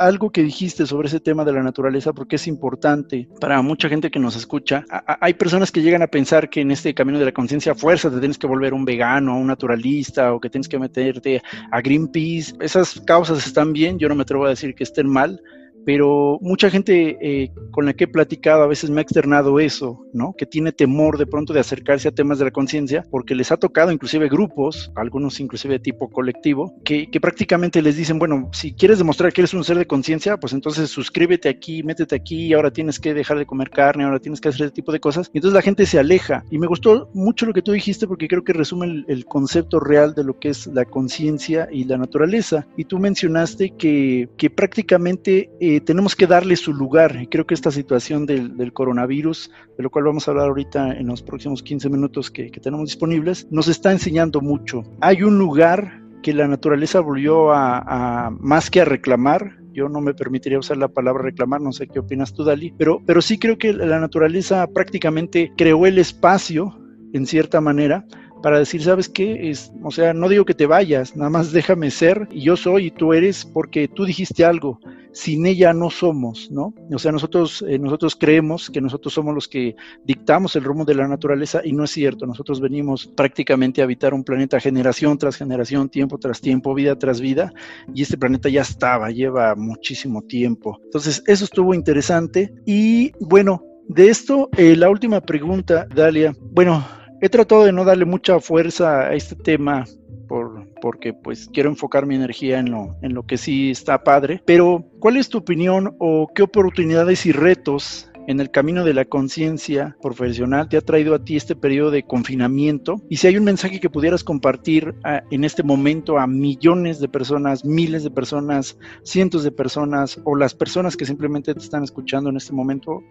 algo 0.00 0.30
que 0.30 0.42
dijiste 0.42 0.86
sobre 0.86 1.08
ese 1.08 1.20
tema 1.20 1.44
de 1.44 1.52
la 1.52 1.62
naturaleza, 1.62 2.14
porque 2.14 2.36
es 2.36 2.46
importante 2.46 3.28
para 3.38 3.60
mucha 3.60 3.88
gente 3.88 4.10
que 4.10 4.18
nos 4.18 4.34
escucha. 4.34 4.84
hay 5.20 5.34
personas 5.34 5.70
que 5.70 5.82
llegan 5.82 6.00
a 6.02 6.06
pensar 6.06 6.48
que 6.48 6.62
en 6.62 6.70
este 6.70 6.94
camino 6.94 7.18
de 7.18 7.26
la 7.26 7.32
conciencia 7.32 7.74
fuerza 7.74 8.10
te 8.10 8.18
tienes 8.18 8.38
que 8.38 8.46
volver 8.46 8.72
un 8.72 8.86
vegano, 8.86 9.38
un 9.38 9.46
naturalista, 9.46 10.32
o 10.32 10.40
que 10.40 10.48
tienes 10.48 10.68
que 10.68 10.78
meterte 10.78 11.42
a 11.70 11.80
Greenpeace. 11.82 12.54
Esas 12.60 12.98
causas 13.00 13.46
están 13.46 13.74
bien, 13.74 13.98
yo 13.98 14.08
no 14.08 14.14
me 14.14 14.22
atrevo 14.22 14.46
a 14.46 14.50
decir 14.50 14.74
que 14.74 14.84
estén 14.84 15.06
mal, 15.06 15.40
pero 15.84 16.38
mucha 16.40 16.70
gente 16.70 17.16
eh, 17.20 17.52
con 17.70 17.86
la 17.86 17.94
que 17.94 18.04
he 18.04 18.08
platicado 18.08 18.62
a 18.62 18.66
veces 18.66 18.90
me 18.90 19.00
ha 19.00 19.02
externado 19.02 19.60
eso, 19.60 20.04
¿no? 20.12 20.34
Que 20.36 20.46
tiene 20.46 20.72
temor 20.72 21.18
de 21.18 21.26
pronto 21.26 21.52
de 21.52 21.60
acercarse 21.60 22.08
a 22.08 22.12
temas 22.12 22.38
de 22.38 22.44
la 22.44 22.50
conciencia, 22.50 23.04
porque 23.10 23.34
les 23.34 23.50
ha 23.52 23.56
tocado 23.56 23.90
inclusive 23.92 24.28
grupos, 24.28 24.92
algunos 24.96 25.40
inclusive 25.40 25.74
de 25.74 25.80
tipo 25.80 26.10
colectivo, 26.10 26.74
que, 26.84 27.08
prácticamente 27.20 27.82
les 27.82 27.96
dicen, 27.96 28.18
bueno, 28.18 28.48
si 28.52 28.72
quieres 28.72 28.98
demostrar 28.98 29.32
que 29.32 29.42
eres 29.42 29.52
un 29.52 29.62
ser 29.62 29.76
de 29.76 29.86
conciencia, 29.86 30.38
pues 30.38 30.52
entonces 30.52 30.90
suscríbete 30.90 31.48
aquí, 31.48 31.82
métete 31.82 32.14
aquí, 32.14 32.52
ahora 32.54 32.70
tienes 32.70 32.98
que 32.98 33.12
dejar 33.12 33.38
de 33.38 33.46
comer 33.46 33.70
carne, 33.70 34.04
ahora 34.04 34.18
tienes 34.18 34.40
que 34.40 34.48
hacer 34.48 34.66
ese 34.66 34.74
tipo 34.74 34.90
de 34.90 35.00
cosas. 35.00 35.30
Y 35.32 35.38
entonces 35.38 35.54
la 35.54 35.62
gente 35.62 35.86
se 35.86 35.98
aleja. 35.98 36.44
Y 36.50 36.58
me 36.58 36.66
gustó 36.66 37.10
mucho 37.12 37.46
lo 37.46 37.52
que 37.52 37.62
tú 37.62 37.72
dijiste 37.72 38.06
porque 38.06 38.26
creo 38.26 38.42
que 38.42 38.52
resume 38.52 39.04
el, 39.06 39.24
concepto 39.26 39.78
real 39.78 40.14
de 40.14 40.24
lo 40.24 40.38
que 40.38 40.48
es 40.48 40.66
la 40.66 40.84
conciencia 40.84 41.68
y 41.70 41.84
la 41.84 41.98
naturaleza. 41.98 42.66
Y 42.76 42.84
tú 42.84 42.98
mencionaste 42.98 43.70
que, 43.76 44.28
que 44.36 44.50
prácticamente... 44.50 45.50
Eh, 45.60 45.69
tenemos 45.78 46.16
que 46.16 46.26
darle 46.26 46.56
su 46.56 46.74
lugar. 46.74 47.28
Creo 47.30 47.46
que 47.46 47.54
esta 47.54 47.70
situación 47.70 48.26
del, 48.26 48.72
coronavirus, 48.72 49.50
de 49.76 49.82
lo 49.82 49.90
cual 49.90 50.06
vamos 50.06 50.26
a 50.26 50.32
hablar 50.32 50.48
ahorita 50.48 50.92
en 50.94 51.06
los 51.06 51.22
próximos 51.22 51.62
15 51.62 51.88
minutos 51.88 52.30
que, 52.30 52.50
tenemos 52.50 52.86
disponibles, 52.88 53.46
nos 53.50 53.68
está 53.68 53.92
enseñando 53.92 54.40
mucho. 54.40 54.82
Hay 55.00 55.22
un 55.22 55.38
lugar 55.38 56.02
que 56.22 56.34
la 56.34 56.48
naturaleza 56.48 57.00
volvió 57.00 57.52
a, 57.52 58.30
más 58.40 58.70
que 58.70 58.80
a 58.80 58.84
reclamar, 58.84 59.58
yo 59.72 59.88
no 59.88 60.00
me 60.00 60.14
permitiría 60.14 60.58
usar 60.58 60.76
la 60.76 60.88
palabra 60.88 61.22
reclamar, 61.22 61.60
no 61.60 61.72
sé 61.72 61.86
qué 61.86 62.00
opinas 62.00 62.34
tú, 62.34 62.42
Dali, 62.42 62.74
pero, 62.76 63.00
pero 63.06 63.22
sí 63.22 63.38
creo 63.38 63.56
que 63.56 63.72
la 63.72 64.00
naturaleza 64.00 64.66
prácticamente 64.66 65.52
creó 65.56 65.86
el 65.86 65.98
espacio, 65.98 66.76
en 67.12 67.26
cierta 67.26 67.60
manera, 67.60 68.04
para 68.42 68.58
decir, 68.58 68.82
¿sabes 68.82 69.08
qué? 69.08 69.50
Es, 69.50 69.72
o 69.82 69.90
sea, 69.90 70.14
no 70.14 70.28
digo 70.28 70.44
que 70.44 70.54
te 70.54 70.66
vayas, 70.66 71.16
nada 71.16 71.30
más 71.30 71.52
déjame 71.52 71.90
ser 71.90 72.28
y 72.30 72.42
yo 72.42 72.56
soy 72.56 72.86
y 72.86 72.90
tú 72.90 73.12
eres 73.12 73.44
porque 73.44 73.88
tú 73.88 74.04
dijiste 74.04 74.44
algo. 74.44 74.78
Sin 75.12 75.44
ella 75.44 75.72
no 75.72 75.90
somos, 75.90 76.52
¿no? 76.52 76.72
O 76.92 76.98
sea, 77.00 77.10
nosotros, 77.10 77.64
eh, 77.66 77.80
nosotros 77.80 78.14
creemos 78.14 78.70
que 78.70 78.80
nosotros 78.80 79.12
somos 79.12 79.34
los 79.34 79.48
que 79.48 79.74
dictamos 80.04 80.54
el 80.54 80.62
rumbo 80.62 80.84
de 80.84 80.94
la 80.94 81.08
naturaleza 81.08 81.62
y 81.64 81.72
no 81.72 81.82
es 81.82 81.90
cierto. 81.90 82.26
Nosotros 82.26 82.60
venimos 82.60 83.08
prácticamente 83.08 83.80
a 83.80 83.84
habitar 83.84 84.14
un 84.14 84.22
planeta 84.22 84.60
generación 84.60 85.18
tras 85.18 85.34
generación, 85.34 85.88
tiempo 85.88 86.16
tras 86.18 86.40
tiempo, 86.40 86.74
vida 86.74 86.96
tras 86.96 87.20
vida 87.20 87.52
y 87.92 88.02
este 88.02 88.18
planeta 88.18 88.48
ya 88.48 88.62
estaba, 88.62 89.10
lleva 89.10 89.56
muchísimo 89.56 90.22
tiempo. 90.22 90.78
Entonces, 90.84 91.24
eso 91.26 91.44
estuvo 91.44 91.74
interesante 91.74 92.54
y 92.64 93.10
bueno, 93.18 93.64
de 93.88 94.08
esto, 94.08 94.48
eh, 94.56 94.76
la 94.76 94.88
última 94.88 95.20
pregunta, 95.20 95.88
Dalia. 95.92 96.32
Bueno, 96.52 96.86
He 97.22 97.28
tratado 97.28 97.64
de 97.64 97.72
no 97.72 97.84
darle 97.84 98.06
mucha 98.06 98.40
fuerza 98.40 99.08
a 99.08 99.14
este 99.14 99.34
tema 99.36 99.84
por, 100.26 100.66
porque 100.80 101.12
pues 101.12 101.50
quiero 101.52 101.68
enfocar 101.68 102.06
mi 102.06 102.14
energía 102.14 102.58
en 102.58 102.70
lo, 102.70 102.96
en 103.02 103.12
lo 103.12 103.26
que 103.26 103.36
sí 103.36 103.70
está 103.70 104.02
padre. 104.02 104.42
Pero, 104.46 104.86
¿cuál 105.00 105.18
es 105.18 105.28
tu 105.28 105.38
opinión 105.38 105.94
o 105.98 106.28
qué 106.34 106.42
oportunidades 106.42 107.26
y 107.26 107.32
retos 107.32 108.10
en 108.26 108.40
el 108.40 108.50
camino 108.50 108.84
de 108.84 108.94
la 108.94 109.04
conciencia 109.04 109.96
profesional 110.00 110.68
te 110.68 110.76
ha 110.76 110.80
traído 110.80 111.14
a 111.14 111.22
ti 111.22 111.36
este 111.36 111.54
periodo 111.54 111.90
de 111.90 112.04
confinamiento? 112.04 113.02
Y 113.10 113.16
si 113.16 113.26
hay 113.26 113.36
un 113.36 113.44
mensaje 113.44 113.80
que 113.80 113.90
pudieras 113.90 114.24
compartir 114.24 114.94
en 115.30 115.44
este 115.44 115.62
momento 115.62 116.18
a 116.18 116.26
millones 116.26 117.00
de 117.00 117.08
personas, 117.08 117.66
miles 117.66 118.02
de 118.02 118.10
personas, 118.10 118.78
cientos 119.02 119.44
de 119.44 119.52
personas 119.52 120.18
o 120.24 120.36
las 120.36 120.54
personas 120.54 120.96
que 120.96 121.04
simplemente 121.04 121.52
te 121.52 121.60
están 121.60 121.84
escuchando 121.84 122.30
en 122.30 122.38
este 122.38 122.54
momento, 122.54 123.02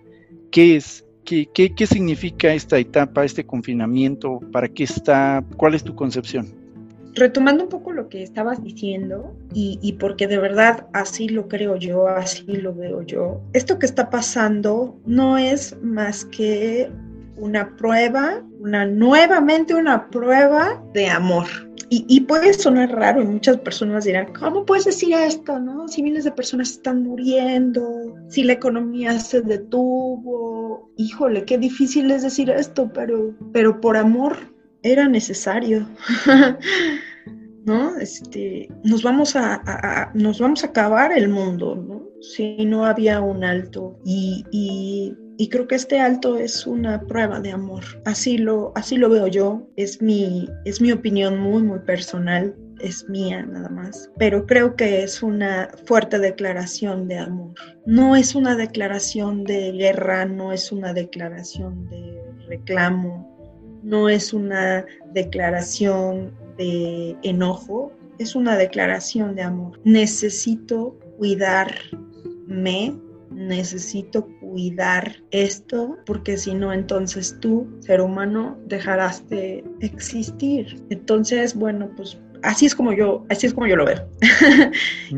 ¿qué 0.49 0.77
es? 0.77 1.05
¿Qué, 1.29 1.85
significa 1.85 2.51
esta 2.51 2.79
etapa, 2.79 3.23
este 3.23 3.45
confinamiento? 3.45 4.39
¿Para 4.51 4.67
qué 4.67 4.85
está? 4.85 5.43
¿Cuál 5.57 5.75
es 5.75 5.83
tu 5.83 5.93
concepción? 5.93 6.47
Retomando 7.13 7.65
un 7.65 7.69
poco 7.69 7.91
lo 7.91 8.09
que 8.09 8.23
estabas 8.23 8.63
diciendo, 8.63 9.35
y, 9.53 9.93
porque 9.99 10.25
de 10.25 10.39
verdad 10.39 10.87
así 10.93 11.29
lo 11.29 11.47
creo 11.47 11.75
yo, 11.75 12.07
así 12.07 12.45
lo 12.47 12.73
veo 12.73 13.03
yo, 13.03 13.41
esto 13.53 13.77
que 13.77 13.85
está 13.85 14.09
pasando 14.09 14.97
no 15.05 15.37
es 15.37 15.77
más 15.83 16.25
que 16.25 16.89
una 17.37 17.75
prueba, 17.75 18.43
una 18.59 18.85
nuevamente 18.85 19.75
una 19.75 20.09
prueba 20.09 20.83
de 20.93 21.09
amor. 21.09 21.45
Y, 21.91 22.19
puede 22.21 22.53
sonar 22.53 22.91
raro 22.91 23.23
y 23.23 23.25
muchas 23.25 23.57
personas 23.57 24.05
dirán, 24.05 24.31
¿cómo 24.33 24.63
puedes 24.63 24.85
decir 24.85 25.11
esto? 25.13 25.59
No? 25.59 25.87
Si 25.87 26.03
miles 26.03 26.23
de 26.23 26.31
personas 26.31 26.69
están 26.71 27.03
muriendo, 27.03 28.15
si 28.27 28.43
la 28.43 28.53
economía 28.53 29.19
se 29.19 29.41
detuvo, 29.41 30.91
híjole, 30.97 31.45
qué 31.45 31.57
difícil 31.57 32.11
es 32.11 32.21
decir 32.21 32.51
esto, 32.51 32.91
pero, 32.93 33.33
pero 33.53 33.81
por 33.81 33.97
amor 33.97 34.37
era 34.83 35.07
necesario. 35.07 35.87
¿No? 37.65 37.97
Este, 37.97 38.69
nos 38.83 39.01
vamos 39.01 39.35
a, 39.35 40.11
nos 40.13 40.39
vamos 40.39 40.63
a 40.63 40.67
acabar 40.67 41.11
el 41.11 41.27
mundo, 41.27 41.75
¿no? 41.75 42.03
Si 42.21 42.65
no 42.65 42.85
había 42.85 43.19
un 43.19 43.43
alto. 43.43 43.99
Y, 44.05 44.45
y 44.51 45.15
y 45.39 45.47
creo 45.47 45.69
que 45.69 45.75
este 45.75 46.01
alto 46.01 46.37
es 46.37 46.67
una 46.67 46.99
prueba 46.99 47.39
de 47.39 47.53
amor. 47.53 47.81
Así 48.03 48.37
lo, 48.37 48.73
así 48.75 48.97
lo 48.97 49.09
veo 49.09 49.25
yo. 49.27 49.65
Es 49.77 50.01
mi, 50.01 50.49
es 50.65 50.81
mi 50.81 50.91
opinión 50.91 51.39
muy, 51.39 51.63
muy 51.63 51.79
personal. 51.79 52.53
Es 52.81 53.07
mía 53.07 53.45
nada 53.45 53.69
más. 53.69 54.11
Pero 54.17 54.45
creo 54.45 54.75
que 54.75 55.01
es 55.01 55.23
una 55.23 55.69
fuerte 55.85 56.19
declaración 56.19 57.07
de 57.07 57.19
amor. 57.19 57.53
No 57.85 58.17
es 58.17 58.35
una 58.35 58.57
declaración 58.57 59.45
de 59.45 59.71
guerra, 59.71 60.25
no 60.25 60.51
es 60.51 60.73
una 60.73 60.91
declaración 60.91 61.87
de 61.87 62.21
reclamo, 62.49 63.79
no 63.81 64.09
es 64.09 64.33
una 64.33 64.85
declaración 65.13 66.35
de 66.57 67.15
enojo, 67.23 67.93
es 68.17 68.35
una 68.35 68.57
declaración 68.57 69.35
de 69.35 69.43
amor. 69.43 69.79
Necesito 69.85 70.99
cuidarme 71.17 72.99
necesito 73.31 74.27
cuidar 74.49 75.15
esto 75.31 75.97
porque 76.05 76.37
si 76.37 76.53
no, 76.53 76.73
entonces 76.73 77.37
tú, 77.39 77.67
ser 77.79 78.01
humano, 78.01 78.57
dejarás 78.65 79.27
de 79.29 79.63
existir. 79.79 80.83
Entonces, 80.89 81.55
bueno, 81.55 81.89
pues 81.95 82.17
así 82.43 82.65
es 82.65 82.75
como 82.75 82.93
yo, 82.93 83.25
así 83.29 83.47
es 83.47 83.53
como 83.53 83.67
yo 83.67 83.75
lo 83.75 83.85
veo. 83.85 84.07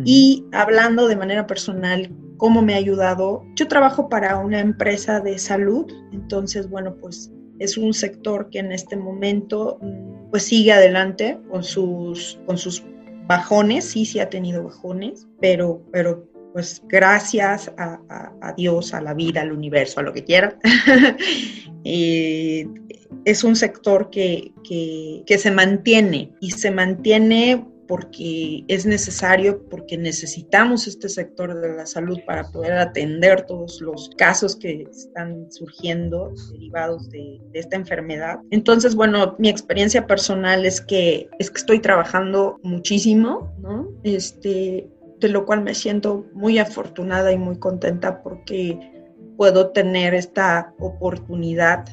y 0.06 0.46
hablando 0.52 1.08
de 1.08 1.16
manera 1.16 1.48
personal, 1.48 2.12
cómo 2.38 2.62
me 2.62 2.74
ha 2.74 2.78
ayudado, 2.78 3.46
yo 3.56 3.68
trabajo 3.68 4.10
para 4.10 4.38
una 4.38 4.60
empresa 4.60 5.20
de 5.20 5.38
salud, 5.38 5.86
entonces, 6.12 6.70
bueno, 6.70 6.96
pues 7.00 7.32
es 7.60 7.78
un 7.78 7.94
sector 7.94 8.50
que 8.50 8.60
en 8.60 8.72
este 8.72 8.98
momento 8.98 9.78
mm, 9.82 10.32
pues 10.32 10.44
sigue 10.44 10.74
adelante 10.74 11.40
con 11.52 11.64
sus, 11.64 12.40
con 12.48 12.58
sus 12.58 12.84
bajones, 13.28 13.86
sí, 13.86 14.06
sí 14.06 14.20
ha 14.20 14.30
tenido 14.30 14.64
bajones, 14.64 15.28
pero, 15.40 15.84
pero 15.92 16.31
pues 16.54 16.82
gracias 16.88 17.72
a, 17.78 18.54
Dios, 18.58 18.94
a 18.94 19.02
la 19.02 19.14
vida, 19.14 19.42
al 19.42 19.52
universo, 19.52 20.00
a 20.00 20.04
lo 20.04 20.14
que 20.14 20.24
quiera. 20.24 20.58
es 21.84 23.44
un 23.44 23.56
sector 23.56 24.10
que, 24.10 24.52
que, 24.64 25.38
se 25.38 25.52
mantiene 25.52 26.32
y 26.40 26.52
se 26.52 26.72
mantiene 26.72 27.66
porque 27.88 28.64
es 28.70 28.86
necesario, 28.86 29.68
porque 29.70 29.98
necesitamos 29.98 30.88
este 30.88 31.10
sector 31.10 31.60
de 31.60 31.76
la 31.76 31.86
salud 31.86 32.20
para 32.26 32.50
poder 32.50 32.74
atender 32.74 33.46
todos 33.46 33.82
los 33.82 34.10
casos 34.18 34.56
que 34.56 34.84
están 34.90 35.52
surgiendo 35.52 36.32
derivados 36.54 37.10
de, 37.10 37.42
de, 37.52 37.60
esta 37.60 37.76
enfermedad. 37.76 38.40
Entonces, 38.50 38.96
bueno, 38.96 39.36
mi 39.40 39.50
experiencia 39.50 40.08
personal 40.08 40.66
es 40.66 40.80
que, 40.80 41.30
es 41.38 41.52
que 41.52 41.58
estoy 41.58 41.80
trabajando 41.80 42.60
muchísimo, 42.64 43.54
¿no? 43.60 43.90
Este, 44.04 44.88
de 45.22 45.30
lo 45.30 45.46
cual 45.46 45.62
me 45.62 45.76
siento 45.76 46.26
muy 46.34 46.60
afortunada 46.60 47.32
y 47.32 47.38
muy 47.38 47.58
contenta 47.58 48.22
porque 48.24 48.92
puedo 49.38 49.70
tener 49.70 50.14
esta 50.14 50.74
oportunidad 50.80 51.86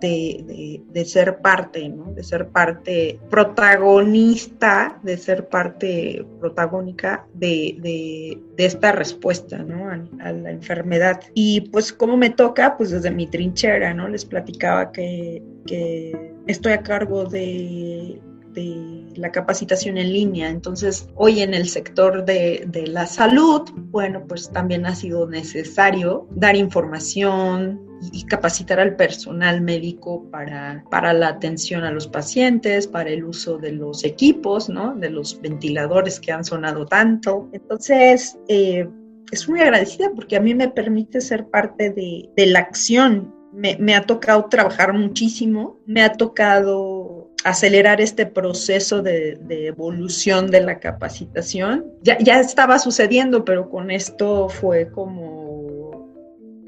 de, 0.00 1.04
ser 1.04 1.38
parte, 1.38 1.88
¿no? 1.88 2.12
de 2.12 2.22
ser 2.22 2.48
parte 2.48 3.18
protagonista, 3.30 4.98
de 5.02 5.16
ser 5.16 5.48
parte 5.48 6.24
protagónica 6.38 7.26
de, 7.34 8.40
esta 8.56 8.92
respuesta 8.92 9.58
¿no? 9.58 9.90
a, 9.90 10.32
la 10.32 10.50
enfermedad. 10.50 11.20
Y 11.34 11.62
pues 11.72 11.92
como 11.92 12.16
me 12.16 12.30
toca, 12.30 12.76
pues 12.76 12.90
desde 12.90 13.10
mi 13.10 13.26
trinchera, 13.26 13.92
¿no? 13.92 14.08
Les 14.08 14.24
platicaba 14.24 14.92
que, 14.92 15.42
que 15.66 16.32
estoy 16.46 16.72
a 16.72 16.82
cargo 16.82 17.24
de 17.24 18.20
la 18.58 19.32
capacitación 19.32 19.98
en 19.98 20.12
línea. 20.12 20.48
Entonces, 20.48 21.08
hoy 21.16 21.40
en 21.40 21.54
el 21.54 21.68
sector 21.68 22.24
de, 22.24 22.68
la 22.86 23.06
salud, 23.06 23.62
bueno, 23.90 24.24
pues 24.26 24.50
también 24.50 24.86
ha 24.86 24.94
sido 24.94 25.28
necesario 25.28 26.26
dar 26.30 26.56
información 26.56 27.80
y 28.12 28.24
capacitar 28.24 28.78
al 28.78 28.94
personal 28.94 29.60
médico 29.60 30.24
para, 30.30 30.84
para 30.90 31.12
la 31.12 31.28
atención 31.28 31.82
a 31.84 31.90
los 31.90 32.06
pacientes, 32.06 32.86
para 32.86 33.10
el 33.10 33.24
uso 33.24 33.58
de 33.58 33.72
los 33.72 34.04
equipos, 34.04 34.68
¿no? 34.68 34.94
De 34.94 35.10
los 35.10 35.40
ventiladores 35.40 36.20
que 36.20 36.30
han 36.30 36.44
sonado 36.44 36.86
tanto. 36.86 37.48
Entonces, 37.52 38.38
eh, 38.48 38.88
es 39.32 39.48
muy 39.48 39.60
agradecida 39.60 40.10
porque 40.14 40.36
a 40.36 40.40
mí 40.40 40.54
me 40.54 40.68
permite 40.68 41.20
ser 41.20 41.48
parte 41.48 41.90
de, 41.90 42.46
la 42.46 42.60
acción. 42.60 43.34
Me 43.52 43.94
ha 43.96 44.02
tocado 44.02 44.44
trabajar 44.44 44.92
muchísimo, 44.92 45.80
me 45.84 46.02
ha 46.02 46.12
tocado 46.12 46.97
acelerar 47.44 48.00
este 48.00 48.26
proceso 48.26 49.02
de, 49.02 49.38
evolución 49.48 50.50
de 50.50 50.60
la 50.60 50.78
capacitación. 50.80 51.86
Ya, 52.02 52.18
ya, 52.18 52.40
estaba 52.40 52.78
sucediendo, 52.78 53.44
pero 53.44 53.70
con 53.70 53.90
esto 53.90 54.48
fue 54.48 54.90
como, 54.90 56.12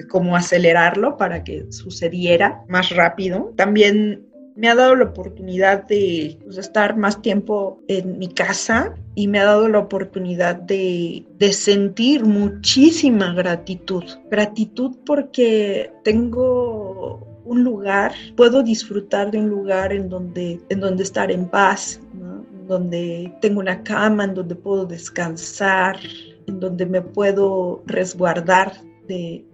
como 0.09 0.37
acelerarlo 0.37 1.17
para 1.17 1.45
que 1.45 1.71
sucediera 1.71 2.65
más 2.69 2.91
rápido. 2.91 3.53
También 3.57 4.27
me 4.57 4.69
ha 4.69 4.75
dado 4.75 4.95
la 4.95 5.07
oportunidad 5.07 5.85
de 5.85 6.39
pues, 6.45 6.59
estar 6.59 6.97
más 6.97 7.23
tiempo 7.23 7.83
en 7.89 8.19
mi 8.19 8.29
casa 8.29 8.95
y 9.15 9.27
me 9.27 9.39
ha 9.41 9.45
dado 9.45 9.69
la 9.69 9.79
oportunidad 9.79 10.57
de, 10.57 11.25
de, 11.39 11.53
sentir 11.53 12.25
muchísima 12.25 13.33
gratitud. 13.33 14.05
Gratitud 14.31 14.97
porque 15.07 15.91
tengo 16.05 17.40
un 17.51 17.65
lugar, 17.65 18.13
puedo 18.37 18.63
disfrutar 18.63 19.31
de 19.33 19.39
un 19.39 19.49
lugar 19.49 19.93
en 19.93 20.09
donde, 20.09 20.61
en 20.69 20.79
donde 20.79 21.03
estar 21.03 21.33
en 21.33 21.49
paz, 21.49 22.01
donde 22.69 23.35
tengo 23.41 23.59
una 23.59 23.83
cama, 23.83 24.25
en 24.25 24.35
donde 24.35 24.55
puedo 24.55 24.87
descansar, 24.87 25.99
en 26.47 26.61
donde 26.61 26.87
me 26.87 27.03
puedo 27.03 27.83
resguardar 27.87 28.73
de, 29.09 29.45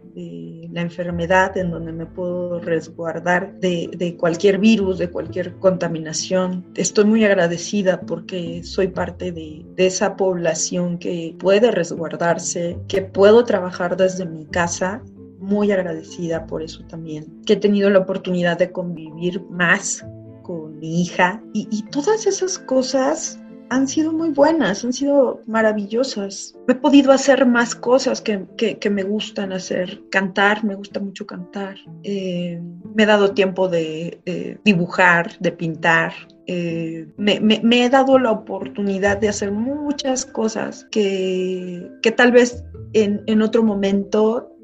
la 0.73 0.81
enfermedad, 0.81 1.57
en 1.59 1.71
donde 1.71 1.93
me 1.93 2.07
puedo 2.07 2.59
resguardar 2.61 3.59
de, 3.61 4.17
cualquier 4.19 4.59
virus, 4.59 4.97
de 4.97 5.11
cualquier 5.11 5.57
contaminación. 5.57 6.65
Estoy 6.75 7.05
muy 7.05 7.25
agradecida 7.25 8.01
porque 8.01 8.63
soy 8.63 8.89
parte 8.89 9.31
de, 9.33 9.65
de, 9.77 9.87
esa 9.87 10.17
población 10.17 10.99
que 10.99 11.35
puede 11.39 11.71
resguardarse, 11.71 12.79
que 12.89 13.03
puedo 13.03 13.45
trabajar 13.45 13.99
desde 13.99 14.25
mi 14.25 14.47
casa 14.47 15.03
muy 15.39 15.71
agradecida 15.73 16.47
por 16.47 16.63
eso 16.63 16.85
también, 16.85 17.43
que 17.45 17.55
he 17.55 17.57
tenido 17.57 17.91
la 17.91 18.01
oportunidad 18.01 18.59
de 18.59 18.73
convivir 18.73 19.43
más 19.51 20.05
con 20.43 20.79
mi 20.79 21.03
hija 21.03 21.43
y, 21.53 21.83
todas 21.91 22.27
esas 22.27 22.59
cosas 22.59 23.41
han 23.69 23.89
sido 23.89 24.13
muy 24.13 24.31
buenas, 24.31 24.85
han 24.85 24.93
sido 24.93 25.43
maravillosas. 25.47 26.55
He 26.69 26.75
podido 26.77 27.11
hacer 27.11 27.45
más 27.47 27.75
cosas 27.75 28.21
que, 28.21 28.47
que, 28.57 28.91
me 28.91 29.03
gustan 29.03 29.53
hacer. 29.53 30.03
Cantar, 30.09 30.63
me 30.63 30.77
gusta 30.77 31.01
mucho 31.01 31.27
cantar. 31.27 31.75
Eh, 32.05 32.61
me 32.95 33.03
he 33.03 33.07
dado 33.07 33.33
tiempo 33.33 33.69
de, 33.69 34.61
dibujar, 34.65 35.37
de 35.41 35.51
pintar. 35.51 36.13
Eh, 36.47 37.09
me, 37.17 37.41
me, 37.41 37.85
he 37.85 37.91
dado 37.91 38.21
la 38.21 38.31
oportunidad 38.31 39.19
de 39.19 39.31
hacer 39.31 39.51
muchas 39.51 40.25
cosas 40.25 40.87
que, 40.93 41.91
que 42.03 42.13
tal 42.13 42.31
vez 42.31 42.63
en, 42.93 43.25
en 43.27 43.43
otro 43.43 43.65
momento 43.65 44.56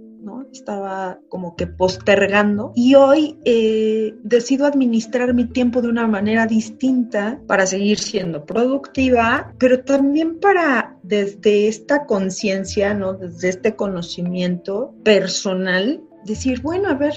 estaba 0.52 1.18
como 1.28 1.56
que 1.56 1.66
postergando 1.66 2.72
y 2.74 2.94
hoy 2.94 3.38
eh, 3.44 4.14
decido 4.22 4.66
administrar 4.66 5.34
mi 5.34 5.46
tiempo 5.46 5.82
de 5.82 5.88
una 5.88 6.06
manera 6.06 6.46
distinta 6.46 7.40
para 7.46 7.66
seguir 7.66 7.98
siendo 7.98 8.44
productiva, 8.44 9.54
pero 9.58 9.82
también 9.82 10.38
para 10.40 10.96
desde 11.02 11.68
esta 11.68 12.06
conciencia, 12.06 12.94
¿no? 12.94 13.14
Desde 13.14 13.48
este 13.48 13.74
conocimiento 13.74 14.94
personal, 15.02 16.02
decir, 16.24 16.60
bueno, 16.60 16.88
a 16.88 16.94
ver, 16.94 17.14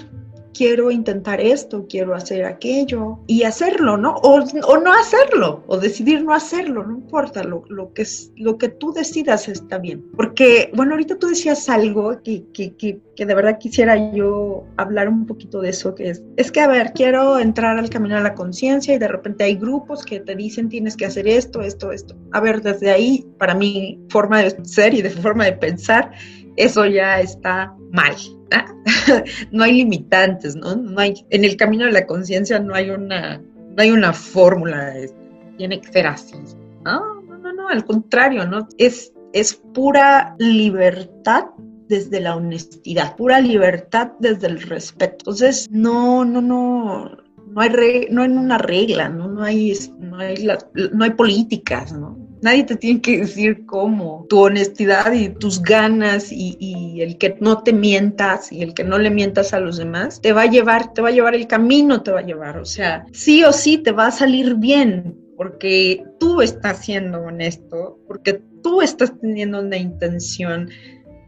quiero 0.56 0.90
intentar 0.90 1.42
esto, 1.42 1.86
quiero 1.88 2.16
hacer 2.16 2.46
aquello 2.46 3.20
y 3.28 3.44
hacerlo, 3.44 3.98
¿no? 3.98 4.16
O, 4.16 4.40
no 4.40 4.94
hacerlo, 4.94 5.64
o 5.68 5.78
decidir 5.78 6.24
no 6.24 6.34
hacerlo, 6.34 6.86
no 6.86 6.94
importa, 6.94 7.44
lo, 7.44 7.64
lo, 7.68 7.94
que, 7.94 8.06
lo 8.38 8.58
que 8.58 8.70
tú 8.70 8.94
decidas 8.94 9.48
está 9.50 9.78
bien. 9.78 10.04
Porque, 10.16 10.72
bueno, 10.74 10.94
ahorita 10.94 11.20
tú 11.20 11.28
decías 11.28 11.68
algo 11.68 12.22
que, 12.24 12.46
que, 12.54 12.74
que, 12.76 13.00
que 13.16 13.26
de 13.26 13.36
verdad 13.36 13.60
quisiera 13.60 14.14
yo 14.14 14.64
hablar 14.78 15.10
un 15.10 15.26
poquito 15.26 15.62
de 15.62 15.70
eso, 15.70 15.94
que 15.94 16.10
es, 16.10 16.24
es 16.38 16.52
que, 16.52 16.62
a 16.62 16.68
ver, 16.68 16.94
quiero 16.94 17.38
entrar 17.38 17.78
al 17.78 17.90
camino 17.90 18.16
de 18.16 18.24
la 18.24 18.34
conciencia 18.34 18.96
y 18.96 18.98
de 18.98 19.08
repente 19.08 19.44
hay 19.44 19.56
grupos 19.56 20.06
que 20.06 20.22
te 20.22 20.36
dicen 20.36 20.70
tienes 20.70 20.96
que 20.96 21.06
hacer 21.06 21.28
esto, 21.28 21.62
esto, 21.62 21.92
esto. 21.92 22.16
A 22.32 22.40
ver, 22.40 22.62
desde 22.62 22.92
ahí, 22.92 23.28
para 23.38 23.54
mi 23.54 24.00
forma 24.10 24.42
de 24.42 24.56
ser 24.66 24.94
y 24.94 25.02
de 25.02 25.10
forma 25.10 25.46
de 25.46 25.54
pensar, 25.54 26.12
eso 26.56 26.86
ya 26.86 27.20
está 27.20 27.76
mal. 27.92 28.16
no 29.52 29.64
hay 29.64 29.74
limitantes, 29.74 30.56
¿no? 30.56 30.76
No 30.76 31.00
hay, 31.00 31.26
en 31.30 31.46
el 31.46 31.58
camino 31.58 31.86
de 31.86 31.92
la 31.92 32.06
conciencia 32.06 32.60
no 32.60 32.76
hay 32.76 32.90
una, 32.90 33.38
no 33.38 33.76
hay 33.78 33.92
una 33.92 34.14
fórmula, 34.14 34.94
tiene 35.58 35.82
que 35.82 35.92
ser 35.92 36.08
así. 36.08 36.36
No, 36.84 37.22
no, 37.24 37.38
no, 37.38 37.54
no, 37.54 37.68
al 37.68 37.84
contrario, 37.86 38.46
¿no? 38.46 38.68
Es, 38.78 39.14
es 39.34 39.54
pura 39.54 40.36
libertad 40.40 41.46
desde 41.88 42.20
la 42.20 42.36
honestidad, 42.36 43.16
pura 43.16 43.40
libertad 43.40 44.14
desde 44.20 44.48
el 44.48 44.62
respeto. 44.62 45.16
Entonces, 45.20 45.68
no, 45.70 46.26
no, 46.26 46.42
no, 46.42 47.12
no 47.48 47.62
hay, 47.62 48.08
no 48.10 48.22
hay 48.22 48.30
una 48.30 48.58
regla, 48.58 49.10
¿no? 49.10 49.28
No 49.28 49.44
hay, 49.44 49.74
no 50.00 50.18
hay, 50.18 50.48
no 50.94 51.04
hay 51.04 51.12
políticas, 51.12 51.94
¿no? 51.94 52.25
Nadie 52.46 52.64
te 52.64 52.76
tiene 52.76 53.02
que 53.02 53.18
decir 53.22 53.66
cómo. 53.66 54.28
Tu 54.30 54.40
honestidad 54.40 55.12
y 55.14 55.30
tus 55.30 55.64
ganas 55.64 56.32
y, 56.32 57.02
el 57.02 57.18
que 57.18 57.36
no 57.40 57.64
te 57.64 57.74
mientas 57.74 58.52
y 58.52 58.62
el 58.62 58.76
que 58.76 58.84
no 58.84 59.00
le 59.00 59.10
mientas 59.10 59.52
a 59.52 59.60
los 59.60 59.78
demás 59.78 60.22
te 60.22 60.32
va 60.32 60.44
a 60.44 60.46
llevar, 60.46 60.94
te 60.94 61.02
va 61.02 61.10
a 61.10 61.12
llevar 61.12 61.34
el 61.34 61.48
camino, 61.48 62.04
te 62.04 62.12
va 62.12 62.20
a 62.20 62.24
llevar. 62.24 62.60
O 62.60 62.66
sea, 62.66 63.08
sí 63.14 63.44
o 63.44 63.52
sí 63.52 63.80
te 63.80 63.92
va 63.92 64.06
a 64.06 64.12
salir 64.12 64.54
bien 64.54 65.18
porque 65.36 66.04
tú 66.20 66.44
estás 66.44 66.86
siendo 66.86 67.20
honesto, 67.20 67.98
porque 68.06 68.44
tú 68.62 68.84
estás 68.84 69.20
teniendo 69.20 69.62
una 69.62 69.78
intención 69.78 70.70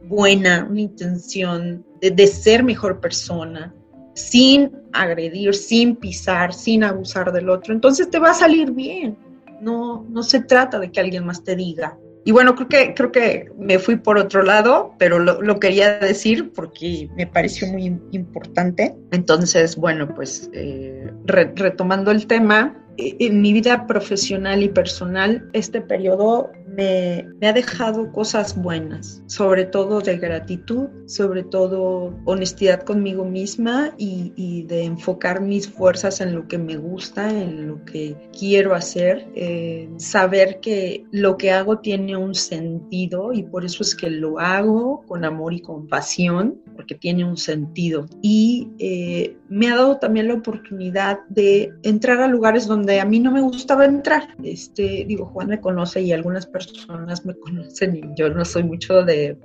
buena, 0.04 0.68
una 0.70 0.82
intención 0.82 1.84
de, 2.00 2.12
de 2.12 2.28
ser 2.28 2.64
mejor 2.64 3.02
persona, 3.02 3.74
sin 4.14 4.72
agredir, 4.94 5.56
sin 5.56 5.96
pisar, 5.96 6.54
sin 6.54 6.84
abusar 6.84 7.32
del 7.32 7.50
otro. 7.50 7.74
Entonces 7.74 8.08
te 8.08 8.20
va 8.20 8.30
a 8.30 8.36
salir 8.36 8.70
bien 8.70 9.18
no, 9.62 10.06
no 10.10 10.24
se 10.24 10.42
trata 10.42 10.80
de 10.80 10.92
que 10.92 11.00
alguien 11.00 11.26
más 11.26 11.44
te 11.44 11.56
diga. 11.56 11.98
Y 12.28 12.34
bueno, 12.34 12.56
creo 12.56 12.68
que, 12.68 12.94
creo 12.94 13.12
que 13.12 13.50
me 13.58 13.80
fui 13.80 13.96
por 13.96 14.18
otro 14.18 14.44
lado, 14.44 14.94
pero 15.00 15.18
lo, 15.18 15.60
quería 15.62 15.98
decir 15.98 16.52
porque 16.52 17.10
me 17.16 17.26
pareció 17.26 17.68
muy 17.68 17.86
importante. 18.12 18.98
Entonces, 19.12 19.78
bueno, 19.78 20.14
pues 20.14 20.50
eh, 20.52 21.10
retomando 21.26 22.12
el 22.12 22.28
tema, 22.28 22.76
en 22.98 23.42
mi 23.42 23.54
vida 23.54 23.88
profesional 23.88 24.64
y 24.64 24.70
personal, 24.70 25.50
este 25.54 25.82
periodo 25.82 26.52
me, 26.68 27.28
ha 27.42 27.54
dejado 27.54 28.12
cosas 28.12 28.56
buenas, 28.56 29.24
sobre 29.26 29.66
todo 29.66 30.00
de 30.02 30.18
gratitud, 30.18 30.88
sobre 31.08 31.44
todo 31.44 32.14
honestidad 32.26 32.84
conmigo 32.84 33.26
misma 33.26 33.94
y, 33.98 34.34
y 34.36 34.64
de 34.64 34.84
enfocar 34.84 35.42
mis 35.42 35.68
fuerzas 35.68 36.22
en 36.22 36.36
lo 36.36 36.48
que 36.48 36.58
me 36.58 36.78
gusta, 36.78 37.30
en 37.30 37.68
lo 37.68 37.84
que 37.86 38.16
quiero 38.38 38.76
hacer, 38.76 39.28
eh, 39.36 39.90
saber 39.98 40.60
que 40.60 41.06
lo 41.12 41.38
que 41.38 41.52
hago 41.52 41.80
tiene 41.80 42.16
un 42.16 42.36
sentido 42.36 43.34
y 43.34 43.44
por 43.44 43.66
eso 43.66 43.84
es 43.84 43.96
que 43.96 44.10
lo 44.10 44.40
hago 44.40 45.04
con 45.08 45.26
amor 45.26 45.54
y 45.54 45.62
compasión, 45.62 46.62
porque 46.76 46.96
tiene 46.96 47.26
un 47.26 47.38
sentido. 47.38 48.06
Y 48.22 48.70
eh, 48.78 49.36
me 49.50 49.70
ha 49.70 49.76
dado 49.76 49.98
también 49.98 50.28
la 50.28 50.36
oportunidad 50.36 51.20
de 51.30 51.74
entrar 51.84 52.22
a 52.22 52.28
lugares 52.28 52.68
donde 52.68 52.87
a 52.90 53.06
mí 53.06 53.20
no 53.20 53.32
me 53.32 53.42
gustaba 53.42 53.86
entrar. 53.86 54.36
Este, 54.44 55.06
digo, 55.08 55.26
Juan 55.26 55.48
me 55.50 55.62
conoce 55.62 56.02
y 56.02 56.12
algunas 56.12 56.46
personas 56.46 57.26
me 57.26 57.36
conocen 57.36 57.96
y 57.96 58.02
yo 58.16 58.30
no 58.30 58.46
soy 58.46 58.64
mucho 58.64 59.04
de, 59.04 59.38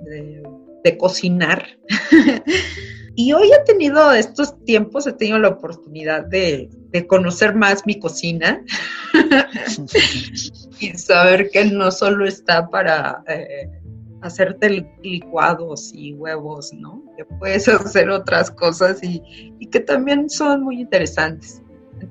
de 0.83 0.97
cocinar. 0.97 1.65
Y 3.15 3.31
hoy 3.33 3.51
he 3.51 3.63
tenido 3.65 4.11
estos 4.11 4.57
tiempos, 4.65 5.05
he 5.05 5.13
tenido 5.13 5.37
la 5.37 5.49
oportunidad 5.49 6.25
de, 6.25 6.69
conocer 7.07 7.55
más 7.55 7.85
mi 7.85 7.99
cocina 7.99 8.63
y 10.79 10.89
saber 10.97 11.49
que 11.51 11.65
no 11.65 11.91
solo 11.91 12.25
está 12.25 12.69
para 12.69 13.23
eh, 13.27 13.69
hacerte 14.21 14.87
licuados 15.01 15.91
y 15.93 16.13
huevos, 16.13 16.71
¿no? 16.73 17.03
Que 17.15 17.25
puedes 17.25 17.67
hacer 17.67 18.09
otras 18.09 18.49
cosas 18.49 18.99
y, 19.03 19.21
que 19.71 19.79
también 19.79 20.29
son 20.29 20.63
muy 20.63 20.81
interesantes. 20.81 21.61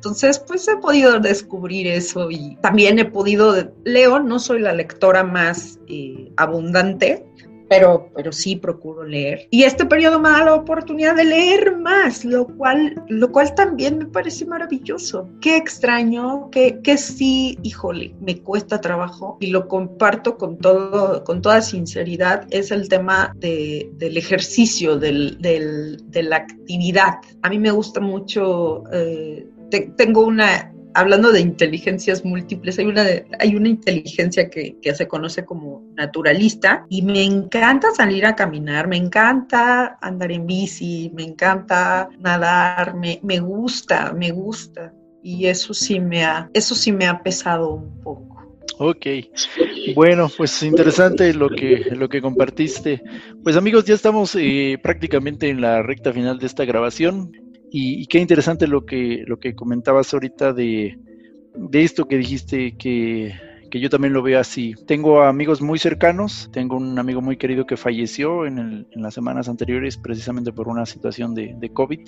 Entonces, 0.03 0.41
pues 0.41 0.67
he 0.67 0.77
podido 0.79 1.21
descubrir 1.21 1.87
eso 1.87 2.29
y 2.29 2.57
también 2.57 2.99
he 2.99 3.05
podido, 3.05 3.55
leo, 3.85 4.19
no 4.19 4.41
soy 4.41 4.59
la 4.59 4.73
lectora 4.73 5.23
más 5.23 5.79
eh, 5.87 6.33
abundante, 6.37 7.25
pero, 7.69 8.11
pero 8.15 8.33
sí 8.33 8.57
procuro 8.57 9.03
leer. 9.05 9.47
Y 9.51 9.63
este 9.63 9.87
periodo 9.87 10.21
me 10.21 10.29
da 10.29 10.45
la 10.45 10.55
oportunidad 10.55 11.17
de 11.17 11.25
leer 11.25 11.79
más, 11.79 12.23
lo 12.23 12.47
cual, 12.47 13.03
lo 13.09 13.33
cual 13.33 13.55
también 13.55 13.97
me 13.97 14.05
parece 14.05 14.45
maravilloso. 14.45 15.31
Qué 15.41 15.57
extraño, 15.57 16.51
que, 16.51 16.81
que 16.83 16.99
sí, 16.99 17.59
híjole, 17.63 18.15
me 18.21 18.43
cuesta 18.43 18.79
trabajo 18.79 19.39
y 19.41 19.47
lo 19.47 19.69
comparto 19.69 20.37
con, 20.37 20.59
todo, 20.59 21.25
con 21.25 21.41
toda 21.41 21.63
sinceridad, 21.63 22.47
es 22.51 22.73
el 22.73 22.91
tema 22.91 23.35
de, 23.39 23.91
del 23.95 24.19
ejercicio, 24.19 24.99
del, 24.99 25.41
del, 25.41 26.11
de 26.11 26.25
la 26.25 26.37
actividad. 26.37 27.21
A 27.41 27.49
mí 27.49 27.59
me 27.59 27.71
gusta 27.71 28.01
mucho, 28.01 28.85
eh, 28.93 29.49
tengo 29.81 30.27
una 30.27 30.73
hablando 30.95 31.33
de 31.33 31.41
inteligencias 31.41 32.25
múltiples, 32.25 32.79
hay 32.79 32.87
una, 32.87 33.05
hay 33.39 33.57
una 33.57 33.69
inteligencia 33.69 34.49
que, 34.49 34.77
se 34.93 35.09
conoce 35.09 35.45
como 35.45 35.83
naturalista 35.95 36.85
y 36.89 37.03
me 37.03 37.23
encanta 37.23 37.91
salir 37.93 38.27
a 38.27 38.37
caminar, 38.37 38.89
me 38.89 38.97
encanta 38.97 39.99
andar 40.01 40.33
en 40.33 40.47
bici, 40.47 41.11
me 41.15 41.23
encanta 41.23 42.09
nadar, 42.19 42.95
me, 42.95 43.21
me 43.23 43.41
gusta, 43.41 44.13
me 44.13 44.31
gusta. 44.31 44.93
Y 45.23 45.47
eso 45.47 45.73
sí 45.73 46.01
me 46.01 46.25
ha, 46.25 46.51
eso 46.53 46.75
sí 46.75 46.93
me 46.93 47.07
ha 47.07 47.23
pesado 47.23 47.75
un 47.75 48.01
poco. 48.01 48.33
Ok, 48.79 49.07
bueno, 49.95 50.29
pues 50.37 50.63
interesante 50.63 51.33
lo 51.35 51.49
que, 51.49 51.87
lo 51.95 52.09
que 52.09 52.21
compartiste. 52.21 53.03
Pues 53.45 53.57
amigos, 53.57 53.85
ya 53.85 53.95
estamos 53.95 54.35
eh, 54.35 54.79
prácticamente 54.83 55.49
en 55.49 55.61
la 55.61 55.83
recta 55.83 56.13
final 56.13 56.39
de 56.39 56.47
esta 56.47 56.65
grabación. 56.65 57.33
Y, 57.75 58.07
qué 58.07 58.19
interesante 58.19 58.67
lo 58.69 58.85
que, 58.85 59.25
lo 59.27 59.39
que 59.39 59.55
comentabas 59.55 60.13
ahorita 60.13 60.53
de, 60.53 60.99
esto 61.73 62.07
que 62.07 62.19
dijiste, 62.19 62.77
que, 62.77 63.33
yo 63.71 63.89
también 63.89 64.13
lo 64.13 64.23
veo 64.23 64.39
así. 64.39 64.75
Tengo 64.87 65.23
amigos 65.23 65.63
muy 65.63 65.79
cercanos, 65.79 66.51
tengo 66.53 66.77
un 66.77 66.99
amigo 66.99 67.23
muy 67.23 67.39
querido 67.39 67.65
que 67.65 67.79
falleció 67.79 68.45
en, 68.45 68.87
las 68.95 69.15
semanas 69.15 69.49
anteriores 69.49 69.97
precisamente 69.97 70.53
por 70.53 70.69
una 70.69 70.85
situación 70.85 71.35
de, 71.35 71.71
COVID, 71.73 72.01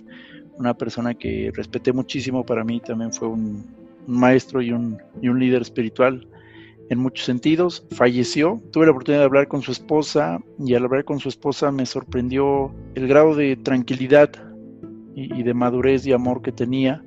una 0.59 0.75
persona 0.75 1.15
que 1.15 1.51
respeté 1.55 1.95
muchísimo 1.95 2.45
para 2.45 2.63
mí, 2.63 2.81
también 2.81 3.11
fue 3.11 3.29
un, 3.29 3.65
maestro 4.07 4.61
y 4.61 4.71
un, 4.71 4.99
y 5.23 5.29
un 5.29 5.41
líder 5.41 5.63
espiritual 5.63 6.29
en 6.91 6.99
muchos 6.99 7.25
sentidos. 7.25 7.87
Falleció. 7.93 8.61
Tuve 8.71 8.85
la 8.85 8.91
oportunidad 8.91 9.23
de 9.23 9.25
hablar 9.25 9.49
con 9.49 9.63
su 9.63 9.73
esposa 9.73 10.41
y 10.59 10.75
al 10.75 10.85
hablar 10.85 11.07
con 11.07 11.21
su 11.21 11.31
esposa 11.31 11.73
me 11.73 11.87
sorprendió 11.87 12.71
el 12.95 13.09
grado 13.09 13.35
de 13.35 13.57
tranquilidad 13.57 14.31
y, 15.15 15.43
de 15.43 15.55
madurez 15.55 16.07
y 16.07 16.13
amor 16.13 16.43
que 16.43 16.53
tenía. 16.53 17.03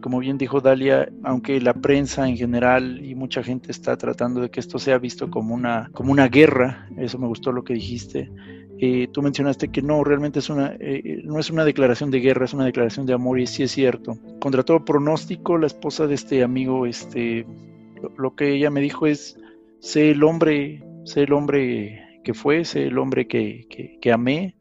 Como 0.00 0.18
bien 0.18 0.38
dijo 0.38 0.60
Dalia, 0.60 1.08
aunque 1.24 1.60
la 1.60 1.74
prensa 1.74 2.28
en 2.28 2.36
general 2.36 3.04
y 3.04 3.14
mucha 3.14 3.42
gente 3.42 3.72
está 3.72 3.96
tratando 3.96 4.40
de 4.40 4.50
que 4.50 4.60
esto 4.60 4.78
sea 4.78 4.98
visto 4.98 5.30
como 5.30 5.54
una, 5.54 5.90
como 5.92 6.12
una 6.12 6.28
guerra, 6.28 6.88
eso 6.96 7.18
me 7.18 7.26
gustó 7.26 7.50
lo 7.50 7.64
que 7.64 7.74
dijiste, 7.74 8.30
eh, 8.78 9.08
tú 9.10 9.22
mencionaste 9.22 9.68
que 9.68 9.80
no, 9.80 10.04
realmente 10.04 10.40
es 10.40 10.50
una, 10.50 10.76
eh, 10.78 11.22
no 11.24 11.38
es 11.38 11.50
una 11.50 11.64
declaración 11.64 12.10
de 12.10 12.20
guerra, 12.20 12.44
es 12.44 12.52
una 12.52 12.66
declaración 12.66 13.06
de 13.06 13.14
amor 13.14 13.40
y 13.40 13.46
sí 13.46 13.62
es 13.62 13.70
cierto. 13.70 14.18
Contra 14.38 14.62
todo 14.62 14.84
pronóstico, 14.84 15.56
la 15.56 15.66
esposa 15.66 16.06
de 16.06 16.14
este 16.14 16.42
amigo, 16.42 16.84
este, 16.84 17.46
lo, 18.18 18.36
que 18.36 18.54
ella 18.54 18.70
me 18.70 18.82
dijo 18.82 19.06
es, 19.06 19.38
sé 19.80 20.10
el 20.10 20.22
hombre, 20.22 20.84
sé 21.04 21.22
el 21.22 21.32
hombre 21.32 22.20
que 22.22 22.34
fue, 22.34 22.64
sé 22.64 22.88
el 22.88 22.98
hombre 22.98 23.26
que, 23.26 23.66
que, 24.00 24.12
amé 24.12 24.56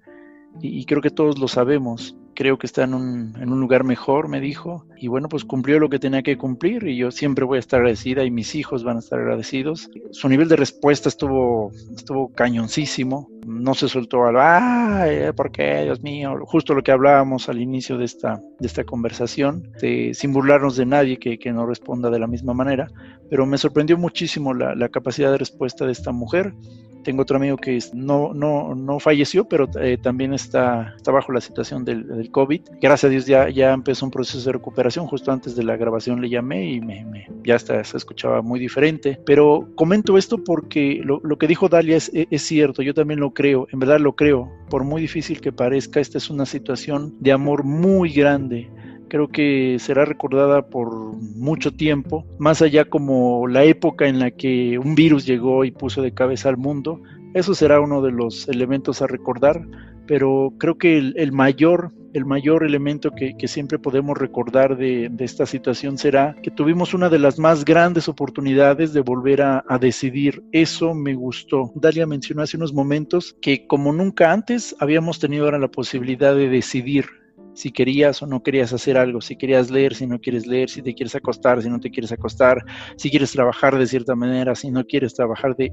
y 0.62 0.86
creo 0.86 1.02
que 1.02 1.10
todos 1.10 1.38
lo 1.38 1.50
sabemos 1.50 2.16
creo 2.36 2.60
que 2.60 2.68
está 2.68 2.84
en 2.84 2.94
un, 2.94 3.36
en 3.40 3.52
un, 3.52 3.60
lugar 3.60 3.84
mejor, 3.84 4.28
me 4.28 4.40
dijo. 4.40 4.86
Y 4.98 5.08
bueno, 5.08 5.30
pues 5.30 5.46
cumplió 5.46 5.80
lo 5.80 5.90
que 5.90 5.98
tenía 5.98 6.22
que 6.22 6.38
cumplir 6.38 6.88
y 6.88 6.98
yo 6.98 7.10
siempre 7.10 7.46
voy 7.46 7.58
a 7.58 7.60
estar 7.60 7.80
agradecida 7.80 8.24
y 8.24 8.32
mis 8.32 8.54
hijos 8.54 8.84
van 8.84 8.98
a 8.98 9.00
estar 9.00 9.20
agradecidos. 9.20 9.90
Su 10.12 10.30
nivel 10.30 10.48
de 10.48 10.56
respuesta 10.56 11.10
estuvo, 11.10 11.72
estuvo 11.96 12.32
cañoncísimo. 12.34 13.30
No 13.46 13.74
se 13.74 13.88
soltó 13.88 14.26
al, 14.26 14.36
ay, 14.40 15.32
¿por 15.36 15.52
qué, 15.52 15.84
Dios 15.84 16.02
mío? 16.02 16.38
Justo 16.46 16.74
lo 16.74 16.84
que 16.84 16.92
hablábamos 16.92 17.48
al 17.50 17.62
inicio 17.62 17.98
de 17.98 18.06
esta, 18.06 18.42
de 18.60 18.68
esta 18.68 18.84
conversación, 18.84 19.72
sin 19.80 20.34
burlarnos 20.34 20.76
de 20.76 20.86
nadie 20.86 21.18
que, 21.18 21.40
que 21.40 21.52
no 21.52 21.66
responda 21.66 22.10
de 22.10 22.20
la 22.20 22.28
misma 22.28 22.54
manera. 22.54 22.88
Pero 23.30 23.46
me 23.46 23.58
sorprendió 23.58 23.98
muchísimo 23.98 24.54
la, 24.54 24.76
la 24.76 24.90
capacidad 24.90 25.32
de 25.32 25.38
respuesta 25.38 25.86
de 25.86 25.92
esta 25.92 26.12
mujer 26.12 26.54
tengo 27.06 27.22
otro 27.22 27.38
amigo 27.38 27.56
que 27.56 27.80
no, 27.94 28.34
no, 28.34 28.74
no 28.76 29.00
falleció, 29.00 29.46
pero 29.46 29.70
eh, 29.80 29.98
también 30.02 30.34
está, 30.34 30.94
está 30.98 31.12
bajo 31.12 31.32
la 31.32 31.40
situación 31.40 31.86
del, 31.86 32.30
COVID. 32.32 32.62
Gracias 32.82 33.04
a 33.06 33.10
Dios 33.10 33.26
ya, 33.28 33.50
ya 33.50 33.72
empezó 33.72 34.06
un 34.06 34.12
proceso 34.12 34.44
de 34.44 34.54
recuperación. 34.54 35.06
Justo 35.06 35.32
antes 35.32 35.56
de 35.56 35.64
la 35.64 35.78
grabación 35.78 36.20
le 36.20 36.30
llamé 36.30 36.72
y 36.72 36.82
me, 36.82 37.06
ya 37.44 37.56
está, 37.56 37.82
se 37.84 37.96
escuchaba 37.96 38.42
muy 38.42 38.60
diferente. 38.60 39.20
Pero 39.26 39.70
comento 39.76 40.18
esto 40.18 40.44
porque 40.44 41.02
lo, 41.04 41.22
lo 41.24 41.38
que 41.38 41.48
dijo 41.48 41.70
Dalia 41.70 41.96
es, 41.96 42.12
es 42.14 42.42
cierto, 42.42 42.82
yo 42.82 42.94
también 42.94 43.20
lo 43.20 43.34
creo, 43.34 43.68
en 43.72 43.80
verdad 43.80 44.00
lo 44.00 44.16
creo. 44.16 44.52
Por 44.70 44.84
muy 44.84 45.02
difícil 45.02 45.40
que 45.40 45.52
parezca, 45.52 46.00
esta 46.00 46.18
es 46.18 46.30
una 46.32 46.46
situación 46.46 47.16
de 47.20 47.32
amor 47.32 47.64
muy 47.64 48.10
grande 48.12 48.68
creo 49.16 49.30
que 49.30 49.78
será 49.80 50.04
recordada 50.04 50.64
por 50.64 50.94
mucho 50.94 51.72
tiempo, 51.72 52.26
más 52.38 52.62
allá 52.62 52.84
como 52.84 53.48
la 53.48 53.64
época 53.64 54.10
en 54.10 54.20
la 54.20 54.30
que 54.30 54.78
un 54.78 54.94
virus 54.94 55.26
llegó 55.26 55.64
y 55.64 55.72
puso 55.72 56.02
de 56.02 56.14
cabeza 56.14 56.50
al 56.50 56.58
mundo. 56.58 57.00
Eso 57.34 57.56
será 57.56 57.80
uno 57.80 58.02
de 58.02 58.12
los 58.12 58.50
elementos 58.50 59.02
a 59.02 59.08
recordar, 59.08 59.66
pero 60.06 60.52
creo 60.58 60.78
que 60.78 60.98
el, 60.98 61.32
mayor, 61.32 61.94
el 62.14 62.26
mayor 62.26 62.66
elemento 62.66 63.12
que, 63.12 63.38
siempre 63.48 63.80
podemos 63.80 64.18
recordar 64.18 64.76
de, 64.76 65.10
esta 65.20 65.46
situación 65.46 65.98
será 65.98 66.36
que 66.44 66.52
tuvimos 66.52 66.94
una 66.94 67.08
de 67.08 67.20
las 67.20 67.40
más 67.40 67.64
grandes 67.64 68.10
oportunidades 68.10 68.92
de 68.92 69.00
volver 69.00 69.42
a, 69.44 69.64
a 69.70 69.80
decidir. 69.80 70.44
Eso 70.52 70.94
me 70.94 71.14
gustó. 71.14 71.72
Dalia 71.76 72.06
mencionó 72.06 72.42
hace 72.42 72.58
unos 72.58 72.74
momentos 72.74 73.38
que 73.42 73.66
como 73.66 73.94
nunca 73.94 74.34
antes 74.34 74.76
habíamos 74.82 75.20
tenido 75.20 75.46
ahora 75.46 75.58
la 75.58 75.70
posibilidad 75.70 76.36
de 76.36 76.50
decidir 76.50 77.06
si 77.56 77.72
querías 77.72 78.22
o 78.22 78.28
no 78.28 78.44
querías 78.44 78.74
hacer 78.74 78.98
algo, 78.98 79.22
si 79.22 79.36
querías 79.38 79.72
leer, 79.72 79.96
si 79.96 80.06
no 80.06 80.20
quieres 80.20 80.46
leer, 80.46 80.70
si 80.70 80.82
te 80.82 80.94
quieres 80.94 81.16
acostar, 81.16 81.62
si 81.64 81.70
no 81.70 81.80
te 81.80 81.90
quieres 81.90 82.12
acostar, 82.12 82.64
si 82.98 83.10
quieres 83.10 83.32
trabajar 83.32 83.78
de 83.78 83.88
cierta 83.88 84.16
manera, 84.16 84.54
si 84.54 84.70
no 84.70 84.86
quieres 84.86 85.14
trabajar 85.14 85.56
de, 85.56 85.72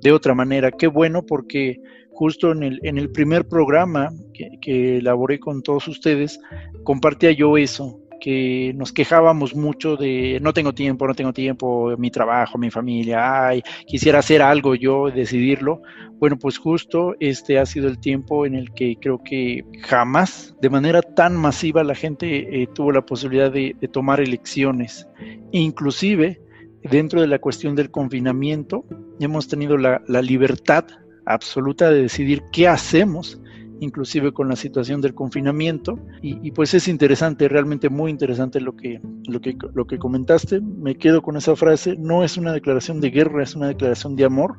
de, 0.00 0.12
otra 0.12 0.34
manera. 0.34 0.70
Qué 0.70 0.86
bueno 0.86 1.22
porque 1.22 1.80
justo 2.10 2.52
en 2.52 2.62
el, 2.62 2.80
en 2.82 2.98
el 2.98 3.10
primer 3.10 3.46
programa 3.46 4.10
que, 4.32 4.48
que 4.60 4.98
elaboré 4.98 5.38
con 5.38 5.62
todos 5.62 5.86
ustedes, 5.88 6.40
compartía 6.84 7.32
yo 7.32 7.56
eso, 7.56 8.00
que 8.24 8.72
nos 8.74 8.90
quejábamos 8.90 9.54
mucho 9.54 9.96
de 9.96 10.38
no 10.40 10.54
tengo 10.54 10.72
tiempo, 10.72 11.06
no 11.06 11.14
tengo 11.14 11.34
tiempo, 11.34 11.94
mi 11.98 12.10
trabajo, 12.10 12.56
mi 12.56 12.70
familia, 12.70 13.48
ay, 13.48 13.62
quisiera 13.86 14.20
hacer 14.20 14.40
algo 14.40 14.74
yo, 14.74 15.10
decidirlo. 15.10 15.82
Bueno, 16.18 16.38
pues 16.38 16.56
justo 16.56 17.14
este 17.20 17.58
ha 17.58 17.66
sido 17.66 17.86
el 17.86 17.98
tiempo 17.98 18.46
en 18.46 18.54
el 18.54 18.72
que 18.72 18.96
creo 18.98 19.22
que 19.22 19.62
jamás 19.82 20.56
de 20.62 20.70
manera 20.70 21.02
tan 21.02 21.36
masiva 21.36 21.84
la 21.84 21.94
gente 21.94 22.62
eh, 22.62 22.66
tuvo 22.74 22.92
la 22.92 23.04
posibilidad 23.04 23.52
de, 23.52 23.76
tomar 23.92 24.20
elecciones. 24.20 25.06
Inclusive 25.52 26.40
dentro 26.82 27.20
de 27.20 27.26
la 27.26 27.40
cuestión 27.40 27.74
del 27.74 27.90
confinamiento 27.90 28.86
hemos 29.20 29.48
tenido 29.48 29.76
la, 29.76 30.00
la 30.08 30.22
libertad 30.22 30.86
absoluta 31.26 31.90
de 31.90 32.00
decidir 32.00 32.42
qué 32.52 32.68
hacemos 32.68 33.38
inclusive 33.80 34.32
con 34.32 34.48
la 34.48 34.56
situación 34.56 35.00
del 35.00 35.14
confinamiento. 35.14 35.98
Y, 36.22 36.50
pues 36.52 36.74
es 36.74 36.88
interesante, 36.88 37.48
realmente 37.48 37.88
muy 37.88 38.10
interesante 38.10 38.60
lo 38.60 38.74
que, 38.76 39.00
lo, 39.28 39.40
que, 39.40 39.56
lo 39.74 39.86
que 39.86 39.98
comentaste. 39.98 40.60
Me 40.60 40.96
quedo 40.96 41.22
con 41.22 41.36
esa 41.36 41.56
frase, 41.56 41.96
no 41.98 42.24
es 42.24 42.36
una 42.36 42.52
declaración 42.52 43.00
de 43.00 43.10
guerra, 43.10 43.42
es 43.42 43.54
una 43.54 43.68
declaración 43.68 44.16
de 44.16 44.24
amor 44.24 44.56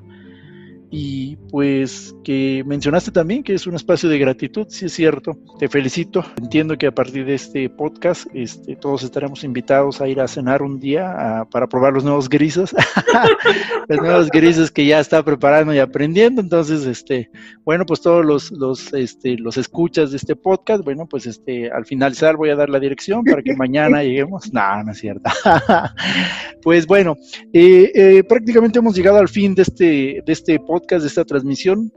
y 0.91 1.35
pues 1.49 2.15
que 2.23 2.63
mencionaste 2.65 3.11
también 3.11 3.43
que 3.43 3.53
es 3.53 3.67
un 3.67 3.75
espacio 3.75 4.07
de 4.09 4.19
gratitud, 4.19 4.67
sí 4.69 4.85
es 4.85 4.93
cierto, 4.93 5.37
te 5.59 5.67
felicito, 5.67 6.23
entiendo 6.37 6.77
que 6.77 6.87
a 6.87 6.91
partir 6.91 7.25
de 7.25 7.35
este 7.35 7.69
podcast 7.69 8.27
este, 8.33 8.75
todos 8.75 9.03
estaremos 9.03 9.43
invitados 9.43 10.01
a 10.01 10.07
ir 10.07 10.19
a 10.21 10.27
cenar 10.27 10.61
un 10.61 10.79
día 10.79 11.45
para 11.51 11.67
probar 11.67 11.93
los 11.93 12.03
nuevos 12.03 12.29
grises, 12.29 12.73
los 13.87 13.99
nuevos 13.99 14.29
grises 14.29 14.71
que 14.71 14.85
ya 14.85 14.99
está 14.99 15.23
preparando 15.23 15.73
y 15.73 15.79
aprendiendo, 15.79 16.41
entonces, 16.41 16.85
este, 16.85 17.29
bueno, 17.63 17.85
pues 17.85 18.01
todos 18.01 18.23
los, 18.23 18.51
los, 18.51 18.93
este, 18.93 19.37
los 19.37 19.57
escuchas 19.57 20.11
de 20.11 20.17
este 20.17 20.35
podcast, 20.35 20.83
bueno, 20.83 21.07
pues 21.07 21.25
este, 21.25 21.71
al 21.71 21.85
finalizar 21.85 22.37
voy 22.37 22.49
a 22.51 22.55
dar 22.55 22.69
la 22.69 22.79
dirección 22.79 23.23
para 23.23 23.41
que 23.41 23.55
mañana 23.55 24.03
lleguemos, 24.03 24.49
no, 24.53 24.83
no 24.83 24.91
es 24.91 24.99
cierto, 24.99 25.29
pues 26.61 26.85
bueno, 26.85 27.17
eh, 27.51 27.91
eh, 27.93 28.23
prácticamente 28.27 28.79
hemos 28.79 28.95
llegado 28.95 29.17
al 29.17 29.29
fin 29.29 29.55
de 29.55 29.63
este, 29.63 30.23
de 30.25 30.33
este 30.33 30.59
podcast 30.59 30.74
podcast, 30.75 31.03
de 31.03 31.07
esta 31.07 31.23
transmisión. 31.23 31.89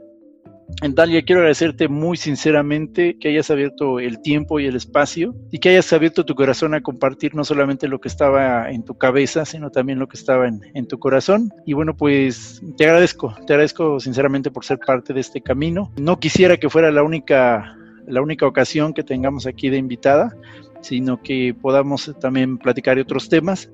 Dalia, 0.91 1.23
quiero 1.23 1.41
agradecerte 1.41 1.89
muy 1.89 2.15
sinceramente 2.15 3.17
que 3.19 3.27
hayas 3.27 3.51
abierto 3.51 3.99
el 3.99 4.21
tiempo 4.21 4.57
y 4.57 4.67
el 4.67 4.77
espacio 4.77 5.35
y 5.51 5.59
que 5.59 5.67
hayas 5.67 5.91
abierto 5.91 6.23
tu 6.23 6.33
corazón 6.33 6.73
a 6.75 6.81
compartir 6.81 7.35
no 7.35 7.43
solamente 7.43 7.89
lo 7.89 7.99
que 7.99 8.07
estaba 8.07 8.71
en 8.71 8.85
tu 8.85 8.97
cabeza, 8.97 9.43
sino 9.43 9.69
también 9.69 9.99
lo 9.99 10.07
que 10.07 10.15
estaba 10.15 10.47
en, 10.47 10.61
en 10.73 10.87
tu 10.87 10.97
corazón. 10.97 11.51
Y 11.65 11.73
bueno, 11.73 11.97
pues 11.97 12.61
te 12.77 12.85
agradezco, 12.85 13.35
te 13.45 13.51
agradezco 13.51 13.99
sinceramente 13.99 14.49
por 14.49 14.63
ser 14.63 14.79
parte 14.79 15.13
de 15.13 15.19
este 15.19 15.41
camino. 15.41 15.91
No 15.97 16.17
quisiera 16.17 16.55
que 16.55 16.69
fuera 16.69 16.89
la 16.89 17.03
única, 17.03 17.77
la 18.07 18.21
única 18.21 18.47
ocasión 18.47 18.93
que 18.93 19.03
tengamos 19.03 19.45
aquí 19.45 19.69
de 19.69 19.77
invitada, 19.77 20.33
sino 20.79 21.21
que 21.21 21.53
podamos 21.53 22.15
también 22.21 22.57
platicar 22.57 22.95
de 22.95 23.01
otros 23.01 23.27
temas. 23.27 23.69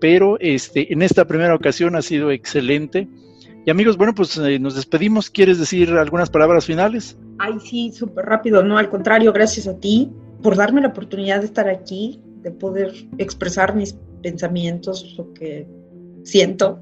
Pero 0.00 0.38
este, 0.40 0.90
en 0.94 1.02
esta 1.02 1.26
primera 1.26 1.54
ocasión 1.54 1.94
ha 1.94 2.00
sido 2.00 2.30
excelente 2.30 3.06
y 3.66 3.70
amigos, 3.70 3.96
bueno, 3.96 4.14
pues 4.14 4.38
eh, 4.38 4.60
nos 4.60 4.76
despedimos. 4.76 5.28
¿Quieres 5.28 5.58
decir 5.58 5.90
algunas 5.90 6.30
palabras 6.30 6.64
finales? 6.64 7.18
Ay, 7.38 7.54
sí, 7.58 7.90
súper 7.90 8.24
rápido. 8.24 8.62
No, 8.62 8.78
al 8.78 8.88
contrario, 8.88 9.32
gracias 9.32 9.66
a 9.66 9.76
ti 9.76 10.12
por 10.40 10.54
darme 10.54 10.80
la 10.80 10.88
oportunidad 10.88 11.40
de 11.40 11.46
estar 11.46 11.68
aquí, 11.68 12.22
de 12.42 12.52
poder 12.52 12.92
expresar 13.18 13.74
mis 13.74 13.98
pensamientos, 14.22 15.16
lo 15.18 15.34
que 15.34 15.66
siento. 16.22 16.80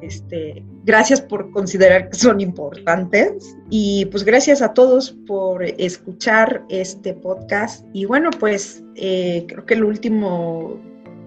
Este, 0.00 0.64
gracias 0.82 1.20
por 1.20 1.52
considerar 1.52 2.10
que 2.10 2.16
son 2.16 2.40
importantes 2.40 3.56
y 3.70 4.06
pues 4.06 4.24
gracias 4.24 4.60
a 4.60 4.74
todos 4.74 5.12
por 5.28 5.62
escuchar 5.62 6.64
este 6.68 7.14
podcast. 7.14 7.86
Y 7.92 8.06
bueno, 8.06 8.30
pues 8.40 8.82
eh, 8.96 9.44
creo 9.46 9.64
que 9.66 9.74
el 9.74 9.84
último 9.84 10.80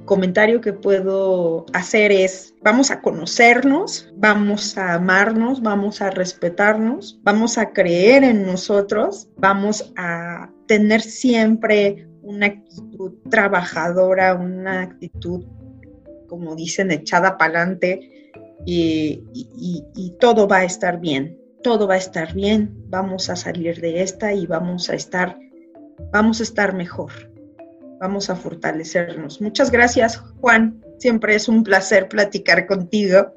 comentario 0.08 0.62
que 0.62 0.74
puedo 0.74 1.68
hacer 1.74 2.12
es, 2.12 2.56
vamos 2.64 2.90
a 2.90 3.02
conocernos, 3.02 4.12
vamos 4.16 4.76
a 4.80 4.96
amarnos, 4.96 5.62
vamos 5.62 6.02
a 6.02 6.10
respetarnos, 6.10 7.20
vamos 7.22 7.60
a 7.60 7.72
creer 7.74 8.24
en 8.24 8.44
nosotros, 8.44 9.28
vamos 9.38 9.94
a 9.96 10.50
tener 10.66 11.02
siempre 11.02 12.08
una 12.24 12.48
actitud 12.48 13.14
trabajadora, 13.30 14.34
una 14.34 14.82
actitud, 14.82 15.46
como 16.28 16.56
dicen, 16.56 16.90
echada 16.90 17.38
para 17.38 17.62
adelante 17.62 18.32
y, 18.66 19.24
y 19.96 20.16
todo 20.20 20.48
va 20.48 20.58
a 20.58 20.64
estar 20.64 21.00
bien, 21.00 21.38
todo 21.62 21.88
va 21.88 21.96
a 21.96 21.98
estar 21.98 22.34
bien, 22.34 22.74
vamos 22.88 23.30
a 23.30 23.36
salir 23.36 23.80
de 23.82 24.02
esta 24.02 24.34
y 24.34 24.48
vamos 24.48 24.90
a 24.90 24.96
estar, 24.96 25.38
vamos 26.12 26.40
a 26.40 26.44
estar 26.44 26.74
mejor 26.74 27.27
vamos 28.00 28.30
a 28.30 28.36
fortalecernos. 28.36 29.42
Muchas 29.42 29.72
gracias, 29.72 30.18
Juan. 30.40 30.82
Siempre 31.00 31.36
es 31.36 31.48
un 31.48 31.64
placer 31.64 32.08
platicar 32.08 32.68
contigo. 32.68 33.34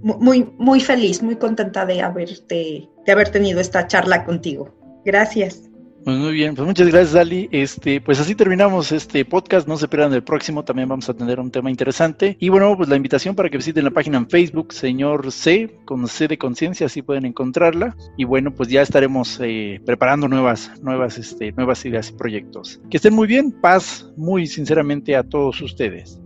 Muy, 0.00 0.52
muy 0.58 0.80
feliz, 0.80 1.22
muy 1.22 1.36
contenta 1.36 1.86
de 1.86 2.02
haberte, 2.02 2.88
de 3.06 3.12
haber 3.12 3.28
tenido 3.30 3.60
esta 3.60 3.86
charla 3.86 4.24
contigo. 4.24 4.74
Gracias. 5.04 5.71
Pues 6.04 6.16
muy 6.16 6.32
bien, 6.32 6.56
pues 6.56 6.66
muchas 6.66 6.88
gracias, 6.88 7.14
Ali. 7.14 7.48
Este, 7.52 8.00
pues 8.00 8.18
así 8.18 8.34
terminamos 8.34 8.90
este 8.90 9.24
podcast. 9.24 9.68
No 9.68 9.76
se 9.76 9.86
pierdan 9.86 10.12
el 10.12 10.24
próximo, 10.24 10.64
también 10.64 10.88
vamos 10.88 11.08
a 11.08 11.14
tener 11.14 11.38
un 11.38 11.50
tema 11.52 11.70
interesante. 11.70 12.36
Y 12.40 12.48
bueno, 12.48 12.76
pues 12.76 12.88
la 12.88 12.96
invitación 12.96 13.36
para 13.36 13.48
que 13.48 13.56
visiten 13.56 13.84
la 13.84 13.92
página 13.92 14.18
en 14.18 14.28
Facebook, 14.28 14.72
señor 14.72 15.30
C, 15.30 15.78
con 15.84 16.08
C 16.08 16.26
de 16.26 16.38
conciencia, 16.38 16.86
así 16.86 17.02
pueden 17.02 17.24
encontrarla. 17.24 17.96
Y 18.16 18.24
bueno, 18.24 18.52
pues 18.52 18.68
ya 18.68 18.82
estaremos 18.82 19.38
eh, 19.40 19.80
preparando 19.86 20.26
nuevas, 20.26 20.72
nuevas, 20.82 21.18
este, 21.18 21.52
nuevas 21.52 21.84
ideas 21.84 22.10
y 22.10 22.14
proyectos. 22.14 22.80
Que 22.90 22.96
estén 22.96 23.14
muy 23.14 23.28
bien, 23.28 23.52
paz 23.52 24.10
muy 24.16 24.48
sinceramente 24.48 25.14
a 25.14 25.22
todos 25.22 25.60
ustedes. 25.60 26.20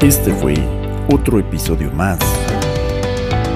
Este 0.00 0.32
fue 0.32 0.54
otro 1.10 1.38
episodio 1.38 1.90
más 1.92 2.43